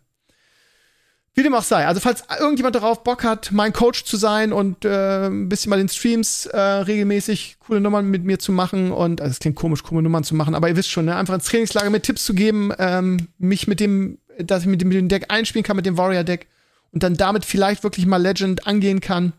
Wie 1.39 1.45
dem 1.45 1.55
auch 1.55 1.63
sei. 1.63 1.87
Also, 1.87 2.01
falls 2.01 2.25
irgendjemand 2.41 2.75
darauf 2.75 3.05
Bock 3.05 3.23
hat, 3.23 3.53
mein 3.53 3.73
Coach 3.73 4.03
zu 4.03 4.17
sein 4.17 4.53
und 4.53 4.85
äh, 4.85 5.29
ein 5.29 5.49
bisschen 5.49 5.71
mal 5.71 5.79
in 5.79 5.89
Streams 5.89 6.47
äh, 6.47 6.59
regelmäßig 6.59 7.59
coole 7.61 7.81
Nummern 7.81 8.11
mit 8.11 8.25
mir 8.25 8.41
zu 8.41 8.51
machen 8.51 8.91
und, 8.91 9.21
also 9.21 9.31
es 9.31 9.39
klingt 9.39 9.55
komisch, 9.55 9.85
coole 9.85 10.03
Nummern 10.03 10.25
zu 10.25 10.35
machen, 10.35 10.57
aber 10.57 10.69
ihr 10.69 10.75
wisst 10.75 10.91
schon, 10.91 11.05
ne, 11.05 11.15
einfach 11.15 11.35
ins 11.35 11.45
Trainingslager 11.45 11.91
mit 11.91 12.03
Tipps 12.03 12.25
zu 12.25 12.35
geben, 12.35 12.73
ähm, 12.81 13.29
mich 13.39 13.69
mit 13.69 13.79
dem, 13.79 14.19
dass 14.41 14.63
ich 14.63 14.67
mit 14.67 14.81
dem, 14.81 14.89
mit 14.89 14.97
dem 14.97 15.09
Deck 15.09 15.27
einspielen 15.29 15.63
kann, 15.63 15.77
mit 15.77 15.87
dem 15.87 15.97
Warrior-Deck 15.97 16.49
und 16.91 17.05
dann 17.05 17.17
damit 17.17 17.45
vielleicht 17.45 17.85
wirklich 17.85 18.07
mal 18.07 18.21
Legend 18.21 18.67
angehen 18.67 18.99
kann, 18.99 19.33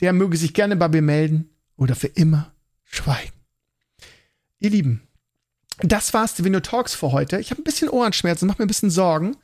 der 0.00 0.14
möge 0.14 0.38
sich 0.38 0.54
gerne 0.54 0.76
bei 0.76 0.88
mir 0.88 1.02
melden 1.02 1.50
oder 1.76 1.94
für 1.94 2.06
immer 2.06 2.54
schweigen. 2.84 3.34
Ihr 4.60 4.70
Lieben, 4.70 5.02
das 5.82 6.14
war's, 6.14 6.32
die 6.32 6.44
Video 6.44 6.60
Talks 6.60 6.94
für 6.94 7.12
heute. 7.12 7.38
Ich 7.38 7.50
habe 7.50 7.60
ein 7.60 7.64
bisschen 7.64 7.90
Ohrenschmerzen, 7.90 8.48
macht 8.48 8.58
mir 8.58 8.64
ein 8.64 8.68
bisschen 8.68 8.88
Sorgen. 8.88 9.36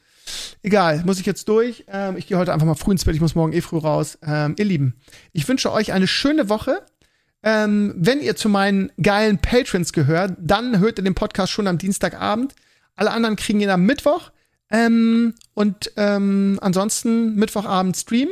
Egal, 0.62 1.02
muss 1.04 1.20
ich 1.20 1.26
jetzt 1.26 1.48
durch. 1.48 1.84
Ähm, 1.88 2.16
ich 2.16 2.26
gehe 2.26 2.38
heute 2.38 2.52
einfach 2.52 2.66
mal 2.66 2.74
früh 2.74 2.92
ins 2.92 3.04
Bett, 3.04 3.14
ich 3.14 3.20
muss 3.20 3.34
morgen 3.34 3.52
eh 3.52 3.60
früh 3.60 3.78
raus. 3.78 4.18
Ähm, 4.22 4.54
ihr 4.58 4.64
Lieben, 4.64 4.94
ich 5.32 5.46
wünsche 5.48 5.72
euch 5.72 5.92
eine 5.92 6.06
schöne 6.06 6.48
Woche. 6.48 6.82
Ähm, 7.42 7.94
wenn 7.96 8.20
ihr 8.20 8.36
zu 8.36 8.48
meinen 8.48 8.90
geilen 9.00 9.38
Patrons 9.38 9.92
gehört, 9.92 10.36
dann 10.40 10.80
hört 10.80 10.98
ihr 10.98 11.04
den 11.04 11.14
Podcast 11.14 11.52
schon 11.52 11.68
am 11.68 11.78
Dienstagabend. 11.78 12.54
Alle 12.96 13.12
anderen 13.12 13.36
kriegen 13.36 13.60
ihn 13.60 13.70
am 13.70 13.84
Mittwoch. 13.84 14.32
Ähm, 14.70 15.34
und 15.54 15.92
ähm, 15.96 16.58
ansonsten 16.60 17.36
Mittwochabend 17.36 17.96
Stream. 17.96 18.28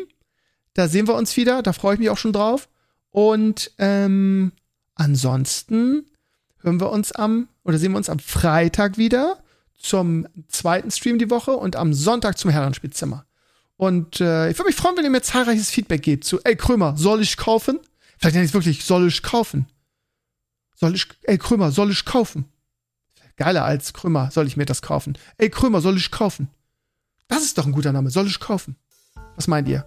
Da 0.75 0.89
sehen 0.89 1.09
wir 1.09 1.15
uns 1.15 1.37
wieder. 1.37 1.63
Da 1.63 1.73
freue 1.73 1.95
ich 1.95 2.01
mich 2.01 2.11
auch 2.11 2.19
schon 2.19 2.33
drauf. 2.33 2.69
Und 3.11 3.71
ähm, 3.79 4.53
ansonsten 4.95 6.07
hören 6.63 6.81
wir 6.81 6.91
uns 6.91 7.13
am 7.13 7.49
oder 7.65 7.79
sehen 7.79 7.93
wir 7.93 7.99
uns 7.99 8.11
am 8.11 8.19
Freitag 8.19 8.99
wieder 8.99 9.39
zum 9.77 10.27
zweiten 10.49 10.91
Stream 10.91 11.19
die 11.19 11.31
Woche 11.31 11.53
und 11.53 11.77
am 11.77 11.93
Sonntag 11.93 12.39
zum 12.39 12.51
Herrenspielzimmer. 12.51 13.27
Und 13.77 14.21
äh, 14.21 14.51
ich 14.51 14.59
würde 14.59 14.69
mich 14.69 14.77
freuen, 14.77 14.97
wenn 14.97 15.05
ihr 15.05 15.11
mir 15.11 15.23
zahlreiches 15.23 15.71
Feedback 15.71 16.03
gebt 16.03 16.25
zu, 16.25 16.41
ey 16.45 16.57
Krömer, 16.57 16.97
soll 16.97 17.21
ich 17.21 17.37
kaufen? 17.37 17.79
Vielleicht 18.19 18.35
nenne 18.35 18.45
ich 18.45 18.51
es 18.51 18.55
wirklich, 18.55 18.85
soll 18.85 19.07
ich 19.07 19.23
kaufen? 19.23 19.67
Soll 20.75 20.95
ich, 20.95 21.07
ey 21.25 21.39
Krömer, 21.39 21.71
soll 21.71 21.91
ich 21.91 22.05
kaufen? 22.05 22.47
Geiler 23.37 23.65
als 23.65 23.93
Krömer, 23.93 24.31
soll 24.31 24.47
ich 24.47 24.57
mir 24.57 24.65
das 24.65 24.81
kaufen? 24.81 25.19
Ey 25.37 25.51
Krömer, 25.51 25.83
soll 25.83 25.97
ich 25.97 26.11
kaufen? 26.11 26.49
Das 27.29 27.43
ist 27.43 27.59
doch 27.59 27.67
ein 27.67 27.73
guter 27.73 27.93
Name. 27.93 28.11
Soll 28.11 28.27
ich 28.27 28.41
kaufen? 28.41 28.77
Was 29.35 29.49
meint 29.49 29.69
ihr? 29.69 29.87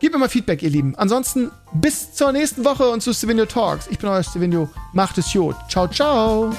Gebt 0.00 0.14
mir 0.14 0.18
mal 0.18 0.28
Feedback, 0.28 0.62
ihr 0.62 0.70
Lieben. 0.70 0.94
Ansonsten 0.96 1.50
bis 1.74 2.14
zur 2.14 2.32
nächsten 2.32 2.64
Woche 2.64 2.88
und 2.88 3.02
zu 3.02 3.12
Stevenio 3.12 3.44
Talks. 3.46 3.88
Ich 3.88 3.98
bin 3.98 4.08
euer 4.08 4.22
Stevenio. 4.22 4.70
Macht 4.92 5.18
es 5.18 5.32
Jod. 5.32 5.56
Ciao, 5.68 5.86
ciao. 5.88 6.54